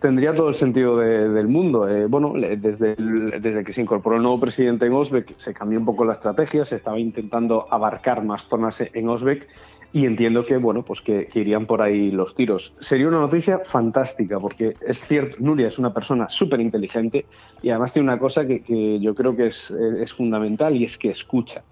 [0.00, 1.88] Tendría todo el sentido de- del mundo.
[1.88, 5.78] Eh, bueno, desde, el- desde que se incorporó el nuevo presidente en Osbeck se cambió
[5.78, 9.46] un poco la estrategia, se estaba intentando abarcar más zonas en Osbeck
[9.92, 12.72] y entiendo que bueno, pues que, que irían por ahí los tiros.
[12.78, 17.26] Sería una noticia fantástica porque es cierto, Nuria es una persona súper inteligente
[17.60, 20.96] y además tiene una cosa que, que yo creo que es, es fundamental y es
[20.96, 21.62] que escucha.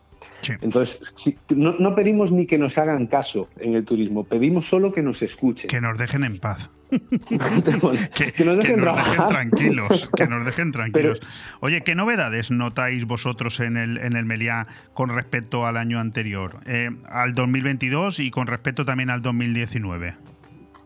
[0.60, 4.92] Entonces, si- no, no pedimos ni que nos hagan caso en el turismo, pedimos solo
[4.92, 5.70] que nos escuchen.
[5.70, 6.70] Que nos dejen en paz.
[7.28, 9.28] que, que nos dejen que nos dejen trabajar.
[9.28, 11.20] tranquilos, que nos dejen tranquilos.
[11.60, 16.54] Oye, ¿qué novedades notáis vosotros en el, en el Meliá con respecto al año anterior,
[16.66, 20.14] Eh, al 2022 y con respecto también al 2019?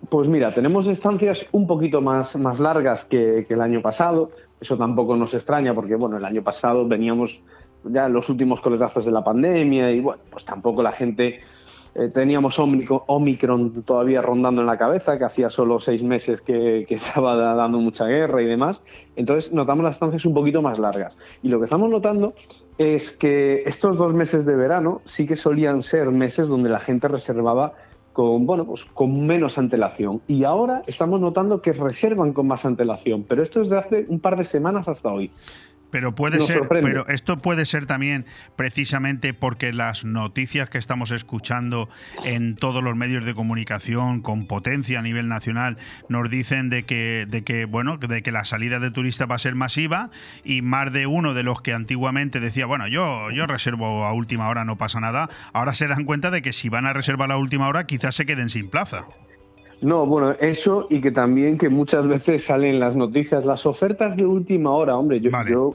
[0.08, 4.32] Pues mira, tenemos estancias un poquito más, más largas que, que el año pasado.
[4.60, 7.42] Eso tampoco nos extraña porque, bueno, el año pasado veníamos
[7.84, 11.40] ya en los últimos coletazos de la pandemia y, bueno, pues tampoco la gente...
[11.94, 17.36] eh, teníamos Omicron, todavía rondando en la cabeza, que hacía solo seis meses que, estaba
[17.36, 18.82] da- dando mucha guerra y demás.
[19.16, 21.18] Entonces notamos las estancias un poquito más largas.
[21.42, 22.34] Y lo que estamos notando
[22.78, 27.08] es que estos dos meses de verano sí que solían ser meses donde la gente
[27.08, 27.74] reservaba
[28.12, 30.20] con, bueno, pues con menos antelación.
[30.26, 34.20] Y ahora estamos notando que reservan con más antelación, pero esto es de hace un
[34.20, 35.30] par de semanas hasta hoy.
[35.92, 36.90] Pero puede Nos ser, sorprende.
[36.90, 41.88] pero esto puede ser también precisamente porque las noticias que estamos escuchando
[42.24, 45.76] en todos los medios de comunicación con potencia a nivel nacional
[46.08, 49.38] nos dicen de que, de que bueno, de que la salida de turistas va a
[49.38, 50.10] ser masiva
[50.42, 54.48] y más de uno de los que antiguamente decía, bueno, yo, yo reservo a última
[54.48, 57.36] hora, no pasa nada, ahora se dan cuenta de que si van a reservar a
[57.36, 59.06] última hora quizás se queden sin plaza.
[59.82, 64.24] No, bueno, eso y que también que muchas veces salen las noticias, las ofertas de
[64.24, 65.74] última hora, hombre, yo, yo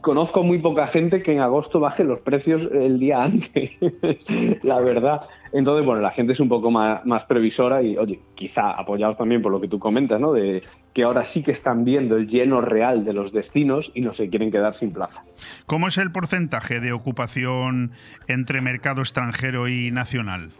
[0.00, 3.72] conozco muy poca gente que en agosto baje los precios el día antes,
[4.62, 5.22] la verdad.
[5.52, 9.42] Entonces, bueno, la gente es un poco más, más, previsora y, oye, quizá apoyados también
[9.42, 10.32] por lo que tú comentas, ¿no?
[10.32, 10.62] De
[10.94, 14.28] que ahora sí que están viendo el lleno real de los destinos y no se
[14.28, 15.24] quieren quedar sin plaza.
[15.66, 17.92] ¿Cómo es el porcentaje de ocupación
[18.28, 20.52] entre mercado extranjero y nacional?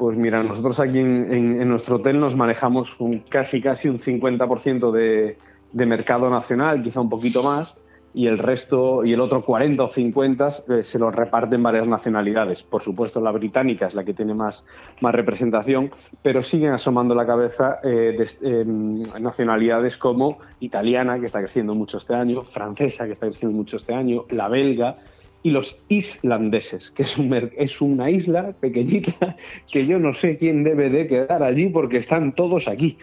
[0.00, 5.36] Pues mira, nosotros aquí en, nuestro hotel nos manejamos un, casi casi un 50% de,
[5.72, 7.76] de mercado nacional, quizá un poquito más,
[8.14, 12.62] y el resto, y el otro 40 o 50 eh, se lo reparten varias nacionalidades.
[12.62, 14.64] Por supuesto, la británica es la que tiene más,
[15.02, 15.90] más representación,
[16.22, 22.14] pero siguen asomando la cabeza eh, em, nacionalidades como italiana, que está creciendo mucho este
[22.14, 24.96] año, francesa, que está creciendo mucho este año, la belga,
[25.42, 29.36] y los islandeses, que es, un, es una isla pequeñita
[29.70, 32.98] que yo no sé quién debe de quedar allí porque están todos aquí.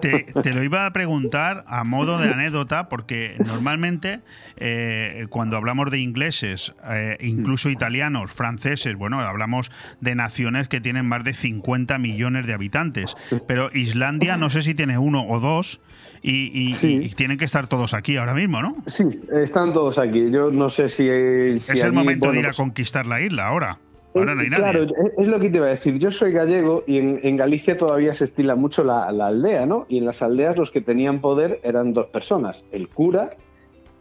[0.00, 4.20] Te, lo iba a preguntar a modo de anécdota porque normalmente
[4.56, 9.70] eh, cuando hablamos de ingleses, eh, incluso italianos, franceses, bueno, hablamos
[10.00, 13.16] de naciones que tienen más de 50 millones de habitantes,
[13.46, 15.80] pero Islandia no sé si tiene uno o dos
[16.22, 18.76] y, tienen que estar todos aquí ahora mismo, ¿no?
[18.86, 20.30] Sí, están todos aquí.
[20.30, 21.08] Yo no sé si...
[21.08, 23.78] es el momento de ir a pues conquistar la isla ahora.
[24.14, 24.62] Ahora no hay nadie.
[24.64, 24.86] Claro,
[25.18, 25.98] es lo que te iba a decir.
[25.98, 29.86] Yo soy gallego y en, Galicia todavía se estila mucho la, aldea, ¿no?
[29.88, 33.36] Y en las aldeas los que tenían poder eran dos personas, el cura,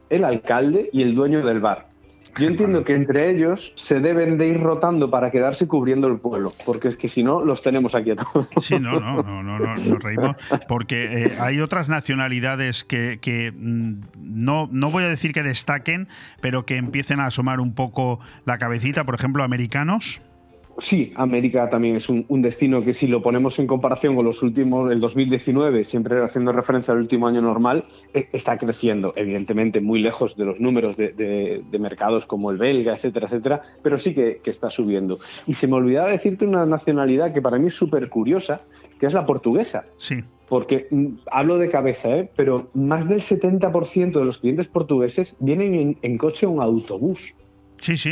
[0.09, 1.88] el alcalde y el dueño del bar.
[2.39, 6.53] Yo entiendo que entre ellos se deben de ir rotando para quedarse cubriendo el pueblo,
[6.65, 8.47] porque es que si no, los tenemos aquí a todos.
[8.61, 10.35] Sí, no, no, no, no, nos reímos,
[10.67, 16.07] porque eh, hay otras nacionalidades que, que mm, no, no voy a decir que destaquen,
[16.41, 20.21] pero que empiecen a asomar un poco la cabecita, por ejemplo, americanos.
[20.79, 24.91] Sí, América también es un, destino que si lo ponemos en comparación con los últimos,
[24.91, 30.35] el 2019, siempre haciendo referencia al último año normal, e, está creciendo, evidentemente muy lejos
[30.35, 35.19] de los números de, mercados como el belga, etcétera, etcétera, pero sí que, está subiendo.
[35.45, 38.61] Y se me olvidaba decirte una nacionalidad que para mí es súper curiosa,
[38.99, 39.85] que es la portuguesa.
[39.97, 40.15] Sí
[40.49, 42.31] porque mm, hablo de cabeza, ¿eh?
[42.35, 47.35] pero más del 70% de los clientes portugueses vienen en, en coche o en autobús.
[47.81, 48.11] Sí, sí,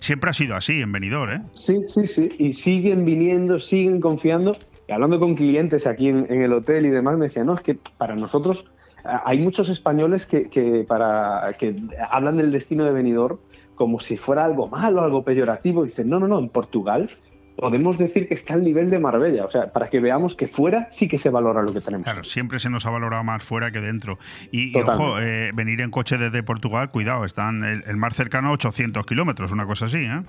[0.00, 1.42] siempre ha sido así en Benidorm, ¿eh?
[1.54, 4.56] Sí, sí, sí, y siguen viniendo, siguen confiando.
[4.88, 7.78] Y hablando con clientes aquí en, el hotel y demás, me decían, no, es que
[7.96, 8.64] para nosotros
[9.04, 11.76] hay muchos españoles que, para, que
[12.10, 13.38] hablan del destino de Benidorm
[13.74, 15.84] como si fuera algo malo, algo peyorativo.
[15.84, 17.10] Y dicen, no, no, no, en Portugal
[17.56, 19.44] podemos decir que está al nivel de Marbella.
[19.44, 22.04] O sea, para que veamos que fuera sí que se valora lo que tenemos.
[22.04, 24.18] Claro, siempre se nos ha valorado más fuera que dentro.
[24.50, 28.52] Y, ojo, eh, venir en coche desde Portugal, cuidado, están el, el mar cercano a
[28.52, 30.22] 800 kilómetros, una cosa así, ¿eh?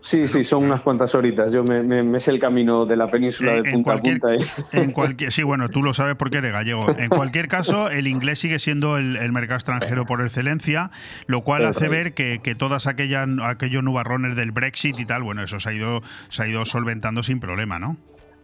[0.00, 1.52] Sí, sí, son unas cuantas horitas.
[1.52, 4.28] Yo me, me, sé el camino de la península de punta a punta.
[4.72, 6.86] En cualquier, sí, bueno, tú lo sabes porque eres gallego.
[6.98, 10.90] En cualquier caso, el inglés sigue siendo el, mercado extranjero por excelencia,
[11.26, 15.42] lo cual hace ver que, que todas aquellas aquellos nubarrones del Brexit y tal, bueno,
[15.42, 17.96] eso se ha ido, se ha ido solventando sin problema, ¿no?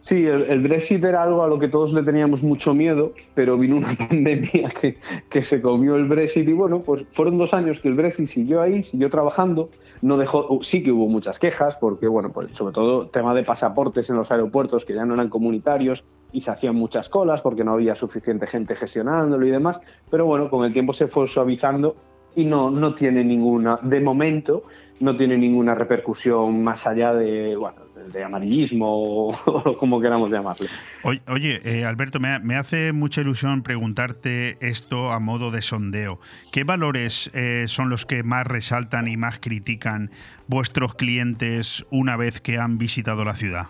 [0.03, 3.77] Sí, el, Brexit era algo a lo que todos le teníamos mucho miedo, pero vino
[3.77, 4.97] una pandemia que,
[5.29, 8.61] que, se comió el Brexit y bueno, pues fueron dos años que el Brexit siguió
[8.61, 9.69] ahí, siguió trabajando,
[10.01, 13.43] no dejó, uh, sí que hubo muchas quejas, porque bueno, pues sobre todo tema de
[13.43, 16.03] pasaportes en los aeropuertos que ya no eran comunitarios
[16.33, 19.79] y se hacían muchas colas porque no había suficiente gente gestionándolo y demás,
[20.11, 21.95] pero bueno, con el tiempo se fue suavizando
[22.35, 24.63] y no, no tiene ninguna, de momento,
[24.99, 30.67] no tiene ninguna repercusión más allá de, bueno, de amarillismo o como queramos llamarle.
[31.03, 36.19] Oye, eh, Alberto, me, hace mucha ilusión preguntarte esto a modo de sondeo.
[36.51, 40.11] ¿Qué valores eh, son los que más resaltan y más critican
[40.47, 43.67] vuestros clientes una vez que han visitado la ciudad?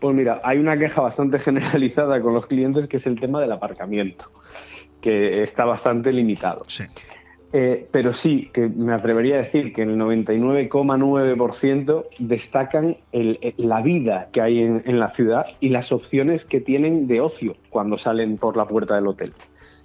[0.00, 3.52] Pues mira, hay una queja bastante generalizada con los clientes que es el tema del
[3.52, 4.30] aparcamiento,
[5.00, 6.64] que está bastante limitado.
[6.68, 6.84] Sí.
[7.56, 14.40] Eh, pero sí, que me atrevería a decir que el 99,9% destacan la vida que
[14.40, 18.66] hay en, la ciudad y las opciones que tienen de ocio cuando salen por la
[18.66, 19.32] puerta del hotel.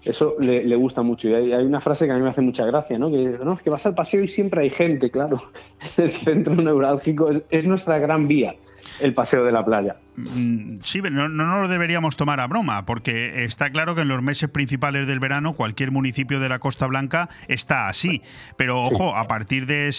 [0.04, 1.30] Eso le, gusta mucho.
[1.30, 3.12] Y hay, una frase que a mí me hace mucha gracia, ¿no?
[3.12, 5.40] Que no, es que vas al paseo y siempre hay gente, claro.
[5.98, 8.56] el centro neurálgico, es nuestra gran vía
[9.00, 9.96] el paseo de la playa.
[10.16, 14.22] Mm, sí, no, no, lo deberíamos tomar a broma, porque está claro que en los
[14.22, 18.22] meses principales del verano cualquier municipio de la Costa Blanca está así.
[18.58, 19.92] Pero ojo, a partir de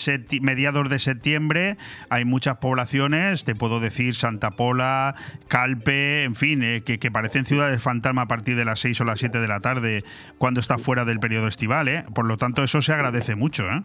[0.42, 1.76] mediados de septiembre
[2.10, 5.14] hay muchas poblaciones, te puedo decir Santa Pola,
[5.48, 9.04] Calpe, en fin, eh, que, que, parecen ciudades fantasma a partir de las 6 o
[9.04, 10.04] las 7 de la tarde
[10.38, 11.88] cuando está fuera del periodo estival.
[11.88, 12.04] ¿eh?
[12.14, 13.64] Por lo tanto, eso se agradece mucho.
[13.70, 13.82] ¿eh?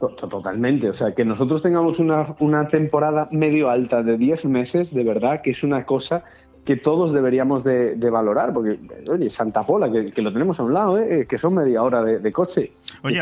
[0.00, 5.04] Totalmente, o sea, que nosotros tengamos una, una temporada medio alta de 10 meses, de
[5.04, 6.24] verdad que es una cosa
[6.64, 8.78] que todos deberíamos de, valorar, porque,
[9.10, 11.26] oye, Santa Pola, que, lo tenemos a un lado, ¿eh?
[11.28, 12.72] que son media hora de, coche.
[13.02, 13.20] Oye,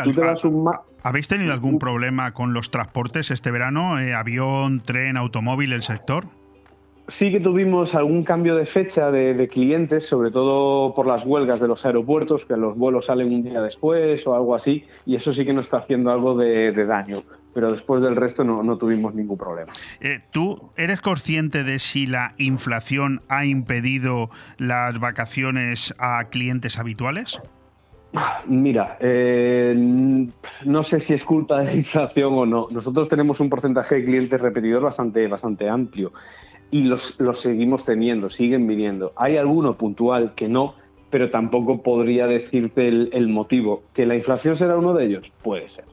[1.02, 3.98] ¿habéis tenido algún problema con los transportes este verano?
[3.98, 6.26] Eh, ¿Avión, tren, automóvil, el sector?
[7.08, 11.66] Sí que tuvimos algún cambio de fecha de, clientes, sobre todo por las huelgas de
[11.66, 15.46] los aeropuertos, que los vuelos salen un día después o algo así, y eso sí
[15.46, 17.22] que nos está haciendo algo de, daño.
[17.54, 19.72] Pero después del resto no, tuvimos ningún problema.
[20.00, 24.28] Eh, ¿Tú eres consciente de si la inflación ha impedido
[24.58, 27.40] las vacaciones a clientes habituales?
[28.46, 29.74] Mira, eh,
[30.64, 32.68] no sé si es culpa de la inflación o no.
[32.70, 36.12] Nosotros tenemos un porcentaje de clientes repetidor bastante, bastante amplio
[36.70, 39.12] y los, seguimos teniendo, siguen viniendo.
[39.16, 40.74] Hay alguno puntual que no,
[41.10, 43.82] pero tampoco podría decirte el, motivo.
[43.94, 45.32] ¿Que la inflación será uno de ellos?
[45.42, 45.86] Puede ser.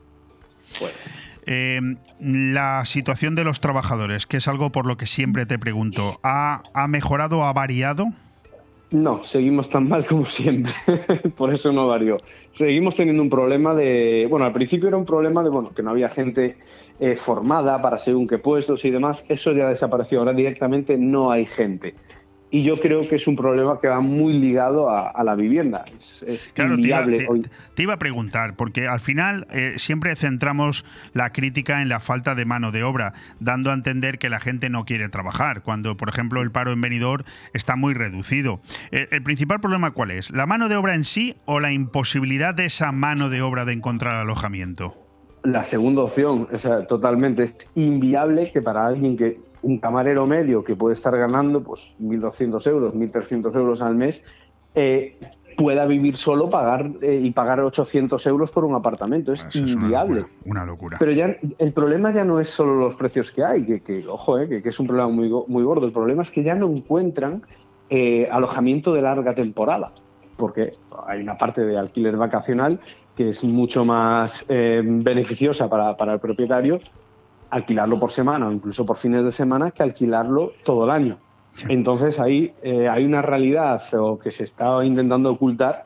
[1.46, 1.80] Eh,
[2.20, 6.64] la situación de los trabajadores, que es algo por lo que siempre te pregunto, ¿ha,
[6.74, 8.08] ha mejorado, ha variado?
[8.96, 10.72] No, seguimos tan mal como siempre,
[11.36, 12.16] por eso no varió.
[12.52, 15.90] Seguimos teniendo un problema de, bueno, al principio era un problema de, bueno, que no
[15.90, 16.56] había gente
[17.02, 21.46] eh, formada para según qué puestos y demás, eso ya desapareció, ahora directamente no hay
[21.46, 21.94] gente
[22.56, 25.84] y yo creo que es un problema que va muy ligado a, la vivienda.
[26.00, 31.90] Es, claro, te iba, a preguntar, porque al final eh, siempre centramos la crítica en
[31.90, 33.12] la falta de mano de obra,
[33.42, 36.80] dando a entender que la gente no quiere trabajar, cuando, por ejemplo, el paro en
[36.80, 38.62] venidor está muy reducido.
[38.92, 40.32] Eh, ¿El principal problema cuál es?
[40.32, 43.74] ¿La mano de obra en sí o la imposibilidad de esa mano de obra de
[43.74, 44.96] encontrar alojamiento?
[45.44, 47.44] La segunda opción, o sea, totalmente.
[47.44, 52.68] Es inviable que para alguien que un camarero medio que puede estar ganando pues 1.200
[52.68, 54.24] euros, 1.300 euros al mes,
[54.76, 55.18] eh,
[55.58, 59.34] pueda vivir solo pagar eh, y pagar 800 euros por un apartamento.
[59.34, 60.26] Es inviable.
[60.46, 64.06] una, locura, Pero ya el problema ya no es solo los precios que hay, que,
[64.08, 65.88] ojo, eh, que, es un problema muy, muy gordo.
[65.88, 67.42] El problema es que ya no encuentran
[68.32, 69.92] alojamiento de larga temporada,
[70.38, 70.72] porque
[71.08, 72.80] hay una parte de alquiler vacacional
[73.16, 76.80] que es mucho más beneficiosa para, para el propietario
[77.56, 81.18] alquilarlo por semana o incluso por fines de semana que alquilarlo todo el año.
[81.70, 85.85] Entonces ahí eh, hay una realidad o que se está intentando ocultar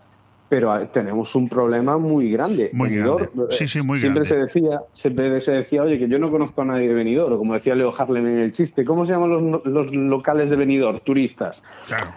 [0.50, 2.72] pero tenemos un problema muy grande.
[2.74, 3.30] Muy grande.
[3.52, 6.66] Sí, sí, muy siempre Se decía, siempre se decía, oye, que yo no conozco a
[6.66, 9.30] nadie de Benidorm, o como decía Leo Harlem en el chiste, ¿cómo se llaman
[9.64, 11.00] los, locales de Benidorm?
[11.02, 11.64] Turistas.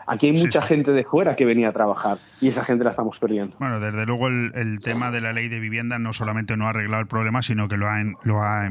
[0.07, 3.19] Aquí hay mucha gente de fuera que venía a trabajar y esa gente la estamos
[3.19, 3.57] perdiendo.
[3.59, 7.03] Bueno, desde luego el, tema de la ley de vivienda no solamente no ha arreglado
[7.03, 8.69] el problema, sino que lo ha, lo ha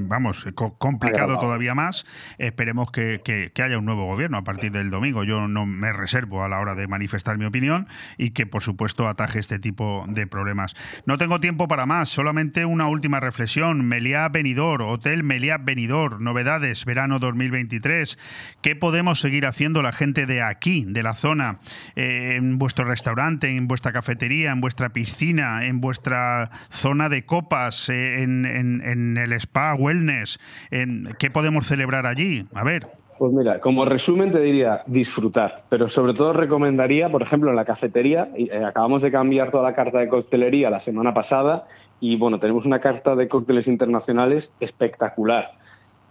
[0.00, 0.44] vamos,
[0.78, 2.04] complicado todavía más.
[2.38, 5.24] Esperemos que, que haya un nuevo gobierno a partir del domingo.
[5.24, 7.86] Yo no me reservo a la hora de manifestar mi opinión
[8.18, 10.74] y que, por supuesto, ataje este tipo de problemas.
[11.06, 13.84] No tengo tiempo para más, solamente una última reflexión.
[13.86, 18.18] Meliá Benidor, Hotel Meliá Benidor, novedades, verano 2023.
[18.62, 21.58] ¿Qué podemos seguir haciendo la gente de aquí, de la zona,
[21.96, 27.88] eh, en vuestro restaurante, en vuestra cafetería, en vuestra piscina, en vuestra zona de copas,
[27.88, 30.38] eh, en, en, el spa, wellness?
[30.70, 32.44] En, ¿Qué podemos celebrar allí?
[32.54, 33.03] A ver.
[33.18, 37.64] Pues mira, como resumen te diría disfrutar, pero sobre todo recomendaría, por ejemplo, en la
[37.64, 41.66] cafetería, eh, acabamos de cambiar toda la carta de coctelería la semana pasada
[42.00, 45.52] y bueno, tenemos una carta de cócteles internacionales espectacular.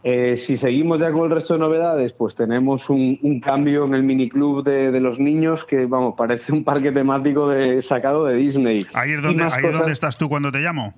[0.06, 4.04] Eh, si seguimos ya con el resto de novedades, pues tenemos un, cambio en el
[4.04, 8.86] miniclub de, de los niños que, vamos, parece un parque temático de, sacado de Disney.
[8.94, 10.94] Ahí es donde, ahí es donde estás tú cuando te llamo.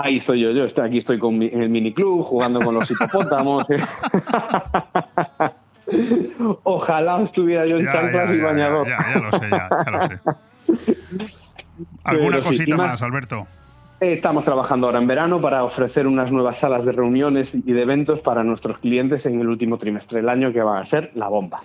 [0.00, 3.66] Ahí estoy yo, yo estoy aquí estoy con en el miniclub jugando con los hipopótamos.
[6.62, 8.86] Ojalá estuviera yo en chanclas y bañador.
[8.86, 10.20] Ya, ya, lo sé, ya, ya lo sé.
[12.04, 13.48] ¿Alguna cosita más, Alberto?
[13.98, 18.20] Estamos trabajando ahora en verano para ofrecer unas nuevas salas de reuniones y de eventos
[18.20, 21.64] para nuestros clientes en el último trimestre del año, que va a ser la bomba.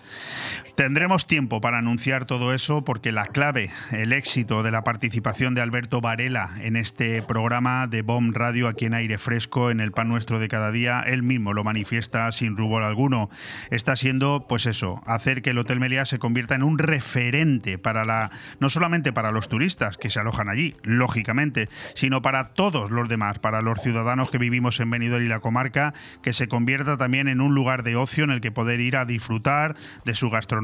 [0.76, 5.62] Tendremos tiempo para anunciar todo eso porque la clave, el éxito de la participación de
[5.62, 10.08] Alberto Varela en este programa de BOM Radio aquí en aire fresco, en el pan
[10.08, 13.30] nuestro de cada día, él mismo lo manifiesta sin rubor alguno.
[13.70, 18.04] Está siendo, pues eso, hacer que el Hotel Meliá se convierta en un referente para
[18.04, 23.08] la, no solamente para los turistas que se alojan allí, lógicamente, sino para todos los
[23.08, 25.94] demás, para los ciudadanos que vivimos en Benidorm y la comarca,
[26.24, 29.06] que se convierta también en un lugar de ocio en el que poder ir a
[29.06, 30.63] disfrutar de su gastronomía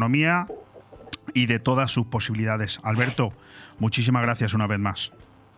[1.34, 2.80] y de todas sus posibilidades.
[2.84, 3.34] Alberto,
[3.80, 5.11] muchísimas gracias una vez más.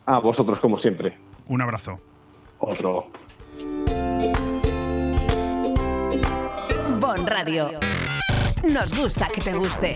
[0.05, 1.17] A vosotros, como siempre.
[1.47, 2.01] Un abrazo.
[2.59, 3.11] Otro.
[6.99, 7.79] Bon Radio.
[8.63, 9.95] Nos gusta que te guste.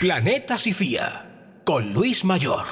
[0.00, 2.64] Planeta Sifía, con Luis Mayor.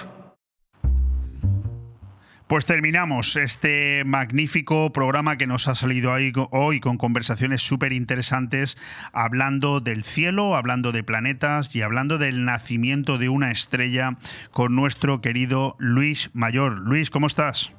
[2.46, 8.78] Pues terminamos este magnífico programa que nos ha salido ahí hoy con conversaciones súper interesantes,
[9.12, 14.16] hablando del cielo, hablando de planetas y hablando del nacimiento de una estrella
[14.50, 16.78] con nuestro querido Luis Mayor.
[16.78, 17.72] Luis, ¿cómo estás?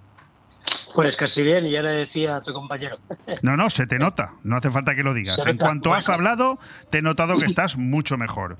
[0.94, 2.98] Pues casi bien, y ya le decía a tu compañero.
[3.42, 5.46] No, no, se te nota, no hace falta que lo digas.
[5.46, 6.60] En cuanto has hablado,
[6.90, 8.58] te he notado que estás mucho mejor.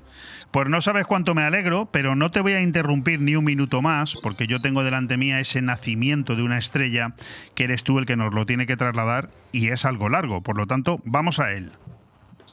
[0.50, 3.82] Pues no sabes cuánto me alegro, pero no te voy a interrumpir ni un minuto
[3.82, 7.14] más, porque yo tengo delante mía ese nacimiento de una estrella,
[7.54, 10.56] que eres tú el que nos lo tiene que trasladar, y es algo largo, por
[10.56, 11.70] lo tanto, vamos a él.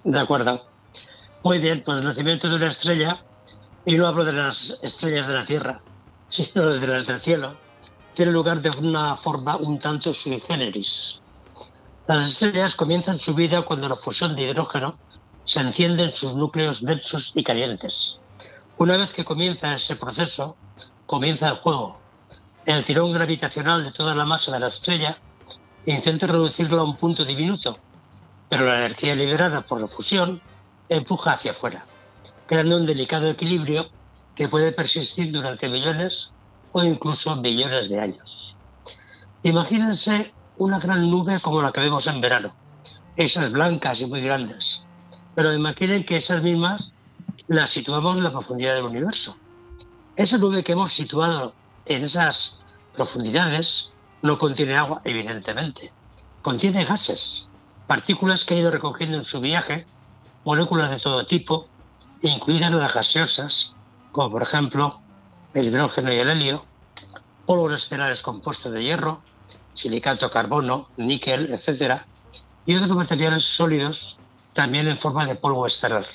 [0.03, 0.63] De acuerdo.
[1.43, 3.19] Muy bien, pues el nacimiento de una estrella,
[3.85, 5.79] y no hablo de las estrellas de la Tierra,
[6.29, 7.57] sino de las del cielo
[8.17, 11.21] tiene lugar de una forma un tanto sui generis.
[12.07, 14.97] Las estrellas comienzan su vida cuando la fusión de hidrógeno
[15.47, 18.19] se enciende en sus núcleos densos y calientes.
[18.77, 20.57] Una vez que comienza ese proceso,
[21.05, 21.97] comienza el juego.
[22.65, 25.17] El tirón gravitacional de toda la masa de la estrella
[25.85, 27.79] intenta reducirlo a un punto diminuto,
[28.49, 30.41] pero la energía liberada por la fusión
[30.89, 31.85] empuja hacia afuera,
[32.45, 33.89] creando un delicado equilibrio
[34.35, 36.33] que puede persistir durante millones
[36.73, 38.57] o incluso billones de años.
[39.43, 42.53] Imagínense una gran nube como la que vemos en verano,
[43.15, 44.86] esas blancas y muy grandes,
[45.37, 46.93] pero imaginen que esas mismas
[47.47, 49.37] las situamos en la profundidad del universo.
[50.15, 51.53] Esa nube que hemos situado
[51.85, 52.59] en esas
[52.95, 53.91] profundidades
[54.23, 55.91] no contiene agua, evidentemente.
[56.41, 57.47] Contiene gases,
[57.85, 59.85] partículas que ha ido recogiendo en su viaje,
[60.43, 61.67] moléculas de todo tipo,
[62.23, 63.75] incluidas las gaseosas,
[64.11, 64.99] como por ejemplo
[65.53, 66.65] el hidrógeno y el helio,
[67.45, 69.21] polvos estelares compuestos de hierro,
[69.75, 72.01] silicato, carbono, níquel, etc.
[72.65, 74.17] Y otros materiales sólidos
[74.57, 76.07] también en forma de polvo estelar.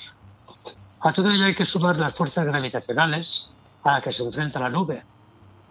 [0.99, 3.51] A todo ello hay que sumar las fuerzas gravitacionales
[3.85, 5.01] a las que se enfrenta la nube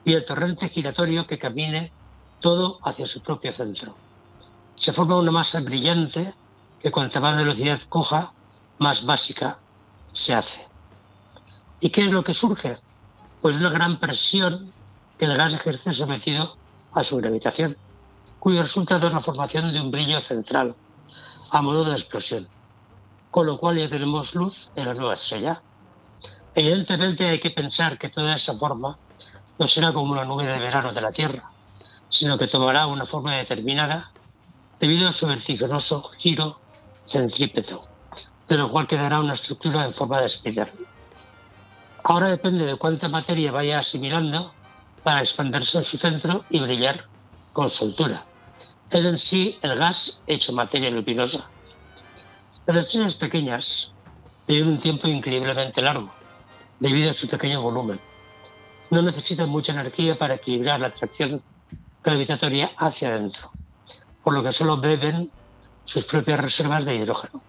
[0.06, 1.92] y el torrente giratorio que camine
[2.40, 3.94] todo hacia su propio centro.
[4.74, 6.32] Se forma una masa brillante
[6.80, 8.32] que cuanta más velocidad coja,
[8.78, 9.58] más básica
[10.12, 10.66] se hace.
[11.80, 12.78] ¿Y qué es lo que surge?
[13.42, 14.70] pues una gran presión
[15.18, 16.54] que el gas ejerce sometido
[16.94, 17.76] a su gravitación,
[18.38, 20.74] cuyo resultado es la formación de un brillo central,
[21.50, 22.48] a modo de explosión,
[23.32, 25.62] con lo cual ya tenemos luz en la nueva estrella.
[26.54, 28.98] Evidentemente hay que pensar que toda esa forma
[29.58, 31.42] no será como una nube de verano de la Tierra,
[32.10, 34.10] sino que tomará una forma determinada
[34.78, 36.60] debido a su vertiginoso giro
[37.06, 37.88] centrípeto,
[38.48, 40.70] de lo cual quedará una estructura en forma de espiral.
[42.04, 44.52] Ahora depende de cuánta materia vaya asimilando
[45.04, 47.06] para expandirse en su centro y brillar
[47.54, 48.26] con soltura.
[48.90, 51.48] Es en sí el gas hecho materia luminosa.
[52.64, 53.92] Las estrellas pequeñas
[54.46, 56.12] viven un tiempo increíblemente largo,
[56.78, 57.98] debido a su pequeño volumen.
[58.88, 61.42] No necesitan mucha energía para equilibrar la atracción
[62.04, 63.50] gravitatoria hacia adentro,
[64.22, 65.32] por lo que solo beben
[65.84, 67.42] sus propias reservas de hidrógeno.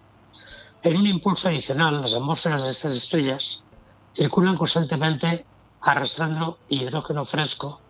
[0.82, 3.62] En un impulso adicional, las atmósferas de estas estrellas
[4.14, 5.46] circulan constantemente
[5.80, 7.80] arrastrando hidrógeno fresco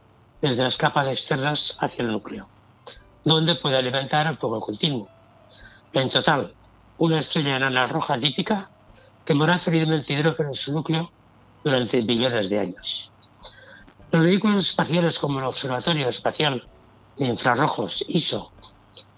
[0.42, 2.46] desde las capas externas hacia el núcleo,
[3.24, 5.08] donde puede alimentar el fuego continuo.
[5.94, 6.52] En total,
[6.98, 8.70] una estrella enana roja típica
[9.24, 11.10] quemará felizmente hidrógeno en su núcleo
[11.62, 13.12] durante billones de años.
[14.10, 16.68] Los vehículos espaciales como el Observatorio Espacial
[17.16, 18.52] de Infrarrojos ISO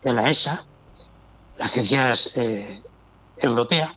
[0.02, 0.64] de la ESA,
[1.58, 2.82] la agencia eh,
[3.36, 3.94] europea,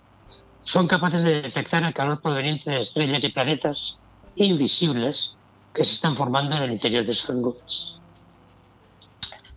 [0.62, 4.00] son capaces de detectar el calor proveniente de estrellas y planetas
[4.36, 5.38] invisibles
[5.74, 8.00] que se están formando en el interior de sus nubes.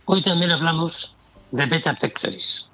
[0.05, 1.17] Hoy también hablamos
[1.51, 2.69] de Beta Pectoris.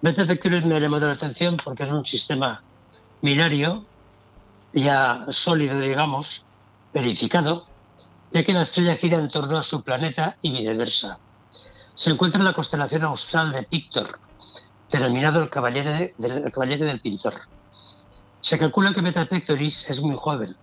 [0.00, 2.62] Beta Pectoris me llamado la atención porque es un sistema
[3.20, 3.84] binario
[4.72, 6.44] ya sólido, digamos,
[6.94, 7.64] verificado,
[8.30, 11.18] ya que la estrella gira en torno a su planeta y viceversa.
[11.96, 14.20] Se encuentra en la constelación austral de Pictor,
[14.88, 17.34] denominado el caballete, del, pintor.
[18.40, 20.56] Se calcula que Beta Pectoris es muy joven,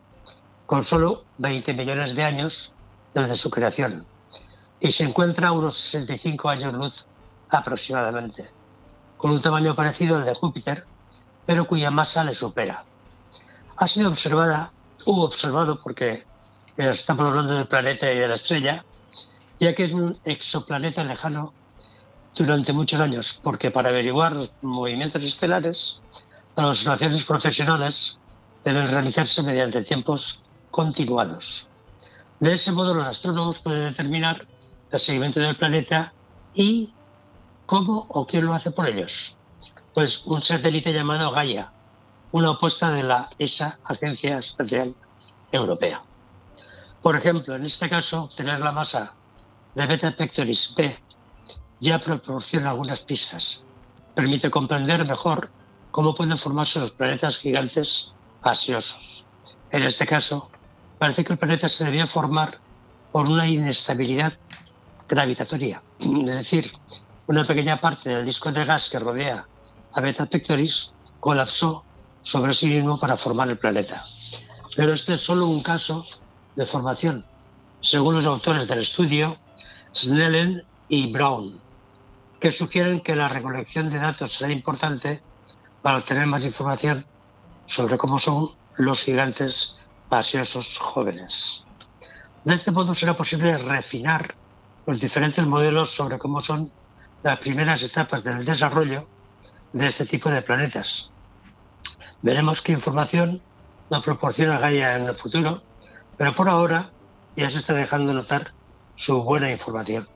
[0.65, 2.71] con solo 20 millones de años
[3.13, 4.05] desde su creación,
[4.79, 7.05] y se encuentra a unos 65 años luz
[7.49, 8.49] aproximadamente,
[9.17, 10.85] con un tamaño parecido al de Júpiter,
[11.45, 12.83] pero cuya masa le supera.
[13.77, 14.71] Ha sido observada,
[15.05, 16.25] u observado porque
[16.77, 18.85] estamos hablando del planeta y de la estrella,
[19.59, 21.53] ya que es un exoplaneta lejano
[22.35, 26.01] durante muchos años, porque para averiguar los movimientos estelares,
[26.55, 28.19] las observaciones profesionales
[28.63, 31.69] deben realizarse mediante tiempos continuados.
[32.39, 34.45] De ese modo, los astrónomos pueden determinar
[34.91, 36.13] el seguimiento del planeta
[36.53, 36.93] y
[37.65, 39.37] cómo o quién lo hace por ellos.
[39.93, 41.71] Pues un satélite llamado Gaia,
[42.31, 44.93] una apuesta de la ESA, Agencia Espacial
[45.51, 46.01] Europea.
[47.01, 49.13] Por ejemplo, en este caso, tener la masa
[49.73, 50.99] de Beta Pectoris B
[51.79, 53.63] ya proporciona algunas pistas.
[54.15, 55.49] Permite comprender mejor
[55.91, 58.11] cómo pueden formarse los planetas gigantes
[58.43, 59.25] gaseosos.
[59.71, 60.49] En este caso,
[60.99, 62.59] parece que el planeta se debía formar
[63.11, 64.33] por una inestabilidad
[65.07, 66.73] gravitatoria, es decir,
[67.27, 69.45] una pequeña parte del disco de gas que rodea
[69.93, 71.83] a Beta Pectoris colapsó
[72.21, 74.03] sobre sí mismo para formar el planeta.
[74.75, 76.05] Pero este es solo un caso
[76.55, 77.25] de formación,
[77.81, 79.37] según los autores del estudio,
[79.95, 81.59] Snellen y Brown,
[82.39, 85.21] que sugieren que la recolección de datos será importante
[85.81, 87.05] para obtener más información
[87.65, 91.63] sobre cómo son los gigantes gaseosos jóvenes.
[92.43, 94.35] De este modo será posible refinar
[94.85, 96.71] los diferentes modelos sobre cómo son
[97.25, 99.07] las primeras etapas del desarrollo
[99.73, 101.09] de este tipo de planetas.
[102.21, 103.41] Veremos qué información
[103.89, 105.63] nos proporciona Gaia en el futuro,
[106.17, 106.91] pero por ahora
[107.35, 108.53] ya se está dejando notar
[108.93, 110.07] su buena información.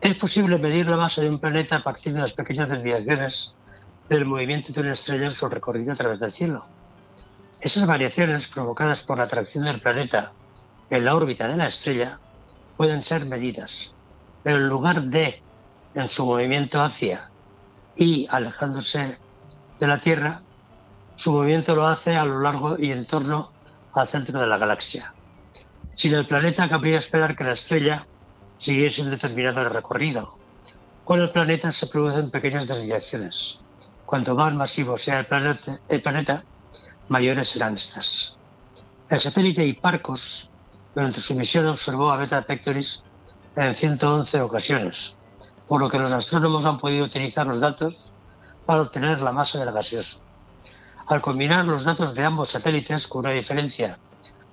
[0.00, 3.56] Es posible medir la masa de un planeta a partir de las pequeñas desviaciones
[4.08, 6.66] del movimiento de una estrella en su recorrido a través del cielo.
[7.60, 10.30] Esas variaciones provocadas por la atracción del planeta
[10.90, 12.20] en la órbita de la estrella
[12.76, 13.92] pueden ser medidas,
[14.44, 15.42] pero en lugar de
[15.94, 17.30] en su movimiento hacia
[17.96, 19.18] y alejándose
[19.78, 20.42] de la Tierra,
[21.16, 23.52] su movimiento lo hace a lo largo y en torno
[23.92, 25.14] al centro de la galaxia.
[25.94, 28.06] Sin el planeta cabría esperar que la estrella
[28.58, 30.36] siguiese un determinado recorrido.
[31.04, 33.60] Con el planeta se producen pequeñas desviaciones.
[34.06, 36.44] Cuanto más masivo sea el planeta, el planeta
[37.08, 38.36] mayores serán estas.
[39.08, 40.50] El satélite Hipparcos,
[40.94, 43.04] durante su misión, observó a Beta Pectoris
[43.56, 45.16] en 111 ocasiones,
[45.68, 48.12] por lo que los astrónomos han podido utilizar los datos
[48.66, 50.20] para obtener la masa del gaseoso.
[51.06, 53.98] Al combinar los datos de ambos satélites con una diferencia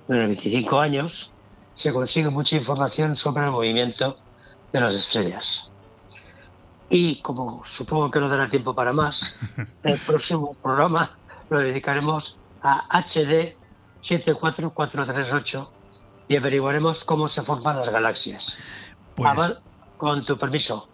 [0.08, 1.32] de 25 años,
[1.76, 4.18] se consigue mucha información sobre el movimiento
[4.74, 5.72] de las estrellas.
[6.90, 9.40] Y como supongo que no dará tiempo para más,
[9.84, 11.12] el próximo programa
[11.50, 13.56] lo dedicaremos a HD
[14.02, 15.72] 74438
[16.28, 18.58] y averiguaremos cómo se forman las galaxias.
[19.16, 19.56] Pues
[19.98, 20.90] con tu permiso,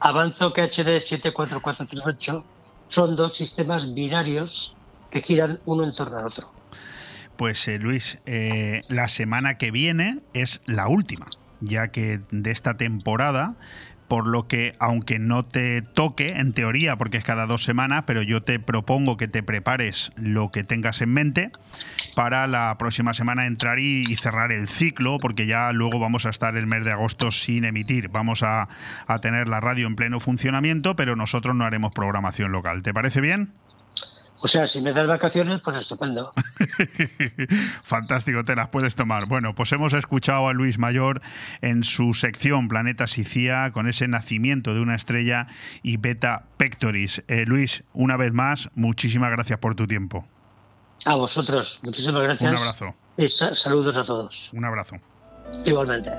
[0.00, 2.44] avanzo que HD 74438
[2.88, 4.74] son dos sistemas binarios
[5.10, 6.50] que giran uno en torno al otro.
[7.36, 11.26] Pues eh, Luis, eh, la semana que viene es la última,
[11.60, 13.54] ya que de esta temporada,
[14.10, 18.22] por lo que aunque no te toque en teoría, porque es cada dos semanas, pero
[18.22, 21.52] yo te propongo que te prepares lo que tengas en mente
[22.16, 26.56] para la próxima semana entrar y, cerrar el ciclo, porque ya luego vamos a estar
[26.56, 28.08] el mes de agosto sin emitir.
[28.08, 28.66] Vamos a
[29.22, 32.82] tener la radio en pleno funcionamiento, pero nosotros no haremos programación local.
[32.82, 33.52] ¿Te parece bien?
[34.42, 36.32] O sea, si me das vacaciones, pues estupendo.
[37.82, 39.26] Fantástico, te las puedes tomar.
[39.26, 41.20] Bueno, pues hemos escuchado a Luis Mayor
[41.60, 45.46] en su sección Planeta Sicía con ese nacimiento de una estrella
[45.82, 47.22] y Beta Pectoris.
[47.28, 50.26] Eh, Luis, una vez más, muchísimas gracias por tu tiempo.
[51.04, 52.50] A vosotros, muchísimas gracias.
[52.50, 52.96] Un abrazo.
[53.16, 54.50] Y sa- saludos a todos.
[54.54, 54.96] Un abrazo.
[55.66, 56.10] Igualmente.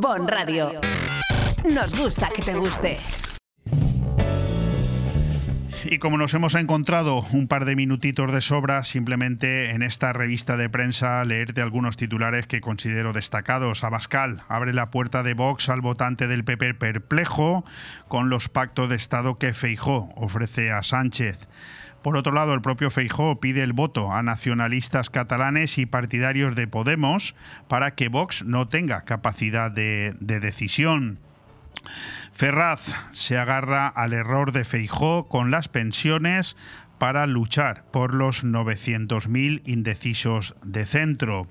[0.00, 0.80] Bon Radio.
[1.68, 2.96] Nos gusta que te guste.
[5.92, 10.56] Y como nos hemos encontrado un par de minutitos de sobra, simplemente en esta revista
[10.56, 13.84] de prensa leerte algunos titulares que considero destacados.
[13.84, 17.66] Abascal abre la puerta de Vox al votante del PP perplejo
[18.08, 21.46] con los pactos de Estado que Feijó ofrece a Sánchez.
[22.00, 26.68] Por otro lado, el propio Feijó pide el voto a nacionalistas catalanes y partidarios de
[26.68, 27.34] Podemos
[27.68, 31.18] para que Vox no tenga capacidad de, de decisión.
[32.42, 36.56] Ferraz se agarra al error de Feijó con las pensiones
[36.98, 41.46] para luchar por los 900.000 indecisos de centro.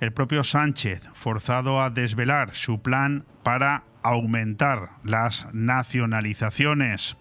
[0.00, 7.16] El propio Sánchez, forzado a desvelar su plan para aumentar las nacionalizaciones.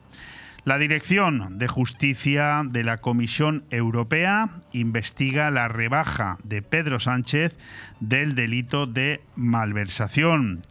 [0.65, 7.59] La Dirección de Justicia de la Comisión Europea investiga la rebaja de Pedro Sánchez
[7.99, 10.63] del delito de malversación.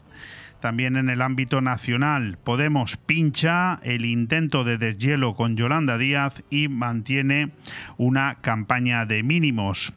[0.60, 6.68] También en el ámbito nacional, Podemos pincha el intento de deshielo con Yolanda Díaz y
[6.68, 7.52] mantiene
[7.96, 9.92] una campaña de mínimos.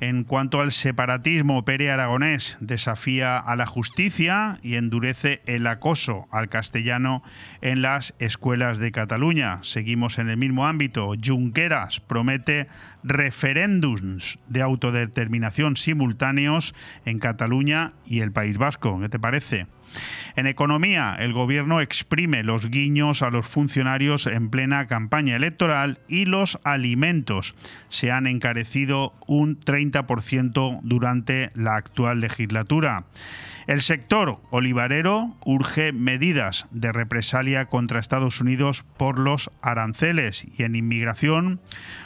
[0.00, 6.48] En cuanto al separatismo, Pere Aragonés desafía a la justicia y endurece el acoso al
[6.48, 7.24] castellano
[7.62, 9.58] en las escuelas de Cataluña.
[9.62, 11.14] Seguimos en el mismo ámbito.
[11.20, 12.68] Junqueras promete
[13.02, 19.00] referéndums de autodeterminación simultáneos en Cataluña y el País Vasco.
[19.00, 19.66] ¿Qué te parece?
[20.36, 26.26] En economía, el gobierno exprime los guiños a los funcionarios en plena campaña electoral y
[26.26, 27.54] los alimentos
[27.88, 33.06] se han encarecido un 30% durante la actual legislatura.
[33.68, 40.74] El sector olivarero urge medidas de represalia contra Estados Unidos por los aranceles y en
[40.74, 41.60] inmigración,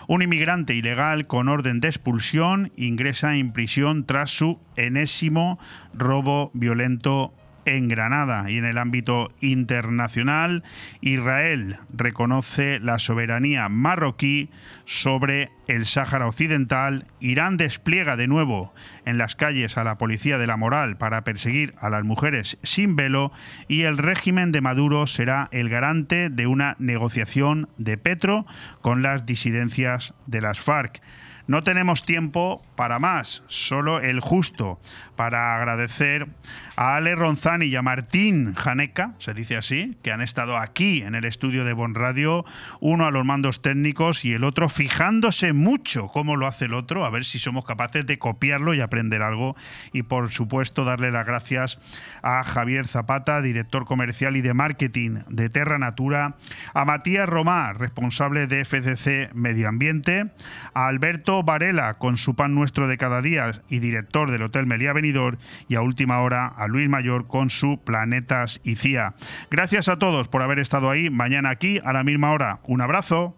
[0.09, 5.61] un inmigrante ilegal con orden de expulsión ingresa en prisión tras su enésimo
[5.95, 7.33] robo violento
[7.65, 10.63] en Granada y en el ámbito internacional,
[11.01, 14.51] Israel reconoce la soberanía marroquí
[14.85, 18.75] sobre el Sáhara Occidental, Irán despliega de nuevo
[19.05, 22.97] en las calles a la policía de la moral para perseguir a las mujeres sin
[22.97, 23.33] velo
[23.69, 28.45] y el régimen de Maduro será el garante de una negociación de Petro
[28.81, 31.01] con las disidencias de las FARC.
[31.47, 34.81] No tenemos tiempo para más, solo el justo
[35.17, 36.29] para agradecer
[36.77, 41.15] a Ale Ronzani y a Martín Janeca, se dice así, que han estado aquí en
[41.15, 42.45] el estudio de Bon Radio,
[42.81, 47.05] uno a los mandos técnicos y el otro fijándose mucho cómo lo hace el otro,
[47.05, 49.57] a ver si somos capaces de copiarlo y aprender algo.
[49.93, 51.79] Y por supuesto darle las gracias
[52.23, 56.37] a Javier Zapata, director comercial y de marketing de Terra Natura,
[56.75, 60.31] a Matías Romá, responsable de FCC Medio Ambiente,
[60.75, 64.93] a Alberto Varela con su pan nuestro de cada día y director del Hotel Meliá
[64.93, 65.39] Benidorm
[65.69, 69.15] y a última hora a Luis Mayor con su Planetas y CIA.
[69.51, 71.11] Gracias a todos por haber estado ahí.
[71.11, 72.61] Mañana aquí a la misma hora.
[72.65, 73.37] Un abrazo.